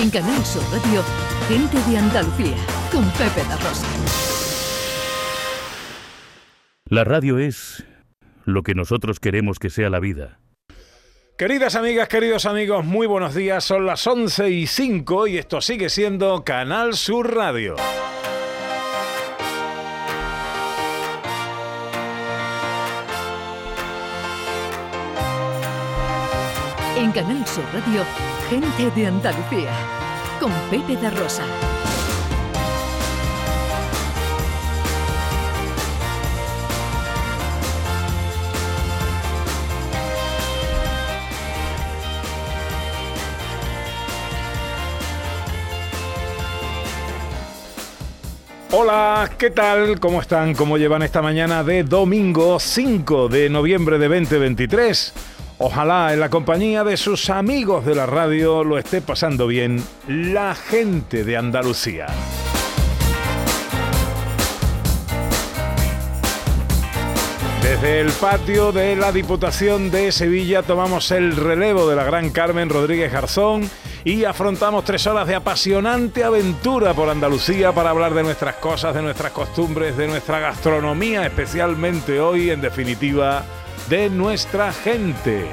En 0.00 0.08
Canal 0.08 0.42
Sur 0.46 0.62
Radio, 0.72 1.02
Gente 1.46 1.76
de 1.90 1.98
Andalucía, 1.98 2.56
con 2.90 3.04
Pepe 3.10 3.46
da 3.46 3.56
Rosa. 3.56 3.86
La 6.86 7.04
radio 7.04 7.38
es 7.38 7.84
lo 8.46 8.62
que 8.62 8.74
nosotros 8.74 9.20
queremos 9.20 9.58
que 9.58 9.68
sea 9.68 9.90
la 9.90 10.00
vida. 10.00 10.40
Queridas 11.36 11.74
amigas, 11.74 12.08
queridos 12.08 12.46
amigos, 12.46 12.82
muy 12.82 13.06
buenos 13.06 13.34
días. 13.34 13.62
Son 13.62 13.84
las 13.84 14.06
11 14.06 14.48
y 14.48 14.66
5 14.66 15.26
y 15.26 15.36
esto 15.36 15.60
sigue 15.60 15.90
siendo 15.90 16.44
Canal 16.44 16.94
Sur 16.94 17.34
Radio. 17.34 17.76
En 26.96 27.12
Canal 27.12 27.46
Sur 27.46 27.64
Radio, 27.74 28.02
Gente 28.50 28.90
de 28.96 29.06
Andalucía, 29.06 29.70
con 30.40 30.50
Pepe 30.70 30.96
da 31.00 31.08
Rosa. 31.10 31.44
Hola, 48.72 49.30
¿qué 49.38 49.50
tal? 49.50 50.00
¿Cómo 50.00 50.20
están? 50.20 50.54
¿Cómo 50.54 50.76
llevan 50.76 51.02
esta 51.02 51.22
mañana 51.22 51.62
de 51.62 51.84
domingo 51.84 52.58
5 52.58 53.28
de 53.28 53.48
noviembre 53.48 54.00
de 54.00 54.08
2023? 54.08 55.29
Ojalá 55.62 56.14
en 56.14 56.20
la 56.20 56.30
compañía 56.30 56.84
de 56.84 56.96
sus 56.96 57.28
amigos 57.28 57.84
de 57.84 57.94
la 57.94 58.06
radio 58.06 58.64
lo 58.64 58.78
esté 58.78 59.02
pasando 59.02 59.46
bien 59.46 59.84
la 60.08 60.54
gente 60.54 61.22
de 61.22 61.36
Andalucía. 61.36 62.06
Desde 67.62 68.00
el 68.00 68.10
patio 68.12 68.72
de 68.72 68.96
la 68.96 69.12
Diputación 69.12 69.90
de 69.90 70.12
Sevilla 70.12 70.62
tomamos 70.62 71.10
el 71.10 71.36
relevo 71.36 71.86
de 71.90 71.96
la 71.96 72.04
gran 72.04 72.30
Carmen 72.30 72.70
Rodríguez 72.70 73.12
Garzón 73.12 73.68
y 74.02 74.24
afrontamos 74.24 74.86
tres 74.86 75.06
horas 75.06 75.28
de 75.28 75.34
apasionante 75.34 76.24
aventura 76.24 76.94
por 76.94 77.10
Andalucía 77.10 77.72
para 77.72 77.90
hablar 77.90 78.14
de 78.14 78.22
nuestras 78.22 78.54
cosas, 78.54 78.94
de 78.94 79.02
nuestras 79.02 79.32
costumbres, 79.32 79.94
de 79.98 80.08
nuestra 80.08 80.40
gastronomía, 80.40 81.26
especialmente 81.26 82.18
hoy, 82.18 82.48
en 82.48 82.62
definitiva, 82.62 83.44
de 83.88 84.10
nuestra 84.10 84.72
gente. 84.72 85.46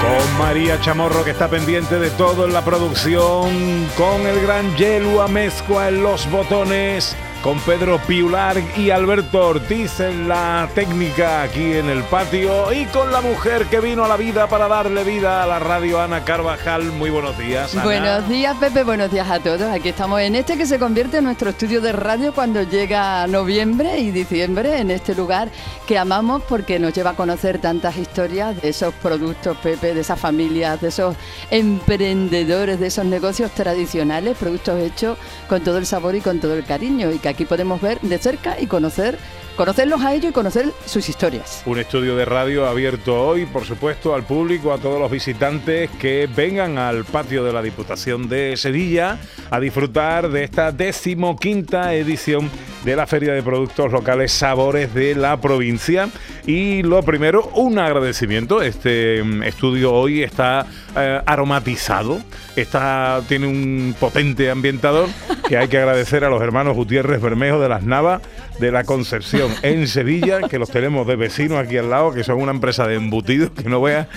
Con 0.00 0.38
María 0.38 0.80
Chamorro 0.80 1.24
que 1.24 1.30
está 1.30 1.48
pendiente 1.48 1.98
de 1.98 2.10
todo 2.10 2.46
en 2.46 2.52
la 2.52 2.64
producción, 2.64 3.86
con 3.96 4.26
el 4.26 4.40
gran 4.40 4.76
Yelu 4.76 5.20
Amezcua 5.20 5.88
en 5.88 6.02
los 6.02 6.30
botones, 6.30 7.16
con 7.42 7.58
Pedro 7.60 7.98
Piular 8.06 8.56
y 8.76 8.90
Alberto 8.90 9.48
Ortiz 9.48 10.00
en 10.00 10.28
la 10.28 10.68
técnica 10.74 11.42
aquí 11.42 11.72
en 11.72 11.88
el 11.88 12.02
patio 12.04 12.72
y 12.72 12.84
con 12.86 13.10
la 13.10 13.20
mujer 13.20 13.66
que 13.66 13.80
vino 13.80 14.04
a 14.04 14.08
la 14.08 14.16
vida 14.16 14.46
para 14.46 14.68
darle 14.68 15.04
vida 15.04 15.42
a 15.42 15.46
la 15.46 15.58
radio, 15.58 16.00
Ana 16.00 16.24
Carvajal. 16.24 16.84
Muy 16.84 17.08
buenos 17.08 17.38
días. 17.38 17.74
Buenos 17.82 18.28
días, 18.28 18.56
Pepe. 18.58 18.84
Buenos 18.84 19.10
días 19.10 19.30
a 19.30 19.40
todos. 19.40 19.62
Aquí 19.62 19.88
estamos 19.88 20.20
en 20.20 20.36
este 20.36 20.58
que 20.58 20.66
se 20.66 20.78
convierte 20.78 21.18
en 21.18 21.24
nuestro 21.24 21.50
estudio 21.50 21.80
de 21.80 21.92
radio 21.92 22.34
cuando 22.34 22.62
llega 22.62 23.26
noviembre 23.26 23.98
y 23.98 24.10
diciembre, 24.10 24.78
en 24.78 24.90
este 24.90 25.14
lugar 25.14 25.48
que 25.86 25.98
amamos 25.98 26.42
porque 26.48 26.78
nos 26.78 26.92
lleva 26.92 27.10
a 27.10 27.16
conocer 27.16 27.58
tantas 27.58 27.96
historias 27.96 28.60
de 28.60 28.68
esos 28.68 28.92
productos, 28.94 29.56
Pepe, 29.58 29.94
de 29.94 30.00
esas 30.00 30.20
familias, 30.20 30.80
de 30.80 30.88
esos 30.88 31.16
emprendedores, 31.50 32.78
de 32.78 32.88
esos 32.88 33.06
negocios 33.06 33.50
tradicionales, 33.52 34.36
productos 34.36 34.78
hechos 34.78 35.18
con 35.48 35.62
todo 35.62 35.78
el 35.78 35.86
sabor 35.86 36.14
y 36.14 36.20
con 36.20 36.38
todo 36.38 36.54
el 36.54 36.64
cariño 36.64 37.10
y 37.10 37.18
que 37.18 37.29
aquí 37.30 37.44
podemos 37.44 37.80
ver 37.80 38.00
de 38.00 38.18
cerca 38.18 38.60
y 38.60 38.66
conocer 38.66 39.18
conocerlos 39.60 40.00
a 40.00 40.14
ellos 40.14 40.30
y 40.30 40.32
conocer 40.32 40.72
sus 40.86 41.06
historias. 41.10 41.62
Un 41.66 41.78
estudio 41.78 42.16
de 42.16 42.24
radio 42.24 42.66
abierto 42.66 43.26
hoy, 43.26 43.44
por 43.44 43.66
supuesto, 43.66 44.14
al 44.14 44.22
público, 44.22 44.72
a 44.72 44.78
todos 44.78 44.98
los 44.98 45.10
visitantes 45.10 45.90
que 46.00 46.26
vengan 46.34 46.78
al 46.78 47.04
patio 47.04 47.44
de 47.44 47.52
la 47.52 47.60
Diputación 47.60 48.26
de 48.26 48.56
Sevilla 48.56 49.18
a 49.50 49.60
disfrutar 49.60 50.30
de 50.30 50.44
esta 50.44 50.72
decimoquinta 50.72 51.92
edición 51.92 52.48
de 52.86 52.96
la 52.96 53.06
Feria 53.06 53.34
de 53.34 53.42
Productos 53.42 53.92
Locales 53.92 54.32
Sabores 54.32 54.94
de 54.94 55.14
la 55.14 55.38
provincia. 55.38 56.08
Y 56.46 56.82
lo 56.82 57.02
primero, 57.02 57.50
un 57.54 57.78
agradecimiento. 57.78 58.62
Este 58.62 59.22
mm, 59.22 59.42
estudio 59.42 59.92
hoy 59.92 60.22
está 60.22 60.64
eh, 60.96 61.20
aromatizado, 61.26 62.18
está, 62.56 63.20
tiene 63.28 63.46
un 63.46 63.94
potente 64.00 64.50
ambientador 64.50 65.10
que 65.46 65.58
hay 65.58 65.68
que 65.68 65.76
agradecer 65.76 66.24
a 66.24 66.30
los 66.30 66.40
hermanos 66.40 66.76
Gutiérrez 66.76 67.20
Bermejo 67.20 67.60
de 67.60 67.68
las 67.68 67.82
Navas 67.82 68.22
de 68.60 68.70
la 68.70 68.84
Concepción 68.84 69.50
en 69.62 69.88
Sevilla, 69.88 70.42
que 70.48 70.58
los 70.58 70.70
tenemos 70.70 71.06
de 71.06 71.16
vecinos 71.16 71.58
aquí 71.58 71.78
al 71.78 71.90
lado, 71.90 72.12
que 72.12 72.22
son 72.22 72.40
una 72.40 72.52
empresa 72.52 72.86
de 72.86 72.94
embutidos, 72.94 73.50
que 73.50 73.68
no 73.68 73.80
vea 73.80 74.08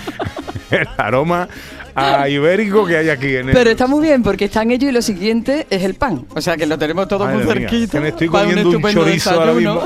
el 0.70 0.88
aroma 0.96 1.48
a 1.94 2.28
ibérico 2.28 2.84
que 2.86 2.96
hay 2.96 3.08
aquí 3.08 3.36
en 3.36 3.48
el... 3.50 3.54
Pero 3.54 3.70
está 3.70 3.86
muy 3.86 4.02
bien 4.04 4.22
porque 4.22 4.46
están 4.46 4.70
ellos 4.72 4.90
y 4.90 4.92
lo 4.92 5.00
siguiente 5.02 5.66
es 5.70 5.82
el 5.84 5.94
pan. 5.94 6.26
O 6.34 6.40
sea 6.40 6.56
que 6.56 6.66
lo 6.66 6.76
tenemos 6.78 7.06
todo 7.06 7.26
muy 7.26 7.44
mía, 7.44 7.54
cerquita. 7.54 8.00
me 8.00 8.08
estoy 8.08 8.26
comiendo 8.28 8.62
un, 8.62 8.74
estupendo 8.76 9.04
chorizo 9.04 9.30
ahora 9.30 9.52
mismo. 9.52 9.82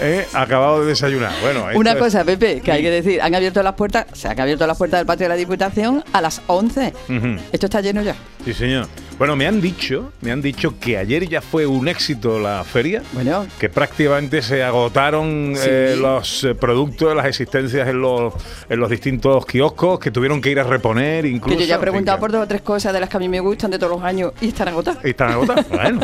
eh, 0.00 0.26
acabado 0.32 0.82
de 0.82 0.86
desayunar. 0.86 1.32
Bueno, 1.42 1.66
Una 1.74 1.96
cosa, 1.98 2.24
Pepe, 2.24 2.60
que 2.60 2.70
hay 2.70 2.82
que 2.82 2.90
decir, 2.90 3.20
han 3.20 3.34
abierto 3.34 3.62
las 3.62 3.74
puertas, 3.74 4.06
se 4.12 4.28
han 4.28 4.38
abierto 4.40 4.64
las 4.66 4.78
puertas 4.78 5.00
del 5.00 5.06
patio 5.06 5.24
de 5.24 5.28
la 5.30 5.34
Diputación 5.36 6.04
a 6.12 6.20
las 6.20 6.40
11. 6.46 6.92
Ujú. 7.08 7.26
Esto 7.52 7.66
está 7.66 7.80
lleno 7.80 8.02
ya. 8.02 8.14
Sí, 8.44 8.54
señor. 8.54 8.86
Bueno, 9.18 9.36
me 9.36 9.46
han 9.46 9.60
dicho, 9.60 10.12
me 10.22 10.30
han 10.32 10.40
dicho 10.40 10.78
que 10.80 10.96
ayer 10.96 11.28
ya 11.28 11.42
fue 11.42 11.66
un 11.66 11.88
éxito 11.88 12.38
la 12.38 12.64
feria. 12.64 13.02
Bueno, 13.12 13.46
que 13.58 13.68
prácticamente 13.68 14.40
se 14.40 14.62
agotaron 14.62 15.52
Sí. 15.56 15.66
eh, 15.68 15.96
los 15.98 16.44
eh, 16.44 16.54
productos, 16.54 17.14
las 17.14 17.26
existencias 17.26 17.86
en 17.86 18.00
los, 18.00 18.32
en 18.70 18.80
los 18.80 18.88
distintos 18.88 19.44
kioscos, 19.44 19.98
que 19.98 20.09
tuvieron 20.10 20.40
que 20.40 20.50
ir 20.50 20.60
a 20.60 20.64
reponer 20.64 21.26
incluso. 21.26 21.56
que 21.56 21.64
yo 21.64 21.68
ya 21.68 21.76
he 21.76 21.78
preguntado 21.78 22.18
por 22.18 22.32
dos 22.32 22.44
o 22.44 22.46
tres 22.46 22.62
cosas 22.62 22.92
de 22.92 23.00
las 23.00 23.08
que 23.08 23.16
a 23.16 23.20
mí 23.20 23.28
me 23.28 23.40
gustan 23.40 23.70
de 23.70 23.78
todos 23.78 23.92
los 23.92 24.02
años 24.02 24.32
y 24.40 24.48
están 24.48 24.68
agotadas. 24.68 25.04
y 25.04 25.10
Están 25.10 25.32
agotados. 25.32 25.66
Bueno. 25.68 26.00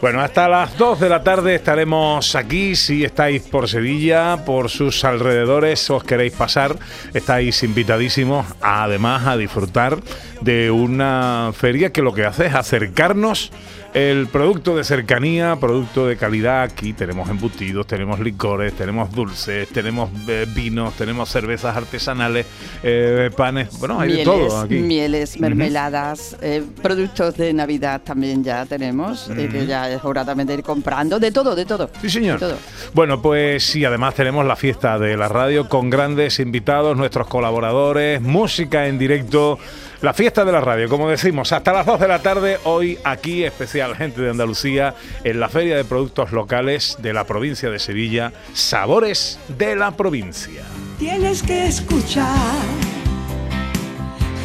bueno, 0.00 0.20
hasta 0.20 0.48
las 0.48 0.76
2 0.78 1.00
de 1.00 1.08
la 1.08 1.22
tarde 1.22 1.54
estaremos 1.54 2.34
aquí. 2.34 2.74
Si 2.76 3.04
estáis 3.04 3.42
por 3.42 3.68
Sevilla, 3.68 4.44
por 4.44 4.70
sus 4.70 5.04
alrededores, 5.04 5.88
os 5.90 6.04
queréis 6.04 6.32
pasar, 6.32 6.76
estáis 7.14 7.62
invitadísimos 7.62 8.46
además 8.60 9.26
a 9.26 9.36
disfrutar 9.36 9.98
de 10.40 10.70
una 10.70 11.52
feria 11.54 11.92
que 11.92 12.02
lo 12.02 12.12
que 12.12 12.24
hace 12.24 12.46
es 12.46 12.54
acercarnos 12.54 13.52
el 13.94 14.26
producto 14.28 14.74
de 14.76 14.84
cercanía, 14.84 15.56
producto 15.56 16.06
de 16.06 16.16
calidad. 16.16 16.62
Aquí 16.62 16.92
tenemos 16.92 17.28
embutidos, 17.28 17.86
tenemos 17.86 18.20
licores, 18.20 18.72
tenemos 18.72 19.12
dulces, 19.12 19.68
tenemos 19.68 20.10
eh, 20.28 20.46
vinos, 20.54 20.94
tenemos 20.94 21.28
cervezas 21.28 21.76
artesanales, 21.76 22.46
eh, 22.82 23.30
panes. 23.36 23.78
Bueno, 23.78 24.00
hay 24.00 24.18
de 24.18 24.24
todo 24.24 24.60
aquí. 24.60 24.76
mieles, 24.76 25.38
mermeladas, 25.38 26.36
eh, 26.40 26.62
productos 26.80 27.36
de 27.36 27.52
Navidad 27.52 28.00
también 28.02 28.42
ya 28.42 28.64
tenemos, 28.64 29.30
que 29.34 29.66
ya 29.66 29.90
es 29.90 30.02
hora 30.04 30.24
también 30.24 30.46
de 30.46 30.54
ir 30.54 30.62
comprando, 30.62 31.18
de 31.18 31.30
todo, 31.30 31.54
de 31.54 31.66
todo. 31.66 31.90
Sí, 32.00 32.08
señor. 32.08 32.40
De 32.40 32.46
todo. 32.46 32.58
Bueno, 32.94 33.20
pues 33.20 33.64
sí, 33.64 33.84
además 33.84 34.14
tenemos 34.14 34.46
la 34.46 34.56
fiesta 34.56 34.98
de 34.98 35.16
la 35.16 35.28
radio 35.28 35.68
con 35.68 35.90
grandes 35.90 36.38
invitados, 36.40 36.96
nuestros 36.96 37.26
colaboradores, 37.26 38.22
música 38.22 38.86
en 38.86 38.98
directo. 38.98 39.58
La 40.02 40.12
fiesta 40.12 40.44
de 40.44 40.50
la 40.50 40.60
radio, 40.60 40.88
como 40.88 41.08
decimos, 41.08 41.52
hasta 41.52 41.72
las 41.72 41.86
2 41.86 42.00
de 42.00 42.08
la 42.08 42.20
tarde, 42.20 42.58
hoy 42.64 42.98
aquí, 43.04 43.44
especial 43.44 43.94
gente 43.94 44.20
de 44.20 44.30
Andalucía, 44.30 44.96
en 45.22 45.38
la 45.38 45.48
Feria 45.48 45.76
de 45.76 45.84
Productos 45.84 46.32
Locales 46.32 46.96
de 47.00 47.12
la 47.12 47.22
provincia 47.22 47.70
de 47.70 47.78
Sevilla, 47.78 48.32
Sabores 48.52 49.38
de 49.56 49.76
la 49.76 49.92
Provincia. 49.92 50.64
Tienes 50.98 51.40
que 51.44 51.68
escuchar 51.68 52.26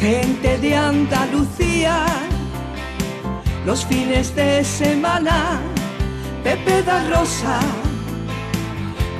gente 0.00 0.58
de 0.58 0.76
Andalucía 0.76 2.06
los 3.66 3.84
fines 3.84 4.36
de 4.36 4.62
semana. 4.62 5.58
Pepe 6.44 6.84
da 6.84 7.02
Rosa 7.10 7.58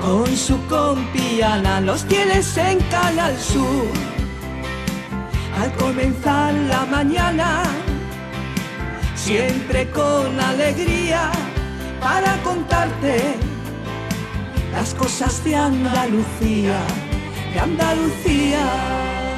con 0.00 0.24
su 0.36 0.56
compiana 0.68 1.80
los 1.80 2.04
tienes 2.04 2.56
en 2.58 2.78
Canal 2.90 3.36
Sur. 3.36 4.17
Al 5.56 5.72
comenzar 5.72 6.54
la 6.54 6.84
mañana, 6.86 7.62
siempre 9.14 9.88
con 9.90 10.38
alegría 10.40 11.30
para 12.00 12.36
contarte 12.42 13.34
las 14.72 14.94
cosas 14.94 15.42
de 15.44 15.56
Andalucía, 15.56 16.78
de 17.52 17.60
Andalucía. 17.60 19.37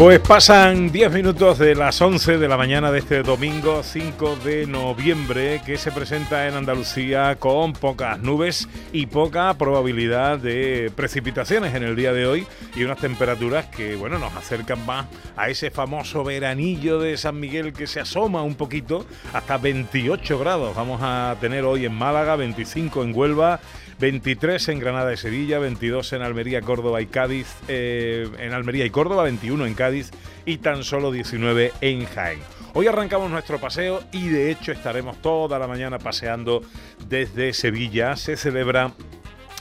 Pues 0.00 0.18
pasan 0.18 0.90
10 0.90 1.12
minutos 1.12 1.58
de 1.58 1.74
las 1.74 2.00
11 2.00 2.38
de 2.38 2.48
la 2.48 2.56
mañana 2.56 2.90
de 2.90 3.00
este 3.00 3.22
domingo 3.22 3.82
5 3.82 4.36
de 4.36 4.66
noviembre 4.66 5.60
que 5.66 5.76
se 5.76 5.92
presenta 5.92 6.48
en 6.48 6.54
Andalucía 6.54 7.36
con 7.36 7.74
pocas 7.74 8.18
nubes 8.18 8.66
y 8.94 9.04
poca 9.04 9.52
probabilidad 9.58 10.38
de 10.38 10.90
precipitaciones 10.96 11.74
en 11.74 11.82
el 11.82 11.96
día 11.96 12.14
de 12.14 12.24
hoy 12.24 12.46
y 12.74 12.82
unas 12.82 12.96
temperaturas 12.96 13.66
que 13.66 13.94
bueno 13.94 14.18
nos 14.18 14.34
acercan 14.34 14.86
más 14.86 15.04
a 15.36 15.50
ese 15.50 15.70
famoso 15.70 16.24
veranillo 16.24 16.98
de 16.98 17.18
San 17.18 17.38
Miguel 17.38 17.74
que 17.74 17.86
se 17.86 18.00
asoma 18.00 18.42
un 18.42 18.54
poquito 18.54 19.04
hasta 19.34 19.58
28 19.58 20.38
grados. 20.38 20.74
Vamos 20.74 21.00
a 21.02 21.36
tener 21.42 21.66
hoy 21.66 21.84
en 21.84 21.92
Málaga, 21.92 22.36
25 22.36 23.02
en 23.02 23.14
Huelva 23.14 23.60
23 24.00 24.68
en 24.70 24.78
Granada 24.78 25.12
y 25.12 25.18
Sevilla, 25.18 25.58
22 25.58 26.14
en 26.14 26.22
Almería, 26.22 26.62
Córdoba 26.62 27.02
y 27.02 27.06
Cádiz, 27.06 27.46
eh, 27.68 28.26
en 28.38 28.54
Almería 28.54 28.86
y 28.86 28.90
Córdoba, 28.90 29.24
21 29.24 29.66
en 29.66 29.74
Cádiz 29.74 30.10
y 30.46 30.56
tan 30.56 30.84
solo 30.84 31.12
19 31.12 31.72
en 31.82 32.06
Jaén. 32.06 32.40
Hoy 32.72 32.86
arrancamos 32.86 33.30
nuestro 33.30 33.58
paseo 33.58 34.02
y 34.10 34.28
de 34.28 34.50
hecho 34.50 34.72
estaremos 34.72 35.20
toda 35.20 35.58
la 35.58 35.66
mañana 35.66 35.98
paseando 35.98 36.62
desde 37.08 37.52
Sevilla. 37.52 38.16
Se 38.16 38.38
celebra 38.38 38.94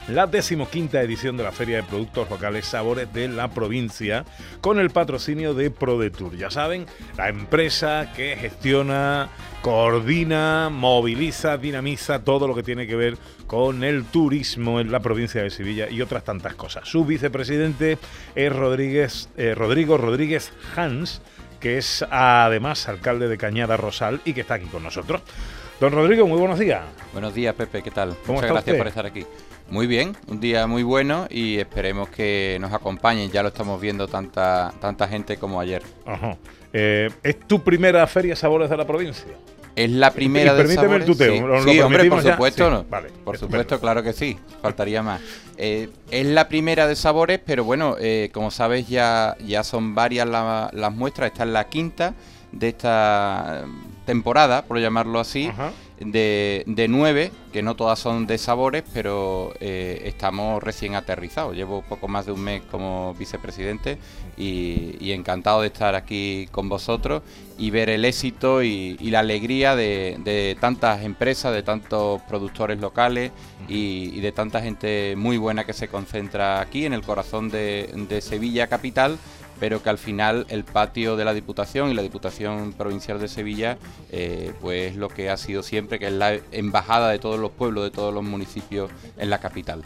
la 0.09 0.25
decimoquinta 0.25 1.01
edición 1.01 1.38
de 1.38 1.44
la 1.44 1.51
Feria 1.51 1.77
de 1.77 1.83
Productos 1.83 2.29
Locales 2.29 2.65
Sabores 2.65 3.11
de 3.13 3.27
la 3.27 3.50
provincia 3.50 4.25
con 4.59 4.79
el 4.79 4.89
patrocinio 4.89 5.53
de 5.53 5.69
ProDetour. 5.69 6.35
Ya 6.35 6.50
saben, 6.50 6.88
la 7.15 7.29
empresa 7.29 8.11
que 8.15 8.35
gestiona, 8.35 9.29
coordina, 9.61 10.69
moviliza, 10.69 11.57
dinamiza 11.57 12.23
todo 12.23 12.47
lo 12.47 12.56
que 12.56 12.63
tiene 12.63 12.88
que 12.88 12.95
ver 12.95 13.17
con 13.45 13.83
el 13.83 14.06
turismo 14.06 14.79
en 14.79 14.91
la 14.91 15.00
provincia 15.00 15.44
de 15.44 15.50
Sevilla 15.51 15.89
y 15.89 16.01
otras 16.01 16.23
tantas 16.23 16.56
cosas. 16.56 16.88
Su 16.88 17.06
vicepresidente 17.06 17.97
es 18.35 18.56
Rodríguez, 18.56 19.29
eh, 19.38 19.53
Rodrigo 19.53 19.97
Rodríguez 19.97 20.51
Hans, 20.75 21.21
que 21.59 21.77
es 21.77 22.03
además 22.09 22.88
alcalde 22.88 23.27
de 23.27 23.38
Cañada 23.38 23.77
Rosal 23.77 24.21
y 24.25 24.33
que 24.33 24.41
está 24.41 24.56
aquí 24.56 24.65
con 24.65 24.81
nosotros. 24.81 25.21
Don 25.79 25.94
Rodrigo, 25.94 26.27
muy 26.27 26.39
buenos 26.39 26.59
días. 26.59 26.81
Buenos 27.13 27.33
días, 27.33 27.53
Pepe, 27.56 27.81
¿qué 27.81 27.91
tal? 27.91 28.15
¿Cómo 28.25 28.39
Muchas 28.39 28.51
gracias 28.51 28.73
usted? 28.73 28.77
por 28.77 28.88
estar 28.88 29.06
aquí. 29.06 29.25
Muy 29.71 29.86
bien, 29.88 30.16
un 30.27 30.39
día 30.39 30.66
muy 30.68 30.81
bueno 30.83 31.27
y 31.30 31.57
esperemos 31.60 32.10
que 32.10 32.57
nos 32.60 32.74
acompañen. 32.74 33.30
Ya 33.31 33.44
lo 33.44 33.50
estamos 33.50 33.80
viendo 33.80 34.07
tanta, 34.07 34.74
tanta 34.81 35.07
gente 35.07 35.38
como 35.38 35.60
ayer. 35.60 35.83
Ajá. 36.06 36.38
Eh, 36.74 37.10
¿Es 37.24 37.39
tu 37.48 37.63
primera 37.63 38.06
feria 38.07 38.36
Sabores 38.36 38.69
de 38.69 38.77
la 38.77 38.86
provincia? 38.88 39.25
Es 39.75 39.89
la 39.92 40.12
primera 40.12 40.54
Y 40.54 40.56
de 40.57 40.63
permíteme 40.63 40.95
el 40.98 41.01
sabores, 41.04 41.06
tuteo, 41.06 41.33
Sí, 41.33 41.39
¿lo- 41.39 41.48
lo 41.48 41.63
Sí, 41.71 41.80
hombre, 41.80 42.10
por 42.10 42.21
supuesto. 42.24 42.66
Sí, 42.66 42.71
no. 42.74 42.86
vale, 42.89 43.10
por 43.24 43.36
estupendo. 43.36 43.62
supuesto, 43.63 43.80
claro 43.80 44.04
que 44.04 44.13
sí. 44.13 44.38
Faltaría 44.62 45.04
más. 45.04 45.21
Eh, 45.57 45.89
es 46.10 46.25
la 46.25 46.48
primera 46.50 46.88
de 46.88 46.95
sabores, 46.95 47.39
pero 47.45 47.63
bueno, 47.63 47.95
eh, 48.00 48.30
como 48.33 48.50
sabes, 48.51 48.88
ya, 48.89 49.38
ya 49.45 49.63
son 49.63 49.94
varias 49.95 50.27
la- 50.27 50.69
las 50.74 50.94
muestras. 50.94 51.31
Esta 51.31 51.44
es 51.44 51.50
la 51.51 51.68
quinta 51.69 52.13
de 52.51 52.69
esta 52.69 53.66
temporada, 54.06 54.63
por 54.63 54.80
llamarlo 54.80 55.19
así. 55.19 55.48
Ajá. 55.48 55.71
De, 56.00 56.63
de 56.66 56.88
nueve, 56.88 57.31
que 57.51 57.62
no 57.62 57.75
todas 57.75 58.00
son 58.00 58.28
de 58.28 58.38
sabores, 58.38 58.84
pero 58.94 59.54
eh, 59.60 60.01
estamos 60.06 60.62
recién 60.63 60.96
aterrizados. 60.96 61.56
Llevo 61.56 61.81
poco 61.81 62.07
más 62.07 62.25
de 62.25 62.31
un 62.31 62.42
mes 62.42 62.62
como 62.69 63.13
vicepresidente 63.16 63.98
y, 64.38 64.96
y 65.00 65.12
encantado 65.12 65.62
de 65.62 65.68
estar 65.68 65.96
aquí 65.96 66.48
con 66.51 66.69
vosotros 66.69 67.24
y 67.57 67.72
ver 67.72 67.90
el 67.90 68.06
éxito 68.06 68.63
y, 68.63 68.96
y 69.00 69.10
la 69.10 69.19
alegría 69.19 69.75
de, 69.75 70.18
de 70.24 70.56
tantas 70.60 71.04
empresas, 71.04 71.54
de 71.54 71.63
tantos 71.63 72.22
productores 72.22 72.80
locales 72.80 73.31
y, 73.68 74.12
y 74.13 74.22
de 74.22 74.31
tanta 74.31 74.62
gente 74.62 75.16
muy 75.18 75.38
buena 75.38 75.66
que 75.66 75.74
se 75.74 75.90
concentra 75.90 76.62
aquí 76.62 76.86
en 76.86 76.94
el 76.94 77.02
corazón 77.02 77.50
de, 77.50 77.92
de 78.10 78.22
Sevilla 78.22 78.68
capital 78.68 79.18
pero 79.59 79.83
que 79.83 79.89
al 79.89 79.97
final 79.97 80.45
el 80.50 80.63
patio 80.63 81.15
de 81.15 81.25
la 81.25 81.33
Diputación 81.33 81.89
y 81.89 81.94
la 81.94 82.01
Diputación 82.01 82.73
Provincial 82.73 83.19
de 83.19 83.27
Sevilla, 83.27 83.77
eh, 84.11 84.53
pues 84.61 84.91
es 84.91 84.97
lo 84.97 85.09
que 85.09 85.29
ha 85.29 85.38
sido 85.38 85.63
siempre, 85.63 86.00
que 86.00 86.07
es 86.07 86.13
la 86.13 86.39
embajada 86.51 87.09
de 87.09 87.19
todos 87.19 87.39
los 87.39 87.51
pueblos, 87.51 87.83
de 87.83 87.91
todos 87.91 88.13
los 88.13 88.23
municipios 88.23 88.91
en 89.17 89.29
la 89.29 89.39
capital. 89.39 89.83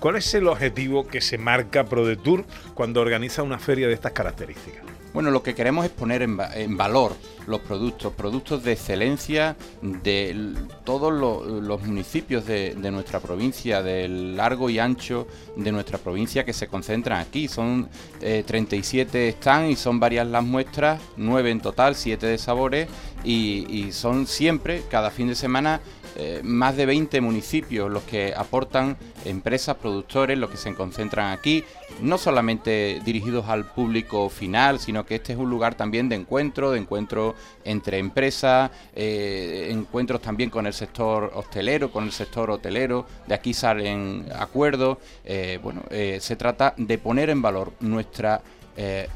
¿Cuál 0.00 0.16
es 0.16 0.34
el 0.34 0.48
objetivo 0.48 1.06
que 1.06 1.20
se 1.20 1.38
marca 1.38 1.84
ProDetour 1.84 2.44
cuando 2.74 3.00
organiza 3.00 3.42
una 3.42 3.58
feria 3.58 3.88
de 3.88 3.94
estas 3.94 4.12
características? 4.12 4.95
Bueno, 5.16 5.30
lo 5.30 5.42
que 5.42 5.54
queremos 5.54 5.86
es 5.86 5.90
poner 5.90 6.20
en, 6.20 6.38
va- 6.38 6.50
en 6.54 6.76
valor 6.76 7.16
los 7.46 7.60
productos, 7.60 8.12
productos 8.12 8.62
de 8.62 8.72
excelencia 8.72 9.56
de 9.80 10.52
todos 10.84 11.10
lo- 11.10 11.42
los 11.62 11.80
municipios 11.80 12.44
de, 12.44 12.74
nuestra 12.92 13.20
provincia, 13.20 13.82
del 13.82 14.36
largo 14.36 14.68
y 14.68 14.78
ancho 14.78 15.26
de 15.56 15.72
nuestra 15.72 15.96
provincia 15.96 16.44
que 16.44 16.52
se 16.52 16.68
concentran 16.68 17.18
aquí. 17.18 17.48
Son 17.48 17.88
eh, 18.20 18.44
37 18.46 19.32
stands 19.40 19.72
y 19.72 19.76
son 19.76 19.98
varias 19.98 20.26
las 20.26 20.44
muestras, 20.44 21.00
9 21.16 21.50
en 21.50 21.60
total, 21.62 21.94
7 21.94 22.26
de 22.26 22.36
sabores 22.36 22.86
y 23.24 23.92
son 23.92 24.26
siempre, 24.26 24.82
cada 24.90 25.10
fin 25.10 25.28
de 25.28 25.34
semana, 25.34 25.80
eh, 26.18 26.40
más 26.42 26.76
de 26.76 26.86
20 26.86 27.20
municipios 27.20 27.90
los 27.90 28.02
que 28.04 28.32
aportan 28.34 28.96
empresas, 29.26 29.76
productores, 29.76 30.38
los 30.38 30.48
que 30.48 30.56
se 30.56 30.74
concentran 30.74 31.30
aquí, 31.30 31.62
no 32.00 32.16
solamente 32.16 33.02
dirigidos 33.04 33.48
al 33.48 33.66
público 33.66 34.30
final, 34.30 34.80
sino 34.80 35.04
que 35.04 35.16
este 35.16 35.34
es 35.34 35.38
un 35.38 35.50
lugar 35.50 35.74
también 35.74 36.08
de 36.08 36.16
encuentro, 36.16 36.70
de 36.70 36.78
encuentro 36.78 37.34
entre 37.64 37.98
empresas, 37.98 38.70
eh, 38.94 39.68
encuentros 39.70 40.22
también 40.22 40.48
con 40.48 40.66
el 40.66 40.72
sector 40.72 41.32
hostelero, 41.34 41.90
con 41.90 42.04
el 42.04 42.12
sector 42.12 42.50
hotelero, 42.50 43.04
de 43.26 43.34
aquí 43.34 43.52
salen 43.52 44.26
acuerdos, 44.38 44.96
eh, 45.24 45.58
bueno, 45.62 45.82
se 45.90 46.36
trata 46.36 46.72
de 46.78 46.96
poner 46.96 47.28
en 47.28 47.42
valor 47.42 47.72
nuestra 47.80 48.40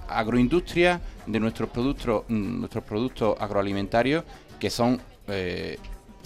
agroindustria, 0.08 1.00
de 1.26 1.40
nuestros 1.40 1.68
productos, 1.70 2.24
mm, 2.28 2.60
nuestros 2.60 2.84
productos 2.84 3.36
agroalimentarios 3.38 4.24
que 4.58 4.70
son 4.70 5.00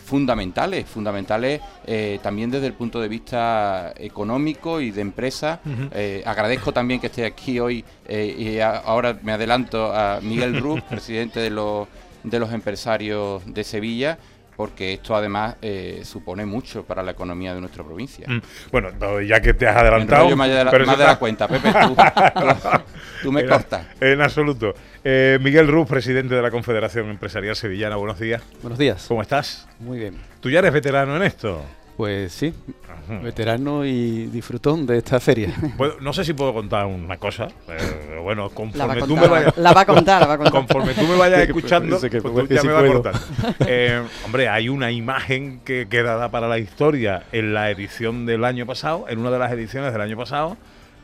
fundamentales, 0.04 0.86
fundamentales 0.86 1.60
eh, 1.86 2.18
también 2.22 2.50
desde 2.50 2.66
el 2.66 2.74
punto 2.74 3.00
de 3.00 3.08
vista 3.08 3.92
económico 3.96 4.80
y 4.80 4.90
de 4.90 5.00
empresa. 5.00 5.60
Eh, 5.92 6.22
agradezco 6.26 6.72
también 6.72 7.00
que 7.00 7.06
esté 7.08 7.24
aquí 7.24 7.58
hoy 7.58 7.84
eh, 8.06 8.34
y 8.38 8.58
a- 8.60 8.76
ahora 8.78 9.18
me 9.22 9.32
adelanto 9.32 9.92
a 9.94 10.20
Miguel 10.22 10.60
Ruz, 10.60 10.82
presidente 10.88 11.40
de 11.40 11.50
los, 11.50 11.88
de 12.22 12.38
los 12.38 12.52
empresarios 12.52 13.42
de 13.46 13.64
Sevilla, 13.64 14.18
porque 14.56 14.94
esto 14.94 15.14
además 15.16 15.56
eh, 15.62 16.02
supone 16.04 16.44
mucho 16.46 16.84
para 16.84 17.02
la 17.02 17.10
economía 17.12 17.54
de 17.54 17.60
nuestra 17.60 17.82
provincia. 17.84 18.26
Mm, 18.28 18.40
Bueno, 18.70 18.90
no, 19.00 19.20
ya 19.20 19.40
que 19.40 19.54
te 19.54 19.66
has 19.66 19.74
Me 19.74 19.80
adelantado. 19.80 20.28
de 20.28 20.64
la, 20.64 20.70
pero 20.70 20.86
más 20.86 20.98
de 20.98 21.04
la 21.04 21.18
cuenta, 21.18 21.48
Pepe, 21.48 21.72
tú, 21.72 21.94
tú- 21.96 22.78
tú 23.22 23.32
me 23.32 23.40
en- 23.40 23.48
cortas. 23.48 23.86
En 24.00 24.20
absoluto. 24.20 24.74
Eh, 25.02 25.38
Miguel 25.40 25.68
Ruz, 25.68 25.88
presidente 25.88 26.34
de 26.34 26.42
la 26.42 26.50
Confederación 26.50 27.10
Empresarial 27.10 27.56
Sevillana, 27.56 27.96
buenos 27.96 28.18
días. 28.18 28.42
Buenos 28.62 28.78
días. 28.78 29.04
¿Cómo 29.08 29.22
estás? 29.22 29.66
Muy 29.80 29.98
bien. 29.98 30.16
¿Tú 30.40 30.50
ya 30.50 30.60
eres 30.60 30.72
veterano 30.72 31.16
en 31.16 31.22
esto? 31.24 31.62
Pues 31.96 32.32
sí, 32.32 32.52
Ajá. 32.92 33.20
veterano 33.20 33.84
y 33.84 34.26
disfrutón 34.26 34.84
de 34.84 34.98
esta 34.98 35.20
feria. 35.20 35.54
No 36.00 36.12
sé 36.12 36.24
si 36.24 36.32
puedo 36.32 36.52
contar 36.52 36.86
una 36.86 37.18
cosa. 37.18 37.48
pero 37.66 38.22
bueno, 38.22 38.46
a 38.46 38.50
conforme 38.50 39.00
tú 39.02 39.14
me 39.14 39.20
contar, 39.22 39.30
vayas. 39.30 39.56
la 39.58 39.72
va 39.72 39.80
a 39.82 39.86
contar, 39.86 40.20
la 40.22 40.26
va 40.26 40.34
a 40.34 40.36
contar. 40.38 40.52
Conforme 40.52 40.94
tú 40.94 41.02
me 41.02 41.16
vayas 41.16 41.40
escuchando, 41.46 42.00
que 42.00 42.20
pues 42.20 42.48
tú 42.48 42.54
ya 42.54 42.62
me 42.64 42.72
vas 42.72 42.82
puedo. 42.82 43.02
cortando. 43.02 43.20
Eh, 43.66 44.02
hombre, 44.24 44.48
hay 44.48 44.68
una 44.68 44.90
imagen 44.90 45.60
que 45.64 45.86
queda 45.88 46.28
para 46.30 46.48
la 46.48 46.58
historia 46.58 47.24
en 47.30 47.54
la 47.54 47.70
edición 47.70 48.26
del 48.26 48.44
año 48.44 48.66
pasado, 48.66 49.04
en 49.08 49.20
una 49.20 49.30
de 49.30 49.38
las 49.38 49.52
ediciones 49.52 49.92
del 49.92 50.02
año 50.02 50.16
pasado, 50.16 50.56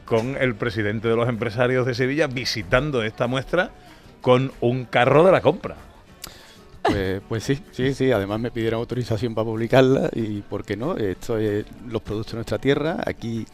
con 0.04 0.36
el 0.40 0.56
presidente 0.56 1.06
de 1.06 1.14
los 1.14 1.28
empresarios 1.28 1.86
de 1.86 1.94
Sevilla 1.94 2.26
visitando 2.26 3.04
esta 3.04 3.28
muestra 3.28 3.70
con 4.22 4.50
un 4.60 4.84
carro 4.86 5.24
de 5.24 5.30
la 5.32 5.40
compra. 5.40 5.76
Pues, 6.82 7.20
pues 7.28 7.44
sí, 7.44 7.58
sí, 7.72 7.94
sí. 7.94 8.10
Además 8.12 8.40
me 8.40 8.50
pidieron 8.50 8.80
autorización 8.80 9.34
para 9.34 9.44
publicarla 9.44 10.10
y, 10.12 10.40
¿por 10.42 10.64
qué 10.64 10.76
no? 10.76 10.96
Esto 10.96 11.38
es 11.38 11.64
los 11.86 12.02
productos 12.02 12.32
de 12.32 12.36
nuestra 12.36 12.58
tierra. 12.58 12.98
Aquí 13.06 13.46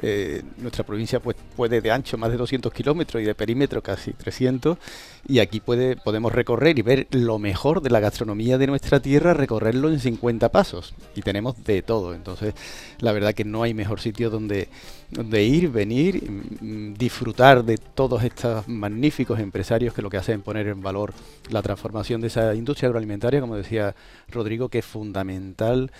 eh, 0.00 0.42
nuestra 0.58 0.84
provincia 0.84 1.20
pues, 1.20 1.36
puede 1.56 1.80
de 1.80 1.90
ancho 1.90 2.16
más 2.16 2.30
de 2.30 2.36
200 2.36 2.72
kilómetros 2.72 3.20
y 3.22 3.26
de 3.26 3.34
perímetro 3.34 3.82
casi 3.82 4.12
300 4.12 4.78
y 5.26 5.40
aquí 5.40 5.58
puede, 5.58 5.96
podemos 5.96 6.32
recorrer 6.32 6.78
y 6.78 6.82
ver 6.82 7.08
lo 7.10 7.38
mejor 7.40 7.82
de 7.82 7.90
la 7.90 7.98
gastronomía 7.98 8.58
de 8.58 8.68
nuestra 8.68 9.00
tierra, 9.00 9.34
recorrerlo 9.34 9.90
en 9.90 9.98
50 9.98 10.50
pasos 10.50 10.94
y 11.16 11.22
tenemos 11.22 11.64
de 11.64 11.82
todo. 11.82 12.14
Entonces 12.14 12.54
la 13.00 13.12
verdad 13.12 13.34
que 13.34 13.44
no 13.44 13.64
hay 13.64 13.74
mejor 13.74 14.00
sitio 14.00 14.30
donde, 14.30 14.68
donde 15.10 15.42
ir, 15.42 15.68
venir, 15.70 16.22
mm, 16.30 16.94
disfrutar 16.94 17.64
de 17.64 17.78
todos 17.78 18.22
estos 18.22 18.68
magníficos 18.68 19.40
empresarios 19.40 19.94
que 19.94 20.02
lo 20.02 20.10
que 20.10 20.18
hacen 20.18 20.38
es 20.38 20.44
poner 20.44 20.68
en 20.68 20.80
valor 20.80 21.12
la 21.50 21.62
transformación 21.62 22.20
de 22.20 22.28
esa 22.28 22.54
industria 22.54 22.86
agroalimentaria, 22.86 23.40
como 23.40 23.56
decía 23.56 23.96
Rodrigo, 24.28 24.68
que 24.68 24.78
es 24.78 24.84
fundamental 24.84 25.90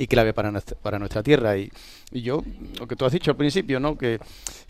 y 0.00 0.06
clave 0.06 0.32
para 0.32 0.52
nuestra, 0.52 0.76
para 0.80 0.98
nuestra 0.98 1.24
tierra. 1.24 1.58
Y, 1.58 1.70
y 2.12 2.22
yo, 2.22 2.42
lo 2.78 2.86
que 2.86 2.94
tú 2.94 3.04
has 3.04 3.12
dicho 3.12 3.32
al 3.32 3.36
principio, 3.36 3.80
¿no? 3.80 3.98
Que, 3.98 4.20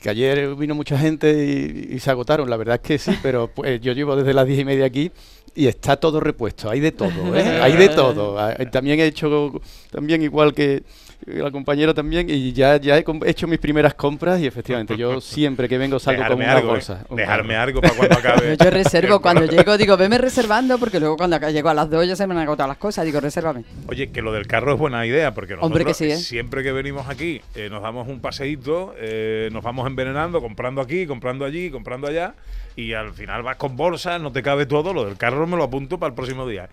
que 0.01 0.09
ayer 0.09 0.55
vino 0.55 0.75
mucha 0.75 0.99
gente 0.99 1.45
y, 1.45 1.95
y 1.95 1.99
se 2.01 2.11
agotaron, 2.11 2.49
la 2.49 2.57
verdad 2.57 2.77
es 2.77 2.81
que 2.81 2.99
sí, 2.99 3.13
pero 3.23 3.49
pues 3.55 3.79
yo 3.83 3.93
llevo 3.93 4.17
desde 4.17 4.33
las 4.33 4.47
diez 4.47 4.61
y 4.61 4.65
media 4.65 4.87
aquí 4.87 5.13
y 5.55 5.67
está 5.67 5.97
todo 5.97 6.19
repuesto, 6.19 6.71
hay 6.71 6.81
de 6.81 6.93
todo, 6.93 7.37
¿eh? 7.37 7.43
hay 7.63 7.77
de 7.77 7.91
todo. 7.91 8.39
Ah, 8.39 8.55
También 8.73 9.01
he 9.01 9.05
hecho, 9.05 9.61
también 9.91 10.23
igual 10.23 10.55
que 10.55 10.83
la 11.27 11.51
compañera 11.51 11.93
también, 11.93 12.29
y 12.31 12.53
ya, 12.53 12.77
ya 12.79 12.97
he 12.97 13.05
hecho 13.27 13.47
mis 13.47 13.59
primeras 13.59 13.95
compras 13.95 14.41
y 14.41 14.47
efectivamente 14.47 14.97
yo 14.97 15.21
siempre 15.21 15.69
que 15.69 15.77
vengo 15.77 15.99
salgo 15.99 16.23
con 16.23 16.39
Dejarme 16.39 16.45
una 16.45 16.57
algo, 16.57 16.69
bolsa. 16.71 17.01
¿eh? 17.03 17.07
un 17.11 17.17
Dejarme 17.17 17.49
carro. 17.55 17.63
algo 17.63 17.81
para 17.81 17.95
cuando 17.95 18.19
acabe. 18.19 18.57
Yo 18.57 18.71
reservo 18.71 19.21
cuando 19.21 19.45
llego, 19.47 19.77
digo, 19.77 19.97
veme 19.97 20.19
reservando, 20.19 20.79
porque 20.79 21.01
luego 21.01 21.17
cuando 21.17 21.39
llego 21.51 21.69
a 21.69 21.75
las 21.75 21.91
2 21.91 22.07
ya 22.09 22.17
se 22.17 22.27
me 22.27 22.35
han 22.35 22.41
agotado 22.41 22.69
las 22.69 22.79
cosas, 22.79 23.05
digo, 23.05 23.21
resérvame. 23.21 23.65
Oye, 23.89 24.11
que 24.11 24.23
lo 24.23 24.33
del 24.33 24.47
carro 24.47 24.73
es 24.73 24.79
buena 24.79 25.05
idea, 25.07 25.35
porque 25.35 25.55
nosotros 25.55 25.67
Hombre, 25.67 25.85
que 25.85 25.95
sí, 25.95 26.05
¿eh? 26.11 26.17
siempre 26.17 26.63
que 26.63 26.73
venimos 26.73 27.09
aquí 27.09 27.41
eh, 27.55 27.69
nos 27.69 27.83
damos 27.83 28.09
un 28.09 28.21
paseíto, 28.21 28.95
eh, 28.99 29.49
nos 29.53 29.63
vamos 29.65 29.87
envenenando, 29.87 30.41
comprando 30.41 30.81
aquí, 30.81 31.07
comprando 31.07 31.45
allí, 31.45 31.71
comprando 31.71 32.07
allá, 32.07 32.35
y 32.79 32.95
al 32.95 33.13
final 33.13 33.43
vas 33.43 33.57
con 33.57 33.77
bolsas, 33.77 34.21
no 34.21 34.31
te 34.31 34.41
cabe 34.41 34.65
todo, 34.65 34.95
lo 34.95 35.05
del 35.05 35.17
carro 35.17 35.49
me 35.49 35.57
lo 35.57 35.65
apunto 35.65 35.99
para 35.99 36.11
el 36.11 36.15
próximo 36.15 36.47
día. 36.47 36.69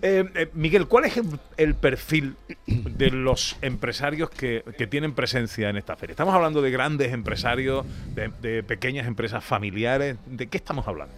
Eh, 0.00 0.24
eh, 0.36 0.48
Miguel, 0.54 0.86
¿cuál 0.86 1.06
es 1.06 1.16
el, 1.16 1.26
el 1.56 1.74
perfil 1.74 2.36
de 2.68 3.10
los 3.10 3.56
empresarios 3.60 4.30
que, 4.30 4.62
que 4.78 4.86
tienen 4.86 5.12
presencia 5.12 5.68
en 5.68 5.76
esta 5.76 5.96
feria? 5.96 6.12
Estamos 6.12 6.36
hablando 6.36 6.62
de 6.62 6.70
grandes 6.70 7.12
empresarios, 7.12 7.84
de, 8.14 8.30
de 8.40 8.62
pequeñas 8.62 9.08
empresas 9.08 9.42
familiares, 9.42 10.18
¿de 10.24 10.46
qué 10.46 10.56
estamos 10.56 10.86
hablando? 10.86 11.16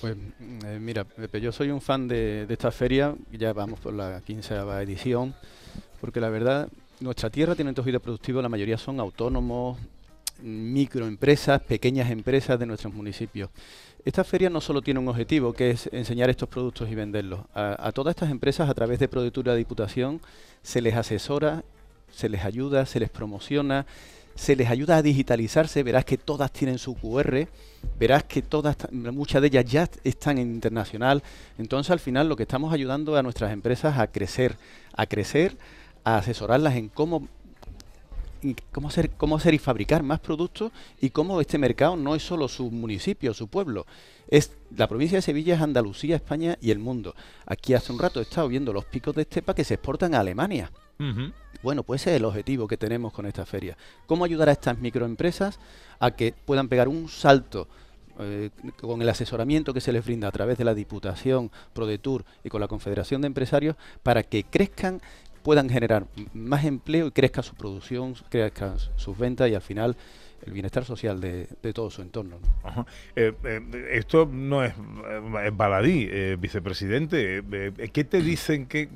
Pues 0.00 0.16
eh, 0.64 0.78
mira, 0.80 1.02
Pepe, 1.02 1.40
yo 1.40 1.50
soy 1.50 1.70
un 1.70 1.80
fan 1.80 2.06
de, 2.06 2.46
de 2.46 2.54
esta 2.54 2.70
feria, 2.70 3.16
ya 3.32 3.52
vamos 3.52 3.80
por 3.80 3.94
la 3.94 4.20
quinceava 4.24 4.80
edición, 4.80 5.34
porque 6.00 6.20
la 6.20 6.28
verdad, 6.28 6.68
nuestra 7.00 7.30
tierra 7.30 7.56
tiene 7.56 7.70
un 7.70 7.74
tejido 7.74 7.98
productivo, 7.98 8.40
la 8.40 8.48
mayoría 8.48 8.78
son 8.78 9.00
autónomos, 9.00 9.76
microempresas, 10.42 11.60
pequeñas 11.62 12.10
empresas 12.10 12.58
de 12.58 12.66
nuestros 12.66 12.92
municipios. 12.92 13.50
Esta 14.04 14.24
feria 14.24 14.50
no 14.50 14.60
solo 14.60 14.82
tiene 14.82 14.98
un 14.98 15.08
objetivo, 15.08 15.52
que 15.52 15.70
es 15.70 15.88
enseñar 15.92 16.28
estos 16.28 16.48
productos 16.48 16.90
y 16.90 16.94
venderlos. 16.94 17.40
A, 17.54 17.92
todas 17.92 18.12
estas 18.12 18.30
empresas, 18.30 18.68
a 18.68 18.74
través 18.74 18.98
de 18.98 19.06
Productura 19.06 19.54
Diputación, 19.54 20.20
se 20.62 20.80
les 20.80 20.94
asesora, 20.94 21.62
se 22.10 22.28
les 22.28 22.44
ayuda, 22.44 22.84
se 22.84 22.98
les 22.98 23.10
promociona, 23.10 23.86
se 24.34 24.56
les 24.56 24.70
ayuda 24.70 24.96
a 24.96 25.02
digitalizarse, 25.02 25.84
verás 25.84 26.04
que 26.04 26.18
todas 26.18 26.52
tienen 26.52 26.78
su 26.78 26.94
QR, 26.94 27.46
verás 27.98 28.24
que 28.24 28.42
todas, 28.42 28.76
muchas 28.90 29.40
de 29.40 29.48
ellas 29.48 29.64
ya 29.66 29.88
están 30.02 30.38
en 30.38 30.52
internacional. 30.52 31.22
Entonces, 31.58 31.92
al 31.92 32.00
final, 32.00 32.28
lo 32.28 32.34
que 32.34 32.42
estamos 32.42 32.72
ayudando 32.72 33.14
a 33.16 33.22
nuestras 33.22 33.52
empresas 33.52 33.98
a 33.98 34.08
crecer, 34.08 34.56
a 34.94 35.06
crecer, 35.06 35.56
a 36.02 36.16
asesorarlas 36.16 36.74
en 36.74 36.88
cómo 36.88 37.28
y 38.42 38.56
cómo 38.72 38.88
hacer, 38.88 39.10
cómo 39.10 39.36
hacer 39.36 39.54
y 39.54 39.58
fabricar 39.58 40.02
más 40.02 40.20
productos 40.20 40.72
y 41.00 41.10
cómo 41.10 41.40
este 41.40 41.58
mercado 41.58 41.96
no 41.96 42.14
es 42.14 42.22
solo 42.22 42.48
su 42.48 42.70
municipio, 42.70 43.34
su 43.34 43.48
pueblo. 43.48 43.86
Es 44.28 44.52
la 44.76 44.88
provincia 44.88 45.18
de 45.18 45.22
Sevilla, 45.22 45.54
es 45.54 45.60
Andalucía, 45.60 46.16
España 46.16 46.56
y 46.60 46.70
el 46.70 46.78
mundo. 46.78 47.14
Aquí 47.46 47.74
hace 47.74 47.92
un 47.92 47.98
rato 47.98 48.20
he 48.20 48.22
estado 48.22 48.48
viendo 48.48 48.72
los 48.72 48.84
picos 48.84 49.14
de 49.14 49.22
estepa 49.22 49.54
que 49.54 49.64
se 49.64 49.74
exportan 49.74 50.14
a 50.14 50.20
Alemania. 50.20 50.70
Bueno, 51.62 51.82
pues 51.82 52.02
ese 52.02 52.10
es 52.10 52.16
el 52.18 52.24
objetivo 52.24 52.68
que 52.68 52.76
tenemos 52.76 53.12
con 53.12 53.26
esta 53.26 53.44
feria. 53.44 53.76
¿Cómo 54.06 54.24
ayudar 54.24 54.48
a 54.48 54.52
estas 54.52 54.78
microempresas 54.78 55.58
a 55.98 56.12
que 56.12 56.32
puedan 56.32 56.68
pegar 56.68 56.88
un 56.88 57.08
salto 57.08 57.66
eh, 58.18 58.50
con 58.80 59.00
el 59.00 59.08
asesoramiento 59.08 59.72
que 59.72 59.80
se 59.80 59.92
les 59.92 60.04
brinda 60.04 60.28
a 60.28 60.32
través 60.32 60.58
de 60.58 60.64
la 60.64 60.74
Diputación, 60.74 61.50
ProDetour 61.72 62.24
y 62.44 62.50
con 62.50 62.60
la 62.60 62.68
Confederación 62.68 63.22
de 63.22 63.26
Empresarios 63.26 63.76
para 64.02 64.22
que 64.22 64.44
crezcan, 64.44 65.00
puedan 65.42 65.68
generar 65.68 66.06
más 66.34 66.64
empleo 66.64 67.08
y 67.08 67.10
crezca 67.10 67.42
su 67.42 67.54
producción, 67.54 68.14
crezcan 68.28 68.76
sus 68.96 69.18
ventas 69.18 69.50
y 69.50 69.54
al 69.54 69.62
final 69.62 69.96
el 70.44 70.52
bienestar 70.52 70.84
social 70.84 71.20
de, 71.20 71.48
de 71.62 71.72
todo 71.72 71.90
su 71.90 72.02
entorno. 72.02 72.38
¿no? 72.40 72.68
Ajá. 72.68 72.86
Eh, 73.14 73.32
eh, 73.44 73.88
esto 73.92 74.28
no 74.30 74.64
es, 74.64 74.72
eh, 74.72 75.46
es 75.46 75.56
baladí, 75.56 76.08
eh, 76.10 76.36
vicepresidente. 76.38 77.42
¿Qué 77.92 78.04
te 78.04 78.20
dicen 78.20 78.66
que 78.66 78.88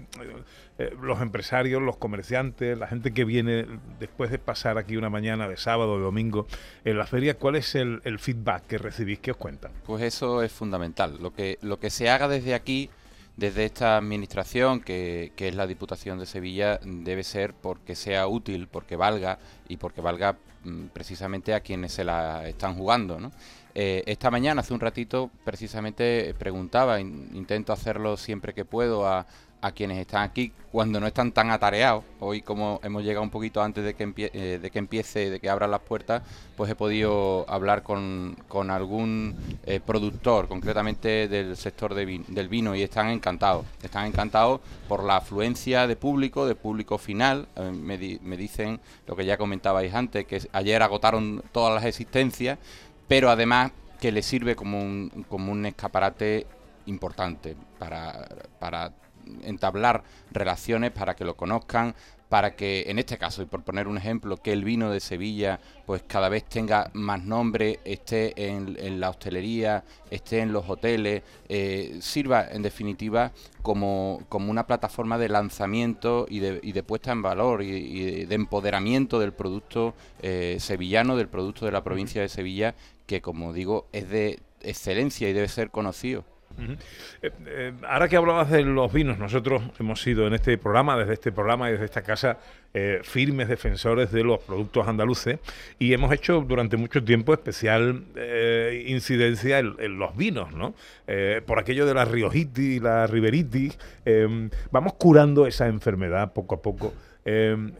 los 1.00 1.20
empresarios, 1.22 1.80
los 1.82 1.96
comerciantes, 1.96 2.76
la 2.76 2.86
gente 2.86 3.14
que 3.14 3.24
viene 3.24 3.66
después 3.98 4.30
de 4.30 4.38
pasar 4.38 4.76
aquí 4.76 4.96
una 4.96 5.08
mañana 5.08 5.48
de 5.48 5.56
sábado 5.56 5.94
o 5.94 5.98
domingo 5.98 6.46
en 6.84 6.98
la 6.98 7.06
feria, 7.06 7.38
cuál 7.38 7.56
es 7.56 7.74
el, 7.74 8.00
el 8.04 8.18
feedback 8.18 8.66
que 8.66 8.78
recibís? 8.78 9.20
¿Qué 9.20 9.30
os 9.30 9.36
cuentan? 9.36 9.72
Pues 9.86 10.02
eso 10.02 10.42
es 10.42 10.52
fundamental. 10.52 11.16
Lo 11.20 11.32
que, 11.32 11.58
lo 11.62 11.78
que 11.78 11.90
se 11.90 12.10
haga 12.10 12.28
desde 12.28 12.54
aquí, 12.54 12.90
desde 13.36 13.64
esta 13.66 13.96
administración, 13.98 14.80
que, 14.80 15.32
que 15.36 15.48
es 15.48 15.54
la 15.54 15.66
Diputación 15.66 16.18
de 16.18 16.26
Sevilla, 16.26 16.80
debe 16.84 17.22
ser 17.22 17.52
porque 17.54 17.94
sea 17.94 18.26
útil, 18.26 18.66
porque 18.68 18.96
valga 18.96 19.38
y 19.68 19.76
porque 19.76 20.00
valga 20.00 20.36
mm, 20.64 20.86
precisamente 20.92 21.52
a 21.54 21.60
quienes 21.60 21.92
se 21.92 22.04
la 22.04 22.48
están 22.48 22.74
jugando. 22.76 23.30
Eh, 23.74 24.02
esta 24.06 24.30
mañana, 24.30 24.62
hace 24.62 24.72
un 24.72 24.80
ratito, 24.80 25.30
precisamente 25.44 26.34
preguntaba, 26.38 26.98
in- 26.98 27.28
intento 27.34 27.74
hacerlo 27.74 28.16
siempre 28.16 28.54
que 28.54 28.64
puedo 28.64 29.06
a, 29.06 29.26
a 29.66 29.72
quienes 29.72 29.98
están 29.98 30.22
aquí 30.22 30.52
cuando 30.70 31.00
no 31.00 31.06
están 31.06 31.32
tan 31.32 31.50
atareados. 31.50 32.04
Hoy, 32.20 32.40
como 32.42 32.80
hemos 32.84 33.02
llegado 33.02 33.24
un 33.24 33.30
poquito 33.30 33.62
antes 33.62 33.84
de 33.84 33.94
que, 33.94 34.12
eh, 34.32 34.58
de 34.62 34.70
que 34.70 34.78
empiece, 34.78 35.30
de 35.30 35.40
que 35.40 35.50
abran 35.50 35.70
las 35.72 35.80
puertas, 35.80 36.22
pues 36.56 36.70
he 36.70 36.76
podido 36.76 37.44
hablar 37.48 37.82
con, 37.82 38.36
con 38.46 38.70
algún 38.70 39.34
eh, 39.64 39.80
productor, 39.84 40.46
concretamente 40.46 41.26
del 41.28 41.56
sector 41.56 41.94
del 41.94 42.48
vino, 42.48 42.76
y 42.76 42.82
están 42.82 43.08
encantados. 43.08 43.66
Están 43.82 44.06
encantados 44.06 44.60
por 44.88 45.02
la 45.02 45.16
afluencia 45.16 45.86
de 45.86 45.96
público, 45.96 46.46
de 46.46 46.54
público 46.54 46.98
final. 46.98 47.48
Eh, 47.56 47.72
me, 47.72 47.98
me 48.22 48.36
dicen 48.36 48.78
lo 49.06 49.16
que 49.16 49.24
ya 49.24 49.36
comentabais 49.36 49.92
antes, 49.94 50.26
que 50.26 50.40
ayer 50.52 50.80
agotaron 50.82 51.42
todas 51.50 51.74
las 51.74 51.84
existencias, 51.84 52.58
pero 53.08 53.30
además 53.30 53.72
que 54.00 54.12
les 54.12 54.26
sirve 54.26 54.54
como 54.54 54.80
un, 54.80 55.24
como 55.28 55.50
un 55.50 55.66
escaparate 55.66 56.46
importante 56.86 57.56
para, 57.78 58.28
para 58.58 58.92
entablar 59.42 60.04
relaciones, 60.30 60.92
para 60.92 61.14
que 61.16 61.24
lo 61.24 61.36
conozcan, 61.36 61.94
para 62.28 62.56
que 62.56 62.84
en 62.88 62.98
este 62.98 63.18
caso, 63.18 63.42
y 63.42 63.46
por 63.46 63.62
poner 63.62 63.86
un 63.86 63.98
ejemplo, 63.98 64.36
que 64.36 64.52
el 64.52 64.64
vino 64.64 64.90
de 64.90 65.00
Sevilla 65.00 65.60
pues 65.86 66.02
cada 66.06 66.28
vez 66.28 66.44
tenga 66.44 66.90
más 66.92 67.22
nombre, 67.24 67.78
esté 67.84 68.34
en, 68.48 69.00
la 69.00 69.10
hostelería, 69.10 69.84
esté 70.10 70.40
en 70.40 70.52
los 70.52 70.68
hoteles, 70.68 71.22
eh, 71.48 71.98
sirva 72.00 72.46
en 72.50 72.62
definitiva 72.62 73.32
como, 73.62 74.22
como 74.28 74.50
una 74.50 74.66
plataforma 74.66 75.18
de 75.18 75.28
lanzamiento 75.28 76.26
y 76.28 76.40
de, 76.40 76.60
y 76.62 76.72
de 76.72 76.82
puesta 76.82 77.12
en 77.12 77.22
valor 77.22 77.62
y, 77.62 77.68
y 77.68 78.24
de 78.24 78.34
empoderamiento 78.34 79.20
del 79.20 79.32
producto 79.32 79.94
eh, 80.20 80.56
sevillano, 80.58 81.16
del 81.16 81.28
producto 81.28 81.64
de 81.64 81.72
la 81.72 81.84
provincia 81.84 82.20
de 82.20 82.28
Sevilla, 82.28 82.74
que 83.06 83.20
como 83.22 83.52
digo 83.52 83.86
es 83.92 84.08
de 84.08 84.40
excelencia 84.62 85.28
y 85.28 85.32
debe 85.32 85.48
ser 85.48 85.70
conocido. 85.70 86.24
Eh, 87.22 87.30
eh, 87.46 87.72
ahora 87.86 88.08
que 88.08 88.16
hablabas 88.16 88.50
de 88.50 88.62
los 88.62 88.92
vinos, 88.92 89.18
nosotros 89.18 89.62
hemos 89.78 90.00
sido 90.00 90.26
en 90.26 90.34
este 90.34 90.56
programa, 90.58 90.96
desde 90.96 91.14
este 91.14 91.32
programa 91.32 91.68
y 91.68 91.72
desde 91.72 91.84
esta 91.84 92.02
casa, 92.02 92.38
eh, 92.72 93.00
firmes 93.02 93.48
defensores 93.48 94.10
de 94.12 94.22
los 94.22 94.40
productos 94.40 94.86
andaluces 94.86 95.38
y 95.78 95.92
hemos 95.92 96.12
hecho 96.12 96.40
durante 96.40 96.76
mucho 96.76 97.02
tiempo 97.02 97.32
especial 97.32 98.04
incidencia 98.86 99.58
en, 99.58 99.98
los 99.98 100.16
vinos, 100.16 100.52
¿no? 100.52 100.74
Por 101.46 101.58
aquello 101.58 101.86
de 101.86 101.94
la 101.94 102.04
riojitis 102.04 102.76
y 102.76 102.80
la 102.80 103.06
riberitis, 103.06 103.78
vamos 104.70 104.94
curando 104.94 105.46
esa 105.46 105.68
enfermedad 105.68 106.34
poco 106.34 106.56
a 106.56 106.62
poco, 106.62 106.92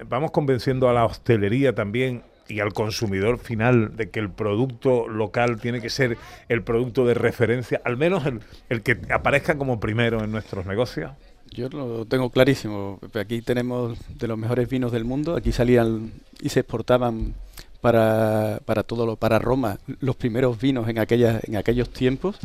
vamos 0.08 0.30
convenciendo 0.30 0.88
a 0.88 0.94
la 0.94 1.04
hostelería 1.04 1.74
también 1.74 2.22
y 2.48 2.60
al 2.60 2.72
consumidor 2.72 3.38
final 3.38 3.96
de 3.96 4.10
que 4.10 4.20
el 4.20 4.30
producto 4.30 5.08
local 5.08 5.60
tiene 5.60 5.80
que 5.80 5.90
ser 5.90 6.16
el 6.48 6.62
producto 6.62 7.06
de 7.06 7.14
referencia, 7.14 7.80
al 7.84 7.96
menos 7.96 8.26
el, 8.26 8.40
el 8.68 8.82
que 8.82 8.98
aparezca 9.10 9.56
como 9.58 9.80
primero 9.80 10.22
en 10.22 10.30
nuestros 10.32 10.66
negocios? 10.66 11.12
Yo 11.50 11.68
lo 11.68 12.04
tengo 12.06 12.30
clarísimo. 12.30 13.00
Aquí 13.14 13.40
tenemos 13.40 13.96
de 14.08 14.28
los 14.28 14.36
mejores 14.36 14.68
vinos 14.68 14.92
del 14.92 15.04
mundo. 15.04 15.36
Aquí 15.36 15.52
salían 15.52 16.12
y 16.40 16.48
se 16.48 16.60
exportaban 16.60 17.34
para, 17.80 18.60
para 18.64 18.82
todo 18.82 19.06
lo, 19.06 19.16
para 19.16 19.38
Roma 19.38 19.78
los 20.00 20.16
primeros 20.16 20.60
vinos 20.60 20.88
en 20.88 20.98
aquellas, 20.98 21.44
en 21.44 21.56
aquellos 21.56 21.90
tiempos 21.90 22.38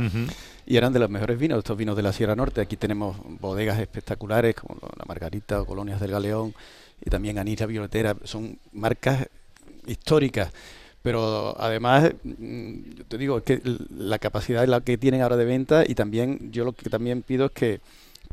y 0.65 0.77
eran 0.77 0.93
de 0.93 0.99
los 0.99 1.09
mejores 1.09 1.39
vinos, 1.39 1.57
estos 1.57 1.77
vinos 1.77 1.95
de 1.95 2.03
la 2.03 2.13
Sierra 2.13 2.35
Norte. 2.35 2.61
Aquí 2.61 2.77
tenemos 2.77 3.17
bodegas 3.39 3.79
espectaculares 3.79 4.55
como 4.55 4.79
la 4.97 5.05
Margarita 5.07 5.61
o 5.61 5.65
Colonias 5.65 5.99
del 5.99 6.11
Galeón 6.11 6.53
y 7.03 7.09
también 7.09 7.39
Anís 7.39 7.59
la 7.59 7.65
Violetera, 7.65 8.15
son 8.23 8.59
marcas 8.71 9.27
históricas 9.87 10.51
pero 11.01 11.55
además 11.59 12.13
mm, 12.23 12.81
te 13.07 13.17
digo 13.17 13.43
que 13.43 13.61
la 13.89 14.19
capacidad 14.19 14.67
la 14.67 14.81
que 14.81 14.97
tienen 14.97 15.21
ahora 15.21 15.37
de 15.37 15.45
venta 15.45 15.83
y 15.87 15.95
también 15.95 16.51
yo 16.51 16.63
lo 16.63 16.73
que 16.73 16.89
también 16.89 17.23
pido 17.23 17.45
es 17.47 17.51
que, 17.51 17.81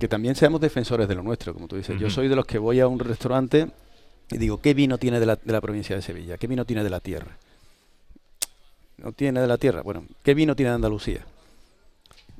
también 0.08 0.36
seamos 0.36 0.60
defensores 0.60 1.08
de 1.08 1.14
lo 1.16 1.24
nuestro 1.24 1.52
como 1.52 1.66
tú 1.66 1.76
dices. 1.76 1.98
Yo 1.98 2.08
soy 2.08 2.28
de 2.28 2.36
los 2.36 2.46
que 2.46 2.58
voy 2.58 2.78
a 2.78 2.86
un 2.86 3.00
restaurante 3.00 3.68
y 4.30 4.38
digo 4.38 4.60
qué 4.60 4.72
vino 4.72 4.96
tiene 4.98 5.18
de 5.18 5.26
la, 5.26 5.36
de 5.36 5.52
la 5.52 5.60
provincia 5.60 5.96
de 5.96 6.02
Sevilla 6.02 6.36
qué 6.36 6.46
vino 6.46 6.64
tiene 6.64 6.84
de 6.84 6.90
la 6.90 7.00
tierra 7.00 7.36
no 8.98 9.12
tiene 9.12 9.40
de 9.40 9.46
la 9.46 9.56
tierra 9.56 9.82
bueno 9.82 10.04
qué 10.22 10.34
vino 10.34 10.54
tiene 10.54 10.70
de 10.70 10.74
Andalucía 10.76 11.24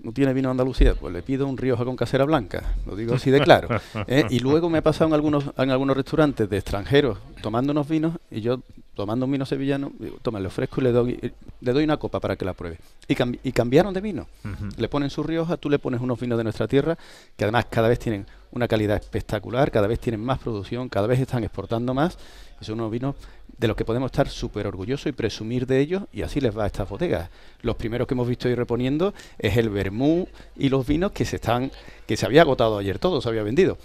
no 0.02 0.12
tiene 0.12 0.32
vino 0.32 0.48
de 0.48 0.52
Andalucía, 0.52 0.94
pues 0.94 1.12
le 1.12 1.22
pido 1.22 1.46
un 1.46 1.56
Rioja 1.56 1.84
con 1.84 1.96
casera 1.96 2.24
blanca, 2.24 2.74
lo 2.86 2.96
digo 2.96 3.14
así 3.14 3.30
de 3.30 3.40
claro. 3.40 3.68
¿eh? 4.06 4.24
Y 4.30 4.40
luego 4.40 4.70
me 4.70 4.78
ha 4.78 4.82
pasado 4.82 5.08
en 5.08 5.14
algunos, 5.14 5.44
en 5.56 5.70
algunos 5.70 5.96
restaurantes 5.96 6.48
de 6.48 6.56
extranjeros 6.56 7.18
tomando 7.42 7.72
unos 7.72 7.88
vinos 7.88 8.14
y 8.30 8.40
yo 8.40 8.60
tomando 8.98 9.26
un 9.26 9.32
vino 9.32 9.46
sevillano, 9.46 9.92
digo, 10.00 10.16
toma, 10.22 10.40
le 10.40 10.48
ofrezco 10.48 10.80
y 10.80 10.84
le 10.84 10.90
doy, 10.90 11.32
le 11.60 11.72
doy 11.72 11.84
una 11.84 11.98
copa 11.98 12.18
para 12.18 12.34
que 12.34 12.44
la 12.44 12.52
pruebe. 12.52 12.78
Y, 13.06 13.16
y 13.44 13.52
cambiaron 13.52 13.94
de 13.94 14.00
vino. 14.00 14.26
Le 14.76 14.88
ponen 14.88 15.08
su 15.08 15.22
Rioja, 15.22 15.56
tú 15.56 15.70
le 15.70 15.78
pones 15.78 16.00
unos 16.00 16.18
vinos 16.18 16.36
de 16.36 16.42
nuestra 16.42 16.66
tierra, 16.66 16.98
que 17.36 17.44
además 17.44 17.66
cada 17.70 17.86
vez 17.86 18.00
tienen 18.00 18.26
una 18.50 18.66
calidad 18.66 18.96
espectacular, 18.96 19.70
cada 19.70 19.86
vez 19.86 20.00
tienen 20.00 20.20
más 20.20 20.40
producción, 20.40 20.88
cada 20.88 21.06
vez 21.06 21.20
están 21.20 21.44
exportando 21.44 21.94
más. 21.94 22.18
Y 22.60 22.64
son 22.64 22.80
unos 22.80 22.90
vinos 22.90 23.14
de 23.58 23.68
los 23.68 23.76
que 23.76 23.84
podemos 23.84 24.08
estar 24.08 24.28
súper 24.28 24.66
orgullosos 24.66 25.06
y 25.06 25.12
presumir 25.12 25.66
de 25.66 25.80
ellos, 25.80 26.04
y 26.12 26.22
así 26.22 26.40
les 26.40 26.56
va 26.56 26.64
a 26.64 26.66
estas 26.68 26.88
bodegas. 26.88 27.28
Los 27.62 27.76
primeros 27.76 28.06
que 28.06 28.14
hemos 28.14 28.28
visto 28.28 28.48
ir 28.48 28.56
reponiendo 28.56 29.12
es 29.38 29.56
el 29.56 29.68
vermú 29.68 30.28
y 30.56 30.68
los 30.68 30.86
vinos 30.86 31.12
que 31.12 31.24
se 31.24 31.36
están, 31.36 31.70
que 32.06 32.16
se 32.16 32.24
había 32.24 32.42
agotado 32.42 32.78
ayer, 32.78 32.98
todo 32.98 33.20
se 33.20 33.28
había 33.28 33.42
vendido. 33.42 33.76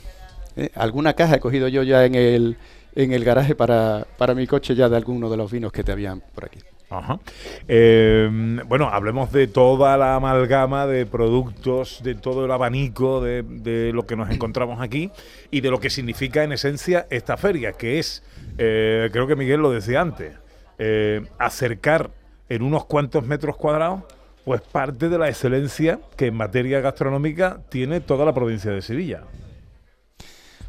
¿Eh? 0.55 0.69
Alguna 0.75 1.13
caja 1.13 1.35
he 1.35 1.39
cogido 1.39 1.67
yo 1.67 1.81
ya 1.81 2.05
en 2.05 2.13
el, 2.13 2.57
en 2.95 3.11
el 3.11 3.23
garaje 3.23 3.55
para, 3.55 4.05
para 4.17 4.35
mi 4.35 4.45
coche 4.45 4.75
ya 4.75 4.87
de 4.89 4.95
alguno 4.95 5.29
de 5.29 5.37
los 5.37 5.51
vinos 5.51 5.71
que 5.71 5.83
te 5.83 5.91
habían 5.91 6.21
por 6.33 6.45
aquí. 6.45 6.59
Ajá. 6.97 7.19
Eh, 7.67 8.29
bueno, 8.67 8.89
hablemos 8.89 9.31
de 9.31 9.47
toda 9.47 9.97
la 9.97 10.15
amalgama 10.15 10.85
de 10.87 11.05
productos, 11.05 12.01
de 12.03 12.15
todo 12.15 12.45
el 12.45 12.51
abanico 12.51 13.21
de, 13.21 13.43
de, 13.43 13.91
lo 13.93 14.05
que 14.05 14.15
nos 14.15 14.29
encontramos 14.29 14.81
aquí 14.81 15.11
y 15.51 15.61
de 15.61 15.71
lo 15.71 15.79
que 15.79 15.89
significa 15.89 16.43
en 16.43 16.51
esencia 16.51 17.07
esta 17.09 17.37
feria, 17.37 17.73
que 17.73 17.99
es 17.99 18.23
eh, 18.57 19.09
creo 19.11 19.27
que 19.27 19.35
Miguel 19.35 19.61
lo 19.61 19.71
decía 19.71 20.01
antes, 20.01 20.33
eh, 20.77 21.25
acercar 21.39 22.11
en 22.49 22.61
unos 22.61 22.85
cuantos 22.85 23.25
metros 23.25 23.55
cuadrados, 23.57 24.03
pues 24.45 24.61
parte 24.61 25.09
de 25.09 25.17
la 25.17 25.29
excelencia 25.29 25.99
que 26.17 26.27
en 26.27 26.35
materia 26.35 26.81
gastronómica 26.81 27.61
tiene 27.69 28.01
toda 28.01 28.25
la 28.25 28.33
provincia 28.33 28.71
de 28.71 28.81
Sevilla. 28.81 29.23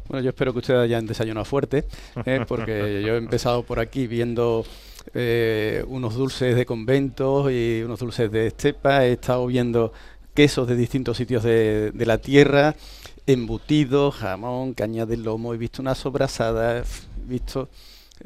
Bueno, 0.07 0.23
yo 0.23 0.29
espero 0.29 0.53
que 0.53 0.59
ustedes 0.59 0.79
hayan 0.79 1.05
desayunado 1.07 1.45
fuerte, 1.45 1.85
¿eh? 2.25 2.45
porque 2.47 3.03
yo 3.05 3.15
he 3.15 3.17
empezado 3.17 3.63
por 3.63 3.79
aquí 3.79 4.05
viendo 4.05 4.63
unos 5.13 6.15
dulces 6.15 6.55
de 6.55 6.65
conventos 6.65 7.51
y 7.51 7.81
unos 7.83 7.99
dulces 7.99 8.31
de 8.31 8.47
estepa, 8.47 9.05
he 9.05 9.13
estado 9.13 9.45
viendo 9.47 9.93
quesos 10.35 10.67
de 10.67 10.75
distintos 10.75 11.17
sitios 11.17 11.43
de, 11.43 11.91
la 11.95 12.17
tierra, 12.17 12.75
embutidos, 13.25 14.15
jamón, 14.15 14.73
caña 14.73 15.05
de 15.05 15.17
lomo, 15.17 15.53
he 15.53 15.57
visto 15.57 15.81
unas 15.81 15.97
sobrasadas, 15.97 17.07
visto, 17.25 17.69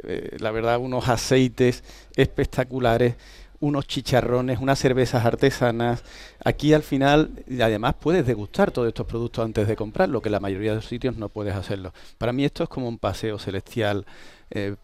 eh, 0.03 0.35
la 0.39 0.49
verdad, 0.49 0.79
unos 0.79 1.07
aceites 1.07 1.83
espectaculares, 2.15 3.15
unos 3.59 3.85
chicharrones, 3.85 4.59
unas 4.59 4.79
cervezas 4.79 5.23
artesanas. 5.23 6.03
Aquí 6.43 6.73
al 6.73 6.81
final, 6.81 7.29
y 7.47 7.61
además 7.61 7.93
puedes 7.99 8.25
degustar 8.25 8.71
todos 8.71 8.87
estos 8.87 9.05
productos 9.05 9.45
antes 9.45 9.67
de 9.67 9.75
comprarlo, 9.75 10.21
que 10.21 10.31
la 10.31 10.39
mayoría 10.39 10.71
de 10.71 10.77
los 10.77 10.87
sitios 10.87 11.15
no 11.15 11.29
puedes 11.29 11.55
hacerlo. 11.55 11.93
Para 12.17 12.33
mí 12.33 12.43
esto 12.43 12.63
es 12.63 12.69
como 12.69 12.87
un 12.87 12.97
paseo 12.97 13.37
celestial 13.37 14.05
eh, 14.51 14.75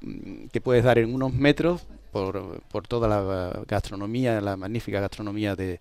que 0.52 0.62
puedes 0.62 0.84
dar 0.84 0.98
en 0.98 1.14
unos 1.14 1.34
metros 1.34 1.86
por, 2.12 2.62
por 2.72 2.88
toda 2.88 3.08
la 3.08 3.64
gastronomía, 3.68 4.40
la 4.42 4.56
magnífica 4.56 5.00
gastronomía 5.00 5.56
de, 5.56 5.80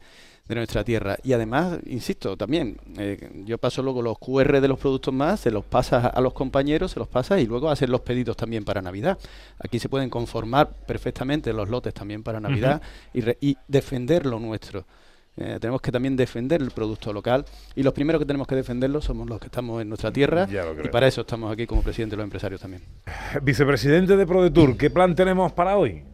de 0.48 0.54
nuestra 0.54 0.84
tierra. 0.84 1.16
Y 1.22 1.32
además, 1.32 1.78
insisto, 1.86 2.36
también, 2.36 2.76
eh, 2.98 3.42
yo 3.46 3.56
paso 3.58 3.82
luego 3.82 4.02
los 4.02 4.18
QR 4.18 4.60
de 4.60 4.68
los 4.68 4.78
productos 4.78 5.14
más, 5.14 5.40
se 5.40 5.50
los 5.50 5.64
pasa 5.64 6.06
a 6.06 6.20
los 6.20 6.34
compañeros, 6.34 6.92
se 6.92 6.98
los 6.98 7.08
pasa 7.08 7.40
y 7.40 7.46
luego 7.46 7.70
hacen 7.70 7.90
los 7.90 8.02
pedidos 8.02 8.36
también 8.36 8.64
para 8.64 8.82
Navidad. 8.82 9.18
Aquí 9.58 9.78
se 9.78 9.88
pueden 9.88 10.10
conformar 10.10 10.68
perfectamente 10.86 11.52
los 11.52 11.68
lotes 11.68 11.94
también 11.94 12.22
para 12.22 12.40
Navidad 12.40 12.82
y, 13.12 13.22
y, 13.40 13.56
defender 13.68 14.26
lo 14.26 14.38
nuestro. 14.38 14.84
Eh, 15.36 15.58
tenemos 15.60 15.80
que 15.80 15.90
también 15.90 16.16
defender 16.16 16.62
el 16.62 16.70
producto 16.70 17.12
local 17.12 17.44
y 17.74 17.82
los 17.82 17.92
primeros 17.92 18.20
que 18.20 18.26
tenemos 18.26 18.46
que 18.46 18.54
defenderlo 18.54 19.00
somos 19.00 19.28
los 19.28 19.40
que 19.40 19.46
estamos 19.46 19.82
en 19.82 19.88
nuestra 19.88 20.12
tierra 20.12 20.46
y 20.48 20.88
para 20.88 21.08
eso 21.08 21.22
estamos 21.22 21.52
aquí 21.52 21.66
como 21.66 21.82
presidente 21.82 22.12
de 22.12 22.18
los 22.18 22.24
empresarios 22.24 22.60
también. 22.60 22.82
Vicepresidente 23.42 24.16
de 24.16 24.26
ProDetour, 24.26 24.76
¿qué 24.76 24.90
plan 24.90 25.14
tenemos 25.16 25.52
para 25.52 25.76
hoy? 25.76 26.04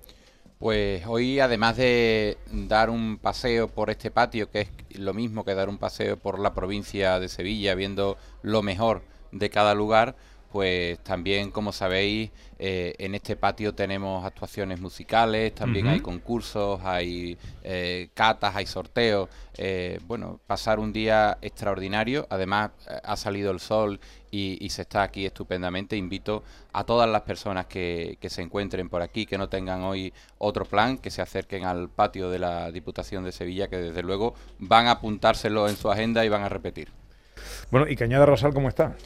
Pues 0.58 1.06
hoy, 1.06 1.40
además 1.40 1.78
de 1.78 2.36
dar 2.52 2.90
un 2.90 3.16
paseo 3.16 3.68
por 3.68 3.88
este 3.88 4.10
patio, 4.10 4.50
que 4.50 4.60
es 4.60 4.98
lo 4.98 5.14
mismo 5.14 5.42
que 5.44 5.54
dar 5.54 5.70
un 5.70 5.78
paseo 5.78 6.18
por 6.18 6.38
la 6.38 6.52
provincia 6.52 7.18
de 7.18 7.28
Sevilla, 7.28 7.74
viendo 7.74 8.18
lo 8.42 8.62
mejor 8.62 9.02
de 9.32 9.48
cada 9.48 9.74
lugar, 9.74 10.16
pues 10.50 10.98
también, 11.00 11.50
como 11.50 11.72
sabéis, 11.72 12.30
eh, 12.58 12.94
en 12.98 13.14
este 13.14 13.36
patio 13.36 13.72
tenemos 13.72 14.24
actuaciones 14.24 14.80
musicales, 14.80 15.54
también 15.54 15.86
hay 15.86 16.00
concursos, 16.00 16.80
hay 16.82 17.38
eh, 17.62 18.10
catas, 18.14 18.56
hay 18.56 18.66
sorteos. 18.66 19.28
Eh, 19.56 20.00
bueno, 20.06 20.40
pasar 20.46 20.80
un 20.80 20.92
día 20.92 21.38
extraordinario. 21.40 22.26
Además, 22.30 22.72
ha 23.04 23.16
salido 23.16 23.52
el 23.52 23.60
sol 23.60 24.00
y, 24.32 24.68
se 24.70 24.82
está 24.82 25.02
aquí 25.02 25.24
estupendamente. 25.24 25.96
Invito 25.96 26.42
a 26.72 26.82
todas 26.82 27.08
las 27.08 27.22
personas 27.22 27.66
que, 27.66 28.18
que, 28.20 28.28
se 28.28 28.42
encuentren 28.42 28.88
por 28.88 29.02
aquí, 29.02 29.26
que 29.26 29.38
no 29.38 29.48
tengan 29.48 29.82
hoy 29.82 30.12
otro 30.38 30.64
plan, 30.64 30.98
que 30.98 31.10
se 31.10 31.22
acerquen 31.22 31.64
al 31.64 31.88
patio 31.88 32.28
de 32.28 32.40
la 32.40 32.72
Diputación 32.72 33.22
de 33.24 33.30
Sevilla, 33.30 33.68
que 33.68 33.76
desde 33.76 34.02
luego 34.02 34.34
van 34.58 34.88
a 34.88 34.92
apuntárselo 34.92 35.68
en 35.68 35.76
su 35.76 35.90
agenda 35.90 36.24
y 36.24 36.28
van 36.28 36.42
a 36.42 36.48
repetir. 36.48 36.88
Bueno, 37.70 37.88
¿y 37.88 37.94
Cañada 37.94 38.26
Rosal 38.26 38.52
cómo 38.52 38.68
está? 38.68 38.96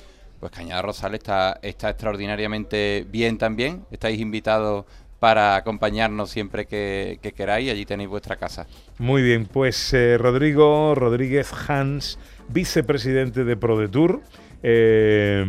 Pues 0.44 0.52
Cañada 0.52 0.82
Rosal 0.82 1.14
está, 1.14 1.58
extraordinariamente 1.62 3.06
bien 3.10 3.38
también. 3.38 3.86
Estáis 3.90 4.20
invitados 4.20 4.84
para 5.18 5.56
acompañarnos 5.56 6.28
siempre 6.28 6.66
que, 6.66 7.18
queráis. 7.34 7.70
Allí 7.70 7.86
tenéis 7.86 8.10
vuestra 8.10 8.36
casa. 8.36 8.66
Muy 8.98 9.22
bien, 9.22 9.46
pues 9.46 9.94
eh, 9.94 10.18
Rodrigo 10.18 10.94
Rodríguez 10.94 11.50
Hans, 11.66 12.18
vicepresidente 12.50 13.44
de 13.44 13.56
ProDetour. 13.56 14.20
Eh, 14.62 15.46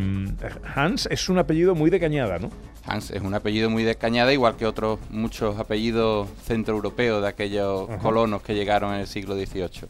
Hans 0.74 1.10
es 1.12 1.28
un 1.28 1.40
apellido 1.40 1.76
muy 1.76 1.90
de 1.90 2.00
Cañada, 2.00 2.40
¿no? 2.40 2.50
Hans 2.86 3.12
es 3.12 3.22
un 3.22 3.34
apellido 3.34 3.70
muy 3.70 3.84
de 3.84 3.96
Cañada, 3.96 4.32
igual 4.34 4.56
que 4.56 4.66
otros 4.66 5.00
muchos 5.10 5.60
apellidos 5.60 6.30
centroeuropeos 6.46 7.22
de 7.22 7.28
aquellos 7.28 7.88
colonos 8.02 8.42
que 8.42 8.54
llegaron 8.54 8.94
en 8.94 9.02
el 9.02 9.08
siglo 9.08 9.36
XVIII. 9.36 9.88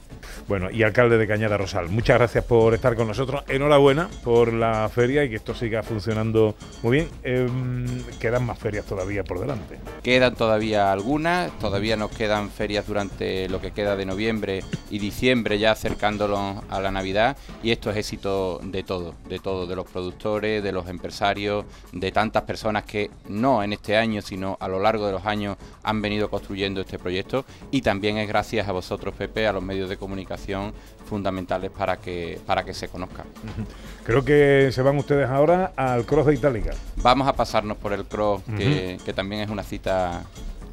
Bueno, 0.47 0.69
y 0.71 0.84
alcalde 0.84 1.17
de 1.17 1.27
Cañada 1.27 1.58
Rosal, 1.58 1.89
muchas 1.89 2.17
gracias 2.17 2.45
por 2.45 2.73
estar 2.73 2.95
con 2.95 3.08
nosotros. 3.08 3.43
Enhorabuena 3.47 4.10
por 4.23 4.53
la 4.53 4.89
feria 4.89 5.23
y 5.23 5.29
que 5.29 5.36
esto 5.36 5.53
siga 5.53 5.84
funcionando 5.84 6.55
muy 6.84 6.97
bien. 6.97 7.10
Em, 7.23 8.03
quedan 8.19 8.45
más 8.45 8.60
ferias 8.60 8.86
todavía 8.86 9.23
por 9.23 9.39
delante. 9.39 9.77
Quedan 10.03 10.36
todavía 10.36 10.91
algunas, 10.91 11.51
todavía 11.60 11.97
nos 11.97 12.12
quedan 12.12 12.49
ferias 12.49 12.88
durante 12.88 13.49
lo 13.49 13.60
que 13.60 13.71
queda 13.71 13.95
de 13.95 14.05
noviembre 14.05 14.63
y 14.89 14.99
diciembre, 14.99 15.60
ya 15.60 15.71
acercándonos 15.71 16.63
a 16.69 16.79
la 16.79 16.91
Navidad. 16.91 17.38
Y 17.63 17.71
esto 17.71 17.91
es 17.91 17.97
éxito 17.97 18.60
de 18.63 18.84
todo, 18.84 19.15
de 19.27 19.39
todo, 19.39 19.67
de 19.67 19.75
los 19.75 19.89
productores, 19.89 20.63
de 20.63 20.71
los 20.71 20.88
empresarios, 20.88 21.65
de 21.91 22.12
tantas 22.12 22.43
personas 22.43 22.85
que 22.86 23.10
no 23.28 23.63
en 23.63 23.74
este 23.74 23.98
año, 23.98 24.21
sino 24.21 24.58
a 24.60 24.67
lo 24.67 24.80
largo 24.80 25.06
de 25.06 25.13
los 25.13 25.26
años 25.26 25.58
han 25.84 26.02
venido 26.02 26.30
construyendo 26.30 26.82
este 26.82 27.00
proyecto 27.00 27.45
y 27.71 27.82
también 27.82 28.17
es 28.17 28.28
gracias 28.28 28.67
a 28.67 28.71
vosotros, 28.71 29.13
Pepe, 29.15 29.48
a 29.48 29.54
los 29.54 29.63
medios 29.63 29.89
de 29.89 29.98
comunicación 29.98 30.74
fundamentales 31.06 31.71
para 31.71 31.98
que, 31.98 32.39
para 32.45 32.63
que 32.63 32.74
se 32.74 32.88
conozcan. 32.88 33.28
Creo 34.04 34.24
que 34.24 34.69
se 34.71 34.82
van 34.82 34.98
ustedes 34.98 35.30
ahora 35.30 35.74
al 35.76 36.06
Cross 36.06 36.28
de 36.28 36.36
Itálica. 36.36 36.71
Vamos 36.98 37.28
a 37.28 37.34
pasarnos 37.34 37.78
por 37.78 37.93
el 37.93 38.06
Cross, 38.06 38.41
que, 38.58 38.98
que 39.04 39.13
también 39.13 39.41
es 39.41 39.50
una 39.50 39.63
cita 39.63 40.24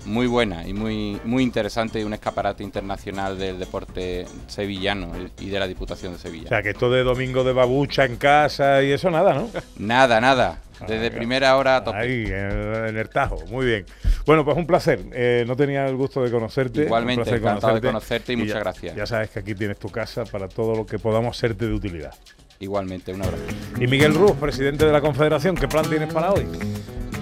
muy 0.04 0.26
buena 0.26 0.66
y 0.66 0.72
muy, 0.72 1.20
muy 1.24 1.42
interesante 1.42 2.00
y 2.00 2.04
un 2.04 2.14
escaparate 2.14 2.62
internacional 2.62 3.38
del 3.38 3.58
deporte 3.58 4.26
sevillano 4.46 5.12
y 5.38 5.48
de 5.48 5.58
la 5.58 5.66
Diputación 5.66 6.12
de 6.12 6.18
Sevilla. 6.18 6.46
O 6.46 6.48
sea, 6.48 6.62
que 6.62 6.70
esto 6.70 6.90
de 6.90 7.02
domingo 7.02 7.44
de 7.44 7.52
babucha 7.52 8.04
en 8.04 8.16
casa 8.16 8.82
y 8.82 8.92
eso 8.92 9.10
nada, 9.10 9.34
¿no? 9.34 9.48
Nada, 9.78 10.20
nada. 10.20 10.60
Desde 10.86 11.10
primera 11.10 11.56
hora 11.56 11.76
a 11.76 11.84
tope. 11.84 11.98
Ahí, 11.98 12.24
en 12.26 12.96
el 12.96 13.08
Tajo. 13.08 13.38
Muy 13.50 13.66
bien. 13.66 13.86
Bueno, 14.26 14.44
pues 14.44 14.56
un 14.56 14.66
placer. 14.66 15.00
Eh, 15.12 15.44
no 15.46 15.56
tenía 15.56 15.86
el 15.86 15.96
gusto 15.96 16.22
de 16.22 16.30
conocerte. 16.30 16.84
Igualmente, 16.84 17.30
encantado 17.34 17.74
de 17.74 17.80
conocerte 17.80 18.32
y, 18.32 18.36
muchas 18.36 18.58
gracias. 18.58 18.96
Ya 18.96 19.06
sabes 19.06 19.30
que 19.30 19.38
aquí 19.38 19.54
tienes 19.54 19.78
tu 19.78 19.88
casa 19.88 20.24
para 20.24 20.48
todo 20.48 20.74
lo 20.74 20.86
que 20.86 20.98
podamos 20.98 21.36
serte 21.36 21.66
de 21.66 21.72
utilidad. 21.72 22.14
Igualmente, 22.58 23.12
un 23.12 23.22
abrazo. 23.22 23.42
Y 23.80 23.86
Miguel 23.86 24.14
Ruz, 24.14 24.32
presidente 24.32 24.86
de 24.86 24.92
la 24.92 25.00
Confederación, 25.00 25.56
¿qué 25.56 25.66
plan 25.66 25.88
tienes 25.88 26.12
para 26.12 26.32
hoy? 26.32 26.46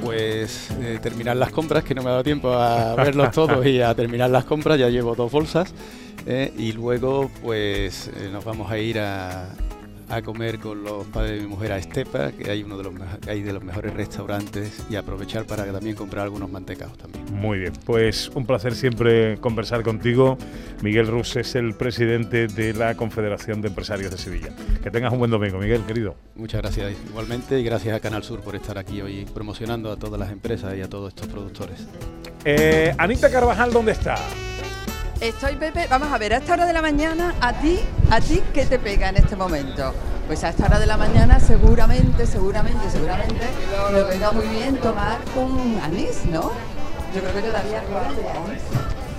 Pues 0.03 0.71
eh, 0.81 0.99
terminar 1.03 1.37
las 1.37 1.51
compras, 1.51 1.85
que 1.85 1.95
no 1.95 2.03
me 2.03 2.09
ha 2.09 2.13
dado 2.13 2.25
tiempo 2.25 2.53
a 2.53 2.95
verlos 2.97 3.31
todos 3.33 3.65
y 3.67 3.81
a 3.81 3.95
terminar 3.95 4.31
las 4.31 4.45
compras, 4.45 4.79
ya 4.79 4.89
llevo 4.89 5.15
dos 5.15 5.31
bolsas. 5.31 5.73
eh, 6.27 6.53
y 6.57 6.73
luego 6.73 7.31
pues 7.43 8.09
eh, 8.17 8.29
nos 8.33 8.45
vamos 8.45 8.71
a 8.71 8.79
ir 8.79 8.99
a, 8.99 9.49
a 10.11 10.23
comer 10.23 10.59
con 10.59 10.83
los 10.83 11.07
padres 11.07 11.33
de 11.33 11.41
mi 11.41 11.47
mujer 11.47 11.73
a 11.73 11.79
Estepa, 11.79 12.33
que 12.33 12.51
hay 12.51 12.63
uno 12.63 12.77
de 12.77 12.85
los, 12.85 12.95
hay 13.29 13.43
de 13.43 13.53
los 13.53 13.63
mejores 13.63 13.95
restaurantes, 13.95 14.85
y 14.91 14.97
aprovechar 14.97 15.47
para 15.47 15.65
también 15.71 15.95
comprar 15.97 16.25
algunos 16.25 16.51
mantecados 16.51 16.99
también. 16.99 17.25
Muy 17.33 17.59
bien, 17.59 17.73
pues 17.85 18.29
un 18.35 18.45
placer 18.45 18.75
siempre 18.75 19.39
conversar 19.39 19.83
contigo. 19.83 20.37
Miguel 20.83 21.07
Rus 21.07 21.37
es 21.37 21.55
el 21.55 21.75
presidente 21.75 22.49
de 22.49 22.75
la 22.75 22.95
Confederación 22.97 23.61
de 23.61 23.69
Empresarios 23.69 24.11
de 24.11 24.19
Sevilla. 24.19 24.49
Que 24.83 24.91
tengas 24.91 25.13
un 25.13 25.19
buen 25.19 25.31
domingo, 25.31 25.59
Miguel, 25.59 25.83
querido. 25.83 26.17
Muchas 26.35 26.63
gracias 26.63 26.93
igualmente 27.09 27.61
y 27.61 27.65
gracias 27.65 27.97
a 27.97 28.01
Canal 28.01 28.23
Sur 28.23 28.41
por 28.41 28.57
estar 28.57 28.79
aquí 28.79 29.01
hoy 29.01 29.27
promocionando 29.33 29.93
a 29.93 29.97
todas 29.97 30.19
las 30.19 30.31
empresas 30.33 30.75
y 30.77 30.83
a 30.83 30.89
todos 30.89 31.11
estos 31.11 31.29
productores. 31.29 31.87
Eh, 32.45 32.95
Anita 32.99 33.31
Carvajal, 33.31 33.73
¿dónde 33.73 33.93
está? 33.93 34.17
Estoy, 35.21 35.57
Pepe, 35.57 35.87
vamos 35.91 36.11
a 36.11 36.17
ver, 36.17 36.33
a 36.33 36.39
esta 36.39 36.55
hora 36.55 36.65
de 36.65 36.73
la 36.73 36.81
mañana, 36.81 37.35
¿a 37.43 37.53
ti, 37.53 37.79
a 38.11 38.23
ti 38.23 38.43
qué 38.55 38.65
te 38.65 38.79
pega 38.79 39.11
en 39.11 39.19
este 39.19 39.37
momento? 39.37 39.93
Pues 40.27 40.43
a 40.45 40.49
esta 40.49 40.65
hora 40.65 40.79
de 40.79 40.87
la 40.87 40.97
mañana 40.97 41.39
seguramente, 41.39 42.27
seguramente, 42.27 42.91
seguramente 42.91 43.45
me 43.93 44.03
venga 44.05 44.33
muy 44.33 44.47
bien 44.49 44.79
tomar 44.79 45.19
un 45.37 45.79
anís, 45.85 46.25
¿no? 46.25 46.53
Yo 47.15 47.21
creo 47.21 47.35
que 47.35 47.43
todavía 47.43 47.83
no 47.91 48.15
de 48.15 48.31
anís. 48.31 48.63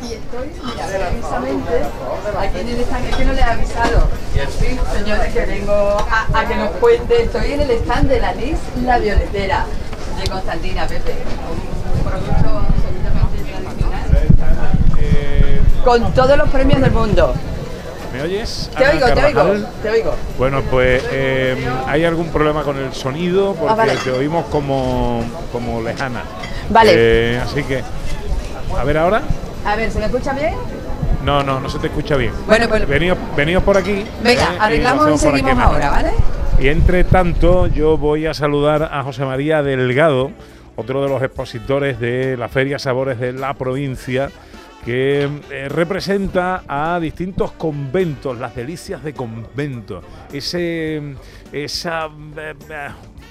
Y 0.02 0.14
estoy, 0.14 0.52
mira, 0.66 0.88
precisamente, 0.88 1.84
aquí 2.40 2.60
en 2.60 2.68
el 2.70 2.80
stand, 2.82 3.06
es 3.06 3.16
que 3.16 3.26
no 3.26 3.34
le 3.34 3.40
he 3.40 3.44
avisado. 3.44 4.10
Sí, 4.60 4.80
señores, 4.98 5.34
que 5.34 5.46
vengo 5.46 5.74
a, 5.74 6.40
a 6.40 6.48
que 6.48 6.56
nos 6.56 6.72
cuente, 6.72 7.22
estoy 7.22 7.52
en 7.52 7.62
el 7.62 7.70
stand 7.70 8.10
del 8.10 8.26
anís 8.26 8.58
La 8.84 8.98
Violetera, 8.98 9.68
de 10.20 10.28
Constantina, 10.28 10.88
Pepe. 10.88 11.14
Un 11.94 12.04
producto 12.04 12.81
Con 15.84 16.14
todos 16.14 16.38
los 16.38 16.50
premios 16.50 16.80
del 16.82 16.92
mundo. 16.92 17.34
¿Me 18.14 18.22
oyes? 18.24 18.70
Te 18.78 18.86
Ana 18.86 18.94
oigo, 18.94 19.14
te 19.14 19.24
oigo, 19.26 19.68
te 19.82 19.90
oigo. 19.90 20.16
Bueno, 20.38 20.62
pues 20.70 21.02
eh, 21.12 21.56
hay 21.88 22.04
algún 22.04 22.28
problema 22.28 22.64
con 22.64 22.78
el 22.78 22.94
sonido 22.94 23.56
porque 23.56 23.72
Ah, 23.74 23.76
vale. 23.76 23.96
te 24.04 24.12
oímos 24.12 24.46
como, 24.48 25.24
como 25.52 25.82
lejana. 25.82 26.22
Vale. 26.70 26.92
Eh, 26.94 27.40
así 27.44 27.64
que, 27.64 27.82
a 28.78 28.84
ver 28.84 28.98
ahora. 28.98 29.22
A 29.66 29.76
ver, 29.76 29.90
¿se 29.92 30.00
me 30.00 30.06
escucha 30.06 30.34
bien? 30.34 30.54
No, 31.24 31.42
no, 31.44 31.60
no 31.62 31.70
se 31.70 31.80
te 31.80 31.88
escucha 31.88 32.16
bien. 32.18 32.34
Bueno, 32.48 32.68
pues- 32.68 32.88
Veníos, 32.88 33.18
veníos 33.36 33.64
por 33.64 33.78
aquí. 33.78 34.04
Venga, 34.24 34.44
eh, 34.54 34.58
arreglamos 34.60 35.08
y 35.08 35.10
aquí 35.12 35.18
seguimos 35.20 35.58
ahora, 35.64 35.90
¿vale? 35.90 36.12
Y 36.60 36.68
entre 36.68 37.04
tanto, 37.06 37.68
yo 37.68 37.98
voy 37.98 38.26
a 38.28 38.34
saludar 38.34 38.90
a 38.92 39.02
José 39.04 39.24
María 39.24 39.64
Delgado, 39.64 40.32
otro 40.76 41.02
de 41.02 41.10
los 41.10 41.24
expositores 41.24 42.00
de 42.00 42.36
la 42.38 42.50
Feria 42.50 42.78
Sabores 42.78 43.20
de 43.20 43.32
la 43.34 43.54
provincia, 43.54 44.30
que 44.86 45.30
eh, 45.52 45.70
representa 45.70 46.64
a 46.68 47.00
distintos 47.00 47.52
conventos, 47.52 48.38
las 48.40 48.56
delicias 48.56 49.04
de 49.04 49.14
convento, 49.14 50.02
ese, 50.34 51.16
eh, 51.54 51.68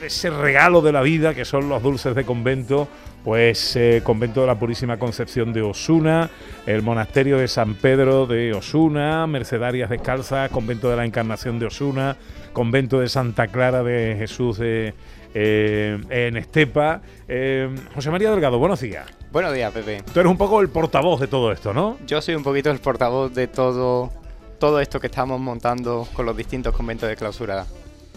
ese 0.03 0.31
regalo 0.31 0.81
de 0.81 0.93
la 0.93 1.03
vida 1.03 1.35
que 1.35 1.45
son 1.45 1.69
los 1.69 1.83
dulces 1.83 2.15
de 2.15 2.25
convento. 2.25 2.89
Pues 3.25 3.77
eh, 3.77 4.01
convento 4.03 4.41
de 4.41 4.47
la 4.47 4.59
Purísima 4.59 4.99
Concepción 4.99 5.53
de 5.53 5.61
Osuna, 5.61 6.31
el 6.65 6.81
monasterio 6.81 7.37
de 7.37 7.49
San 7.49 7.75
Pedro 7.75 8.27
de 8.27 8.55
Osuna, 8.55 9.27
Mercedarias 9.27 9.91
Descalzas, 9.91 10.51
convento 10.51 10.89
de 10.89 10.97
la 10.97 11.05
Encarnación 11.05 11.59
de 11.59 11.67
Osuna, 11.67 12.17
convento 12.55 12.99
de 12.99 13.11
Santa 13.11 13.49
Clara 13.49 13.83
de 13.83 14.17
Jesús 14.19 14.57
de, 14.57 14.95
eh, 15.35 15.99
en 16.11 16.37
Estepa. 16.37 17.03
Eh, 17.29 17.75
José 17.95 18.11
María 18.11 18.31
Delgado, 18.31 18.59
buenos 18.59 18.81
días. 18.81 19.07
Buenos 19.33 19.55
días, 19.55 19.73
Pepe. 19.73 20.03
Tú 20.13 20.21
eres 20.21 20.31
un 20.31 20.39
poco 20.39 20.61
el 20.61 20.69
portavoz 20.69 21.21
de 21.21 21.27
todo 21.29 21.53
esto, 21.53 21.73
¿no? 21.73 21.99
Yo 22.07 22.21
soy 22.21 22.35
un 22.35 22.43
poquito 22.43 22.71
el 22.71 22.79
portavoz 22.81 23.33
de 23.33 23.47
todo, 23.47 24.13
todo 24.59 24.81
esto 24.81 24.99
que 25.01 25.07
estamos 25.07 25.41
montando 25.41 26.09
con 26.15 26.27
los 26.27 26.37
distintos 26.37 26.75
conventos 26.75 27.09
de 27.09 27.17
clausura. 27.17 27.65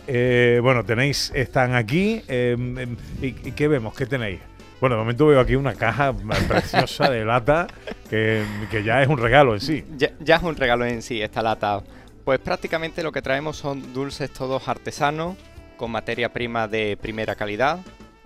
Eh, 0.07 0.59
bueno, 0.61 0.83
tenéis, 0.83 1.31
están 1.35 1.75
aquí. 1.75 2.21
y, 2.27 3.25
y 3.27 3.51
qué 3.55 3.67
vemos? 3.67 3.93
¿Qué 3.95 4.05
tenéis? 4.05 4.39
Bueno, 4.83 4.97
de 4.97 5.01
momento 5.01 5.25
veo 5.27 5.39
aquí 5.39 5.55
una 5.55 5.75
caja 5.75 6.13
preciosa 6.45 7.09
de 7.09 7.23
lata 7.23 7.67
que, 8.09 8.43
que 8.69 8.83
ya 8.83 9.01
es 9.01 9.07
un 9.07 9.17
regalo 9.17 9.53
en 9.53 9.61
sí. 9.61 9.85
Ya, 9.95 10.11
ya 10.19 10.35
es 10.35 10.43
un 10.43 10.57
regalo 10.57 10.85
en 10.85 11.01
sí 11.01 11.21
esta 11.21 11.41
lata. 11.41 11.81
Pues 12.25 12.39
prácticamente 12.39 13.01
lo 13.01 13.13
que 13.13 13.21
traemos 13.21 13.55
son 13.55 13.93
dulces 13.93 14.29
todos 14.31 14.67
artesanos, 14.67 15.37
con 15.83 15.91
materia 15.91 16.31
prima 16.31 16.69
de 16.69 16.95
primera 16.95 17.35
calidad, 17.35 17.79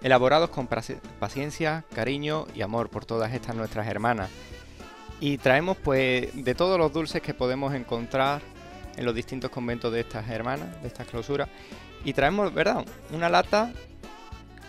elaborados 0.04 0.52
con 0.52 0.68
paciencia, 0.68 1.86
cariño 1.92 2.46
y 2.54 2.62
amor 2.62 2.88
por 2.92 3.04
todas 3.04 3.34
estas 3.34 3.56
nuestras 3.56 3.88
hermanas. 3.88 4.30
Y 5.20 5.40
traemos 5.40 5.76
pues 5.76 6.30
de 6.36 6.54
todos 6.54 6.78
los 6.78 6.94
dulces 6.94 7.20
que 7.20 7.34
podemos 7.34 7.74
encontrar 7.74 8.44
en 8.96 9.06
los 9.06 9.16
distintos 9.16 9.50
conventos 9.50 9.92
de 9.92 10.02
estas 10.02 10.30
hermanas, 10.30 10.80
de 10.84 10.88
estas 10.88 11.08
clausuras. 11.08 11.50
Y 12.06 12.14
traemos, 12.14 12.54
¿verdad? 12.54 12.86
Una 13.12 13.28
lata 13.28 13.74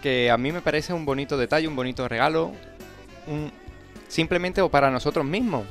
que 0.03 0.31
a 0.31 0.39
mí 0.39 0.51
me 0.51 0.63
parece 0.63 0.95
un 0.95 1.05
bonito 1.05 1.37
detalle, 1.37 1.69
un 1.69 1.77
bonito 1.77 2.09
regalo, 2.09 2.53
simplemente 4.09 4.63
o 4.63 4.71
para 4.71 4.91
nosotros 4.91 5.27
mismos. 5.27 5.67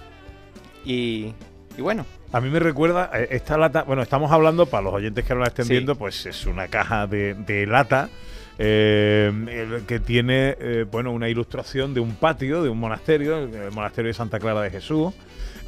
Y 0.86 1.34
bueno, 1.80 2.06
A 2.34 2.42
mí 2.42 2.50
me 2.50 2.60
recuerda, 2.60 3.10
eh, 3.14 3.28
esta 3.32 3.58
lata, 3.58 3.84
bueno, 3.84 4.02
estamos 4.02 4.32
hablando, 4.32 4.66
para 4.66 4.84
los 4.84 4.94
oyentes 4.94 5.24
que 5.26 5.34
no 5.34 5.40
la 5.40 5.48
estén 5.48 5.66
Sí. 5.66 5.72
viendo, 5.74 5.96
pues 5.96 6.26
es 6.26 6.46
una 6.46 6.68
caja 6.68 7.08
de, 7.08 7.34
de 7.36 7.66
lata 7.66 8.10
eh, 8.60 9.32
que 9.88 10.00
tiene, 10.00 10.56
eh, 10.60 10.86
bueno, 10.92 11.12
una 11.12 11.30
ilustración 11.30 11.94
de 11.94 12.00
un 12.02 12.16
patio, 12.16 12.64
de 12.64 12.70
un 12.70 12.80
monasterio, 12.80 13.38
el 13.38 13.72
monasterio 13.72 14.10
de 14.10 14.14
Santa 14.14 14.40
Clara 14.40 14.62
de 14.62 14.72
Jesús. 14.72 15.14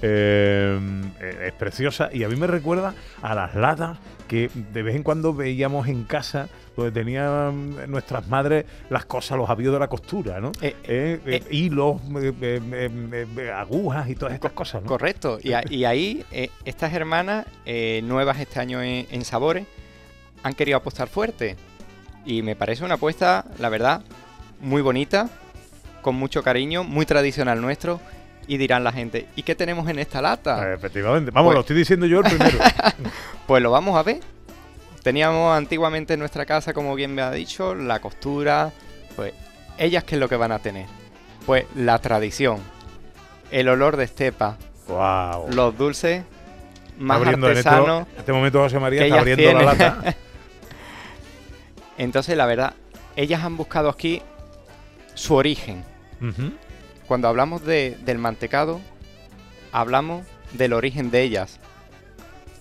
Eh, 0.01 0.79
eh, 1.19 1.45
es 1.47 1.53
preciosa 1.53 2.09
y 2.13 2.23
a 2.23 2.29
mí 2.29 2.35
me 2.35 2.47
recuerda 2.47 2.93
a 3.21 3.35
las 3.35 3.53
latas 3.55 3.97
que 4.27 4.49
de 4.71 4.83
vez 4.83 4.95
en 4.95 5.03
cuando 5.03 5.33
veíamos 5.33 5.87
en 5.87 6.03
casa 6.05 6.47
donde 6.77 6.91
tenían 6.91 7.91
nuestras 7.91 8.27
madres 8.27 8.65
las 8.89 9.05
cosas, 9.05 9.37
los 9.37 9.49
avíos 9.49 9.73
de 9.73 9.79
la 9.79 9.87
costura, 9.89 10.39
¿no? 10.39 10.51
Eh, 10.61 10.75
Eh, 10.83 11.19
eh, 11.25 11.43
hilos, 11.51 11.99
agujas 13.55 14.09
y 14.09 14.15
todas 14.15 14.33
estas 14.33 14.51
cosas, 14.53 14.83
¿no? 14.83 14.87
correcto. 14.87 15.39
Y, 15.41 15.53
a- 15.53 15.63
y 15.69 15.85
ahí 15.85 16.23
eh, 16.31 16.49
estas 16.65 16.93
hermanas, 16.93 17.45
eh, 17.65 18.01
nuevas 18.03 18.39
este 18.39 18.59
año 18.59 18.81
en, 18.81 19.07
en 19.11 19.25
Sabores, 19.25 19.65
han 20.43 20.53
querido 20.53 20.77
apostar 20.77 21.07
fuerte. 21.07 21.55
Y 22.25 22.41
me 22.41 22.55
parece 22.55 22.83
una 22.85 22.95
apuesta, 22.95 23.45
la 23.59 23.69
verdad, 23.69 24.01
muy 24.61 24.81
bonita, 24.81 25.29
con 26.01 26.15
mucho 26.15 26.43
cariño, 26.43 26.83
muy 26.83 27.05
tradicional 27.05 27.61
nuestro. 27.61 27.99
Y 28.49 28.57
dirán 28.57 28.83
la 28.83 28.91
gente, 28.91 29.27
¿y 29.35 29.43
qué 29.43 29.53
tenemos 29.53 29.87
en 29.89 29.99
esta 29.99 30.23
lata? 30.23 30.73
Efectivamente. 30.73 31.29
Vamos, 31.29 31.49
Pues- 31.49 31.53
lo 31.53 31.59
estoy 31.61 31.75
diciendo 31.75 32.07
yo 32.07 32.21
el 32.21 32.25
primero. 32.25 32.57
Pues 33.45 33.61
lo 33.61 33.69
vamos 33.69 33.95
a 33.95 34.01
ver. 34.01 34.21
Teníamos 35.03 35.55
antiguamente 35.55 36.15
en 36.15 36.19
nuestra 36.19 36.47
casa, 36.47 36.73
como 36.73 36.95
bien 36.95 37.13
me 37.13 37.21
ha 37.21 37.29
dicho, 37.29 37.75
la 37.75 37.99
costura. 37.99 38.71
Pues, 39.15 39.33
¿ellas 39.77 40.03
qué 40.03 40.15
es 40.15 40.19
lo 40.19 40.27
que 40.27 40.35
van 40.35 40.51
a 40.51 40.57
tener? 40.57 40.87
Pues 41.45 41.65
la 41.75 41.99
tradición, 41.99 42.57
el 43.51 43.69
olor 43.69 43.97
de 43.97 44.05
estepa, 44.05 44.57
wow. 44.87 45.51
los 45.51 45.77
dulces 45.77 46.23
más 46.97 47.21
artesanos. 47.25 48.07
En 48.13 48.19
este 48.19 48.33
momento 48.33 48.61
José 48.61 48.79
María 48.79 49.03
está 49.05 49.19
abriendo 49.19 49.53
la 49.53 49.61
lata. 49.63 50.15
Entonces, 51.99 52.35
la 52.35 52.47
verdad, 52.47 52.73
ellas 53.15 53.43
han 53.43 53.57
buscado 53.57 53.89
aquí 53.89 54.23
su 55.13 55.35
origen. 55.35 55.83
Ujú. 56.19 56.51
Cuando 57.09 57.27
hablamos 57.27 57.65
de- 57.65 57.97
del 58.05 58.19
mantecado, 58.19 58.79
hablamos 59.73 60.25
del 60.53 60.71
origen 60.73 61.11
de 61.11 61.23
ellas. 61.23 61.59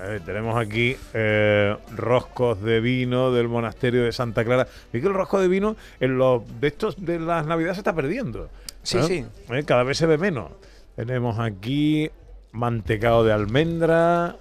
A 0.00 0.04
ver, 0.04 0.20
tenemos 0.22 0.56
aquí 0.58 0.96
eh, 1.12 1.76
roscos 1.94 2.62
de 2.62 2.80
vino 2.80 3.30
del 3.30 3.46
monasterio 3.48 4.04
de 4.04 4.10
Santa 4.12 4.44
Clara. 4.44 4.66
Vi 4.92 5.00
que 5.00 5.06
el 5.06 5.12
rosco 5.14 5.38
de 5.38 5.48
vino 5.48 5.76
en 6.00 6.16
los 6.18 6.42
de 6.60 6.68
estos 6.68 7.04
de 7.04 7.20
las 7.20 7.46
navidades 7.46 7.76
se 7.76 7.80
está 7.82 7.92
perdiendo. 7.94 8.48
Sí, 8.82 8.98
¿eh? 8.98 9.02
sí. 9.02 9.24
Eh, 9.54 9.64
Cada 9.64 9.82
vez 9.82 9.98
se 9.98 10.06
ve 10.06 10.16
menos. 10.18 10.50
Tenemos 10.96 11.38
aquí 11.38 12.10
mantecado 12.52 13.24
de 13.24 13.32
almendra, 13.34 14.34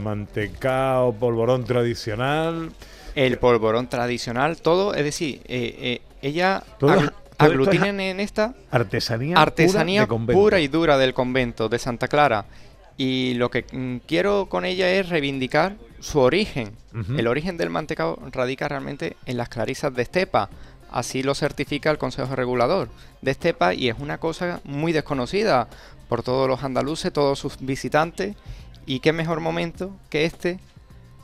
mantecado 0.00 1.12
polvorón 1.12 1.64
tradicional. 1.64 2.70
El 3.14 3.38
polvorón 3.38 3.88
tradicional, 3.88 4.58
todo, 4.60 4.94
es 4.94 5.04
decir, 5.04 5.40
ella 5.48 6.62
Todo- 6.78 7.12
aglu- 7.38 7.46
todo 7.46 7.62
esto 7.62 7.70
es 7.70 7.78
aglutinan 7.78 8.00
en 8.00 8.20
esta 8.20 8.54
Artesanía, 8.70 9.36
artesanía 9.38 10.06
pura, 10.06 10.60
y 10.60 10.68
dura 10.68 10.98
del 10.98 11.14
convento 11.14 11.68
de 11.68 11.78
Santa 11.78 12.08
Clara. 12.08 12.44
Y 12.96 13.34
lo 13.34 13.50
que 13.50 13.64
mm, 13.70 13.98
quiero 14.06 14.46
con 14.48 14.64
ella 14.64 14.90
es 14.90 15.08
reivindicar 15.08 15.76
su 16.00 16.18
origen. 16.20 16.72
El 17.16 17.28
origen 17.28 17.56
del 17.56 17.70
mantecado 17.70 18.18
radica 18.32 18.66
realmente 18.66 19.16
en 19.26 19.36
las 19.36 19.48
clarisas 19.48 19.94
de 19.94 20.02
Estepa. 20.02 20.48
Así 20.90 21.22
lo 21.22 21.34
certifica 21.34 21.90
el 21.90 21.98
Consejo 21.98 22.34
Regulador 22.34 22.88
de 23.22 23.30
Estepa 23.30 23.72
y 23.74 23.88
es 23.88 23.96
una 24.00 24.18
cosa 24.18 24.60
muy 24.64 24.92
desconocida 24.92 25.68
por 26.08 26.22
todos 26.24 26.48
los 26.48 26.64
andaluces, 26.64 27.12
todos 27.12 27.38
sus 27.38 27.58
visitantes. 27.60 28.34
Y 28.86 28.98
qué 29.00 29.12
mejor 29.12 29.40
momento 29.40 29.94
que 30.10 30.24
este 30.24 30.58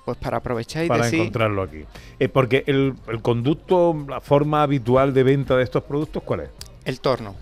pues 0.05 0.19
para 0.19 0.37
aprovechar 0.39 0.85
y 0.85 0.89
para 0.89 1.05
decir... 1.05 1.21
encontrarlo 1.21 1.63
aquí. 1.63 1.85
Eh, 2.19 2.29
porque 2.29 2.65
el, 2.67 2.95
el 3.09 3.23
conducto, 3.23 3.97
la 4.09 4.21
forma 4.21 4.63
habitual 4.63 5.15
de 5.15 5.23
venta 5.23 5.57
de 5.57 5.65
estos 5.65 5.83
productos, 5.85 6.23
¿cuál 6.23 6.41
es? 6.41 6.51
El 6.85 7.01
torno. 7.01 7.35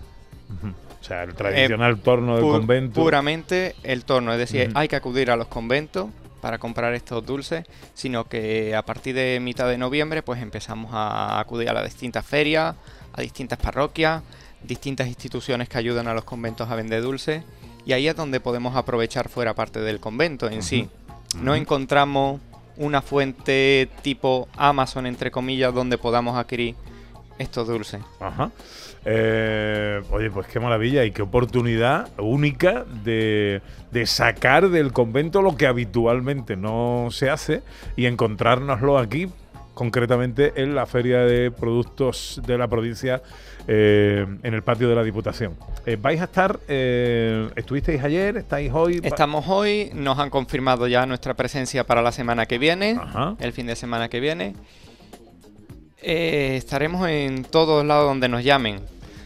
O 1.00 1.04
sea, 1.04 1.24
el 1.24 1.34
tradicional 1.34 1.98
torno 2.00 2.36
del 2.36 2.44
Pu- 2.44 2.52
convento. 2.52 3.00
Puramente 3.02 3.74
el 3.82 4.04
torno, 4.04 4.32
es 4.32 4.38
decir, 4.38 4.70
hay 4.74 4.86
que 4.86 4.96
acudir 4.96 5.30
a 5.30 5.36
los 5.36 5.48
conventos 5.48 6.08
para 6.40 6.58
comprar 6.58 6.94
estos 6.94 7.24
dulces, 7.24 7.64
sino 7.94 8.24
que 8.28 8.74
a 8.76 8.82
partir 8.82 9.14
de 9.14 9.38
mitad 9.40 9.68
de 9.68 9.78
noviembre 9.78 10.22
pues 10.22 10.40
empezamos 10.42 10.90
a 10.92 11.40
acudir 11.40 11.68
a 11.68 11.72
las 11.72 11.84
distintas 11.84 12.24
ferias, 12.26 12.74
a 13.12 13.20
distintas 13.20 13.58
parroquias, 13.58 14.22
distintas 14.62 15.08
instituciones 15.08 15.68
que 15.68 15.78
ayudan 15.78 16.06
a 16.08 16.14
los 16.14 16.24
conventos 16.24 16.70
a 16.70 16.76
vender 16.76 17.02
dulces 17.02 17.42
y 17.84 17.92
ahí 17.92 18.06
es 18.06 18.14
donde 18.14 18.38
podemos 18.40 18.76
aprovechar 18.76 19.28
fuera 19.28 19.54
parte 19.54 19.80
del 19.80 19.98
convento 20.00 20.48
en 20.48 20.62
sí. 20.62 20.88
No 21.40 21.54
encontramos 21.54 22.40
una 22.76 23.02
fuente 23.02 23.88
tipo 24.02 24.48
Amazon 24.56 25.06
entre 25.06 25.30
comillas 25.30 25.74
donde 25.74 25.98
podamos 25.98 26.36
adquirir 26.36 26.74
estos 27.38 27.68
dulces. 27.68 28.00
Ajá. 28.20 28.50
Eh, 29.04 30.00
oye, 30.10 30.30
pues 30.30 30.46
qué 30.46 30.60
maravilla 30.60 31.04
y 31.04 31.10
qué 31.10 31.22
oportunidad 31.22 32.08
única 32.18 32.84
de, 33.02 33.60
de 33.90 34.06
sacar 34.06 34.68
del 34.70 34.92
convento 34.92 35.42
lo 35.42 35.56
que 35.56 35.66
habitualmente 35.66 36.56
no 36.56 37.08
se 37.10 37.28
hace 37.28 37.62
y 37.96 38.06
encontrárnoslo 38.06 38.98
aquí, 38.98 39.28
concretamente 39.74 40.52
en 40.62 40.76
la 40.76 40.86
Feria 40.86 41.20
de 41.20 41.50
Productos 41.50 42.40
de 42.46 42.58
la 42.58 42.68
provincia, 42.68 43.22
eh, 43.66 44.26
en 44.42 44.54
el 44.54 44.62
patio 44.62 44.88
de 44.88 44.94
la 44.94 45.02
Diputación. 45.02 45.56
Eh, 45.86 45.96
¿Vais 46.00 46.20
a 46.20 46.24
estar, 46.24 46.58
eh, 46.68 47.48
estuvisteis 47.56 48.02
ayer, 48.02 48.36
estáis 48.36 48.72
hoy? 48.72 49.00
Estamos 49.02 49.46
hoy, 49.48 49.90
nos 49.94 50.18
han 50.18 50.30
confirmado 50.30 50.86
ya 50.86 51.06
nuestra 51.06 51.34
presencia 51.34 51.84
para 51.84 52.02
la 52.02 52.12
semana 52.12 52.46
que 52.46 52.58
viene, 52.58 52.98
Ajá. 53.00 53.36
el 53.38 53.52
fin 53.52 53.66
de 53.66 53.76
semana 53.76 54.08
que 54.08 54.20
viene. 54.20 54.54
Estaremos 55.98 57.08
en 57.08 57.44
todos 57.44 57.84
lados 57.84 58.08
donde 58.08 58.28
nos 58.28 58.42
llamen. 58.42 58.80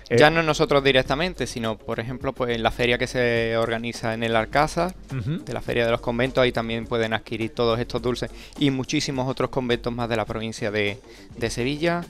Ya 0.09 0.31
no 0.31 0.43
nosotros 0.43 0.85
directamente, 0.85 1.47
sino 1.47 1.77
por 1.77 1.99
ejemplo 1.99 2.33
pues 2.33 2.55
en 2.55 2.63
la 2.63 2.71
feria 2.71 2.97
que 2.97 3.09
se 3.09 3.57
organiza 3.57 4.15
en 4.15 4.23
el 4.23 4.37
Alcázar, 4.37 4.95
de 5.11 5.53
la 5.53 5.61
feria 5.61 5.85
de 5.85 5.91
los 5.91 6.01
conventos, 6.01 6.43
ahí 6.43 6.53
también 6.53 6.87
pueden 6.87 7.13
adquirir 7.13 7.51
todos 7.51 7.81
estos 7.81 8.03
dulces 8.03 8.31
y 8.59 8.71
muchísimos 8.71 9.29
otros 9.29 9.51
conventos 9.51 9.93
más 9.93 10.09
de 10.09 10.17
la 10.17 10.25
provincia 10.25 10.71
de, 10.71 10.99
de 11.37 11.51
Sevilla. 11.51 12.03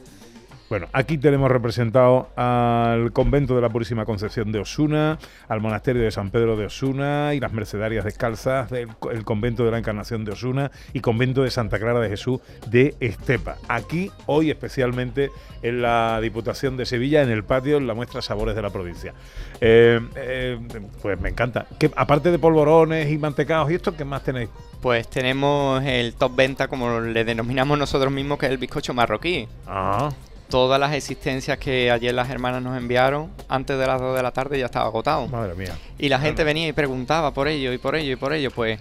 Bueno, 0.69 0.89
aquí 0.93 1.17
tenemos 1.17 1.49
representado 1.49 2.29
al 2.35 3.13
convento 3.13 3.55
de 3.55 3.63
la 3.63 3.69
Purísima 3.69 4.05
Concepción 4.05 4.51
de 4.51 4.59
Osuna, 4.59 5.17
al 5.49 5.61
monasterio 5.61 6.03
de 6.03 6.11
San 6.11 6.31
Pedro 6.31 6.57
de 6.57 6.67
Osuna 6.67 7.35
y 7.35 7.41
las 7.41 7.53
Mercedarias 7.53 8.05
Descalzas, 8.05 8.69
del 8.71 8.89
el 9.13 9.25
convento 9.25 9.65
de 9.65 9.71
la 9.71 9.79
Encarnación 9.79 10.25
de 10.25 10.33
Osuna 10.33 10.73
y 10.93 10.99
convento 11.01 11.45
de 11.45 11.53
Santa 11.53 11.79
Clara 11.79 12.01
de 12.01 12.09
Jesús 12.09 12.41
de 12.69 12.97
Estepa. 12.99 13.59
Aquí, 13.69 14.11
hoy 14.27 14.51
especialmente 14.51 15.31
en 15.63 15.83
la 15.83 16.19
Diputación 16.21 16.77
de 16.77 16.85
Sevilla, 16.85 17.23
en 17.23 17.31
el 17.31 17.45
patio, 17.45 17.77
en 17.77 17.87
la 17.87 17.95
muestra 17.95 18.21
Sabores 18.21 18.57
de 18.57 18.63
la 18.63 18.71
provincia. 18.71 19.15
Eh, 19.61 20.01
eh, 20.17 20.59
pues 21.01 21.21
me 21.21 21.29
encanta. 21.29 21.67
¿Qué- 21.79 21.93
aparte 21.95 22.33
de 22.33 22.41
polvorones 22.41 23.09
y 23.09 23.19
mantecados 23.19 23.71
y 23.71 23.75
esto, 23.77 23.97
¿qué 23.97 24.05
más 24.05 24.25
tenéis? 24.25 24.49
Pues 24.83 25.09
tenemos 25.09 25.81
el 25.85 26.15
top 26.15 26.35
venta, 26.35 26.67
como 26.67 26.99
le 27.01 27.25
denominamos 27.25 27.79
nosotros 27.79 28.13
mismos, 28.13 28.37
que 28.39 28.47
es 28.47 28.53
el 28.53 28.59
bizcocho 28.59 28.95
marroquí. 28.95 29.47
Ah, 29.69 30.11
Todas 30.49 30.79
las 30.79 30.95
existencias 30.95 31.59
que 31.59 31.91
ayer 31.91 32.15
las 32.15 32.31
hermanas 32.31 32.63
nos 32.63 32.77
enviaron, 32.77 33.33
antes 33.49 33.79
de 33.79 33.87
las 33.87 34.01
2 34.01 34.17
de 34.17 34.23
la 34.23 34.31
tarde 34.31 34.59
ya 34.59 34.67
estaba 34.67 34.87
agotado. 34.87 35.27
madre 35.27 35.55
mía. 35.55 35.77
Y 35.99 36.09
la 36.09 36.21
gente 36.21 36.45
venía 36.45 36.69
y 36.69 36.73
preguntaba 36.73 37.33
por 37.33 37.49
ello 37.49 37.73
y 37.73 37.79
por 37.79 37.97
ello 37.97 38.13
y 38.13 38.17
por 38.17 38.33
ello. 38.33 38.51
Pues 38.51 38.79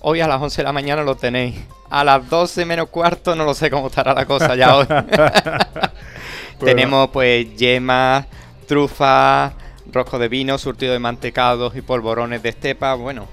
hoy 0.00 0.20
a 0.20 0.28
las 0.28 0.40
11 0.42 0.62
de 0.62 0.64
la 0.64 0.72
mañana 0.72 1.02
lo 1.02 1.14
tenéis. 1.16 1.54
A 1.90 2.02
las 2.04 2.28
12 2.28 2.64
menos 2.64 2.88
cuarto 2.88 3.34
no 3.36 3.44
lo 3.44 3.54
sé 3.54 3.70
cómo 3.70 3.86
estará 3.86 4.12
la 4.12 4.26
cosa 4.26 4.56
ya 4.56 4.76
hoy. 4.76 4.86
Tenemos 6.58 7.10
pues 7.10 7.56
yemas, 7.56 8.26
trufas, 8.66 9.52
rosco 9.92 10.18
de 10.18 10.28
vino, 10.28 10.58
surtido 10.58 10.92
de 10.92 10.98
mantecados 10.98 11.76
y 11.76 11.82
polvorones 11.82 12.42
de 12.42 12.48
estepa. 12.48 12.94
Bueno, 12.94 13.28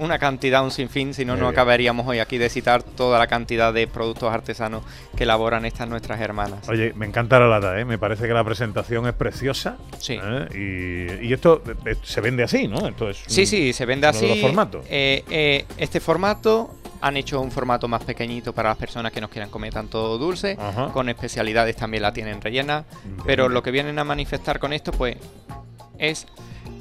una 0.00 0.18
cantidad, 0.18 0.64
un 0.64 0.70
sinfín, 0.70 1.14
si 1.14 1.24
no, 1.24 1.36
no 1.36 1.46
acabaríamos 1.48 2.06
hoy 2.06 2.18
aquí 2.18 2.38
de 2.38 2.48
citar 2.48 2.82
toda 2.82 3.18
la 3.18 3.26
cantidad 3.26 3.72
de 3.72 3.86
productos 3.86 4.32
artesanos 4.32 4.82
que 5.16 5.24
elaboran 5.24 5.64
estas 5.64 5.88
nuestras 5.88 6.20
hermanas. 6.20 6.68
Oye, 6.68 6.92
me 6.94 7.06
encanta 7.06 7.38
la 7.38 7.46
lata, 7.48 7.78
¿eh? 7.78 7.84
me 7.84 7.98
parece 7.98 8.26
que 8.26 8.32
la 8.34 8.42
presentación 8.44 9.06
es 9.06 9.12
preciosa. 9.14 9.76
Sí. 9.98 10.18
¿eh? 10.22 11.18
Y, 11.22 11.26
y 11.28 11.32
esto 11.32 11.62
eh, 11.86 11.96
se 12.02 12.20
vende 12.20 12.42
así, 12.42 12.66
¿no? 12.66 12.86
Esto 12.88 13.10
es 13.10 13.22
Sí, 13.26 13.42
un- 13.42 13.46
sí, 13.46 13.72
se 13.72 13.86
vende 13.86 14.06
así. 14.06 14.26
los 14.26 14.38
formatos. 14.40 14.84
Eh, 14.88 15.64
este 15.76 16.00
formato 16.00 16.74
han 17.02 17.16
hecho 17.16 17.40
un 17.40 17.50
formato 17.50 17.88
más 17.88 18.02
pequeñito 18.04 18.52
para 18.52 18.68
las 18.70 18.78
personas 18.78 19.12
que 19.12 19.20
nos 19.20 19.30
quieran 19.30 19.48
comer 19.50 19.72
tanto 19.72 20.18
dulce, 20.18 20.56
Ajá. 20.60 20.88
con 20.92 21.08
especialidades 21.08 21.76
también 21.76 22.02
la 22.02 22.12
tienen 22.12 22.40
rellena, 22.42 22.84
pero 23.24 23.48
lo 23.48 23.62
que 23.62 23.70
vienen 23.70 23.98
a 23.98 24.04
manifestar 24.04 24.58
con 24.58 24.72
esto 24.74 24.92
pues 24.92 25.16
es 26.00 26.26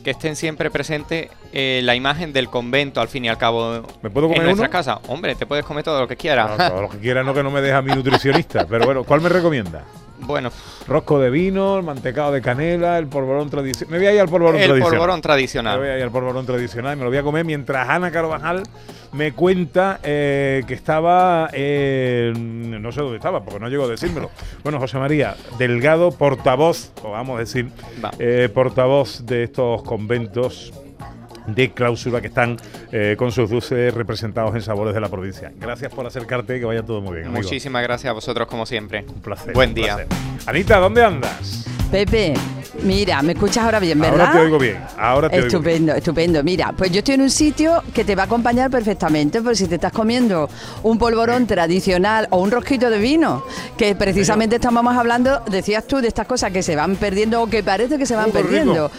que 0.03 0.12
estén 0.12 0.36
siempre 0.36 0.71
presente 0.71 1.29
eh, 1.51 1.82
la 1.84 1.93
imagen 1.95 2.32
del 2.32 2.49
convento 2.49 3.01
al 3.01 3.08
fin 3.10 3.25
y 3.25 3.29
al 3.29 3.38
cabo 3.38 3.84
¿Me 4.01 4.10
puedo 4.10 4.27
en 4.27 4.34
comer 4.34 4.45
nuestra 4.45 4.65
uno? 4.67 4.71
casa. 4.71 4.99
Hombre, 5.08 5.36
te 5.36 5.45
puedes 5.45 5.65
comer 5.65 5.84
todo 5.84 5.99
lo 5.99 6.08
que 6.08 6.15
quieras. 6.15 6.49
No, 6.58 6.69
todo 6.69 6.82
lo 6.84 6.89
que 6.89 6.97
quiera, 6.99 7.23
no 7.23 7.34
que 7.34 7.43
no 7.43 7.51
me 7.51 7.62
deja 7.62 7.82
mi 7.82 7.93
nutricionista. 7.93 8.65
Pero 8.65 8.86
bueno, 8.86 9.03
¿cuál 9.03 9.21
me 9.21 9.29
recomienda? 9.29 9.84
Bueno, 10.21 10.51
Rosco 10.88 11.19
de 11.19 11.29
vino, 11.29 11.77
el 11.77 11.84
mantecado 11.84 12.32
de 12.32 12.41
canela, 12.41 12.97
el 12.97 13.08
polvorón 13.08 13.49
tradicional. 13.49 13.91
Me 13.91 13.97
voy 13.97 14.08
a 14.08 14.13
ir 14.13 14.19
al 14.21 14.29
polvorón 14.29 14.55
el 14.62 14.67
tradicional. 14.67 14.91
polvorón 14.91 15.15
Me 15.17 15.21
tradicional. 15.21 15.79
voy 15.79 15.88
a 15.88 15.97
ir 15.97 16.03
al 16.03 16.12
polvorón 16.12 16.45
tradicional 16.45 16.93
y 16.93 16.97
me 16.97 17.03
lo 17.03 17.10
voy 17.10 17.17
a 17.17 17.23
comer 17.23 17.45
mientras 17.45 17.89
Ana 17.89 18.12
Carvajal 18.12 18.63
me 19.12 19.32
cuenta 19.32 19.99
eh, 20.03 20.63
que 20.67 20.73
estaba, 20.73 21.49
eh, 21.53 22.32
no 22.36 22.91
sé 22.91 23.01
dónde 23.01 23.17
estaba, 23.17 23.43
porque 23.43 23.60
no 23.60 23.69
llegó 23.69 23.86
a 23.86 23.88
decírmelo. 23.88 24.29
Bueno, 24.63 24.79
José 24.79 24.97
María, 24.99 25.36
Delgado, 25.58 26.12
portavoz, 26.12 26.91
o 27.03 27.12
vamos 27.12 27.38
a 27.38 27.39
decir, 27.39 27.69
eh, 28.19 28.49
portavoz 28.53 29.25
de 29.25 29.43
estos 29.43 29.82
conventos 29.84 30.73
de 31.47 31.71
cláusula 31.71 32.21
que 32.21 32.28
están 32.28 32.58
eh, 32.91 33.15
con 33.17 33.32
sus 33.32 33.49
dulces 33.49 33.93
representados 33.93 34.56
en 34.56 34.62
sabores 34.62 34.93
de 34.93 35.02
la 35.02 35.10
provincia. 35.10 35.52
Gracias 35.60 35.91
por 35.93 36.06
acercarte 36.06 36.58
y 36.58 36.60
que 36.60 36.65
vaya 36.65 36.84
todo 36.84 37.02
muy 37.02 37.15
bien. 37.15 37.28
amigo. 37.28 37.41
Muchísimas 37.41 37.84
gracias 37.84 38.10
a 38.12 38.13
vosotros 38.13 38.47
como 38.47 38.65
siempre. 38.65 39.06
Un 39.08 39.21
placer. 39.21 39.54
Buen 39.54 39.69
un 39.69 39.75
día. 39.75 39.95
placer. 39.95 40.08
Anita, 40.45 40.78
¿dónde 40.78 41.04
andas? 41.04 41.65
Pepe, 41.91 42.36
mira, 42.84 43.19
me 43.23 43.32
escuchas 43.34 43.63
ahora 43.63 43.80
bien, 43.80 43.99
¿verdad? 43.99 44.28
Ahora 44.28 44.32
te 44.34 44.39
oigo 44.45 44.60
bien. 44.60 44.78
Ahora 44.95 45.28
te 45.30 45.36
oigo 45.38 45.47
bien. 45.47 45.56
Estupendo, 45.56 45.93
estupendo. 45.95 46.43
Mira, 46.43 46.71
pues 46.78 46.91
yo 46.91 46.99
estoy 46.99 47.15
en 47.15 47.21
un 47.21 47.32
sitio 47.32 47.82
que 47.95 48.04
te 48.06 48.13
va 48.13 48.23
a 48.23 48.25
acompañar 48.25 48.69
perfectamente, 48.69 49.41
por 49.41 49.56
si 49.56 49.65
te 49.65 49.75
estás 49.75 49.91
comiendo 49.91 50.47
un 50.84 50.99
polvorón 50.99 51.47
tradicional 51.47 52.28
o 52.30 52.38
un 52.38 52.52
rosquito 52.52 52.91
de 52.91 52.99
vino, 52.99 53.43
que 53.75 53.95
precisamente 53.95 54.58
estábamos 54.58 54.95
hablando, 54.95 55.41
decías 55.49 55.88
tú, 55.88 55.97
de 55.97 56.10
estas 56.10 56.28
cosas 56.28 56.52
que 56.52 56.62
se 56.62 56.75
van 56.75 56.95
perdiendo 56.95 57.41
o 57.41 57.47
que 57.47 57.63
parece 57.63 57.97
que 57.97 58.06
se 58.06 58.15
van 58.15 58.32
qué 58.32 58.43
rico. 58.43 58.91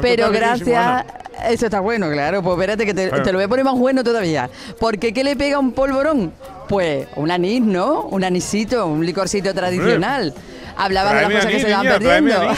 Pero 0.00 0.30
gracias... 0.30 1.04
Eso 1.48 1.64
está 1.66 1.80
bueno, 1.80 2.08
claro. 2.10 2.42
Pues 2.42 2.54
espérate 2.54 2.86
que 2.86 2.94
te, 2.94 3.08
Claro. 3.08 3.24
te 3.24 3.32
lo 3.32 3.38
voy 3.38 3.44
a 3.44 3.48
poner 3.48 3.64
más 3.64 3.76
bueno 3.76 4.04
todavía. 4.04 4.48
Porque 4.78 5.12
¿qué 5.12 5.24
le 5.24 5.34
pega 5.34 5.58
un 5.58 5.72
polvorón? 5.72 6.32
Pues 6.68 7.08
un 7.16 7.30
anís, 7.30 7.60
¿no? 7.62 8.02
Un 8.02 8.22
anisito, 8.22 8.86
un 8.86 9.04
licorcito 9.04 9.52
tradicional. 9.52 10.32
Hablabas 10.76 11.14
de 11.14 11.22
las 11.22 11.32
cosas 11.32 11.46
que 11.46 11.60
se 11.60 11.70
van 11.72 11.82
niña, 11.82 11.98
tráeme 11.98 12.30
perdiendo. 12.32 12.54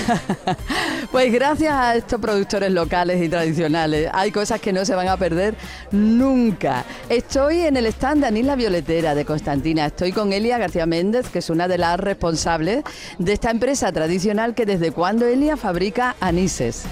Pues 1.11 1.33
gracias 1.33 1.73
a 1.73 1.94
estos 1.94 2.20
productores 2.20 2.73
locales 2.73 3.23
y 3.23 3.29
tradicionales, 3.29 4.11
hay 4.12 4.33
cosas 4.33 4.61
que 4.61 4.73
no 4.73 4.85
se 4.85 4.94
van 4.97 5.07
a 5.09 5.16
perder 5.16 5.55
nunca. 5.92 6.85
Estoy 7.09 7.61
en 7.61 7.77
el 7.77 7.87
stand 7.87 8.23
de 8.23 8.27
Anís 8.27 8.44
La 8.44 8.57
Violetera 8.57 9.14
de 9.14 9.25
Constantina. 9.25 9.87
Estoy 9.87 10.11
con 10.11 10.33
Elia 10.33 10.59
García 10.59 10.87
Méndez, 10.87 11.29
que 11.29 11.38
es 11.38 11.51
una 11.51 11.68
de 11.68 11.79
las 11.79 12.01
responsables 12.01 12.83
de 13.18 13.33
esta 13.33 13.51
empresa 13.51 13.92
tradicional 13.92 14.55
que 14.55 14.66
desde 14.66 14.90
cuando 14.90 15.27
Elia 15.27 15.57
fabrica 15.57 16.16
anises. 16.20 16.83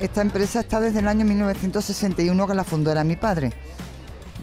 Esta 0.00 0.22
empresa 0.22 0.60
está 0.60 0.80
desde 0.80 1.00
el 1.00 1.08
año 1.08 1.26
1961 1.26 2.46
que 2.46 2.54
la 2.54 2.64
fundó 2.64 2.90
era 2.90 3.04
mi 3.04 3.16
padre. 3.16 3.52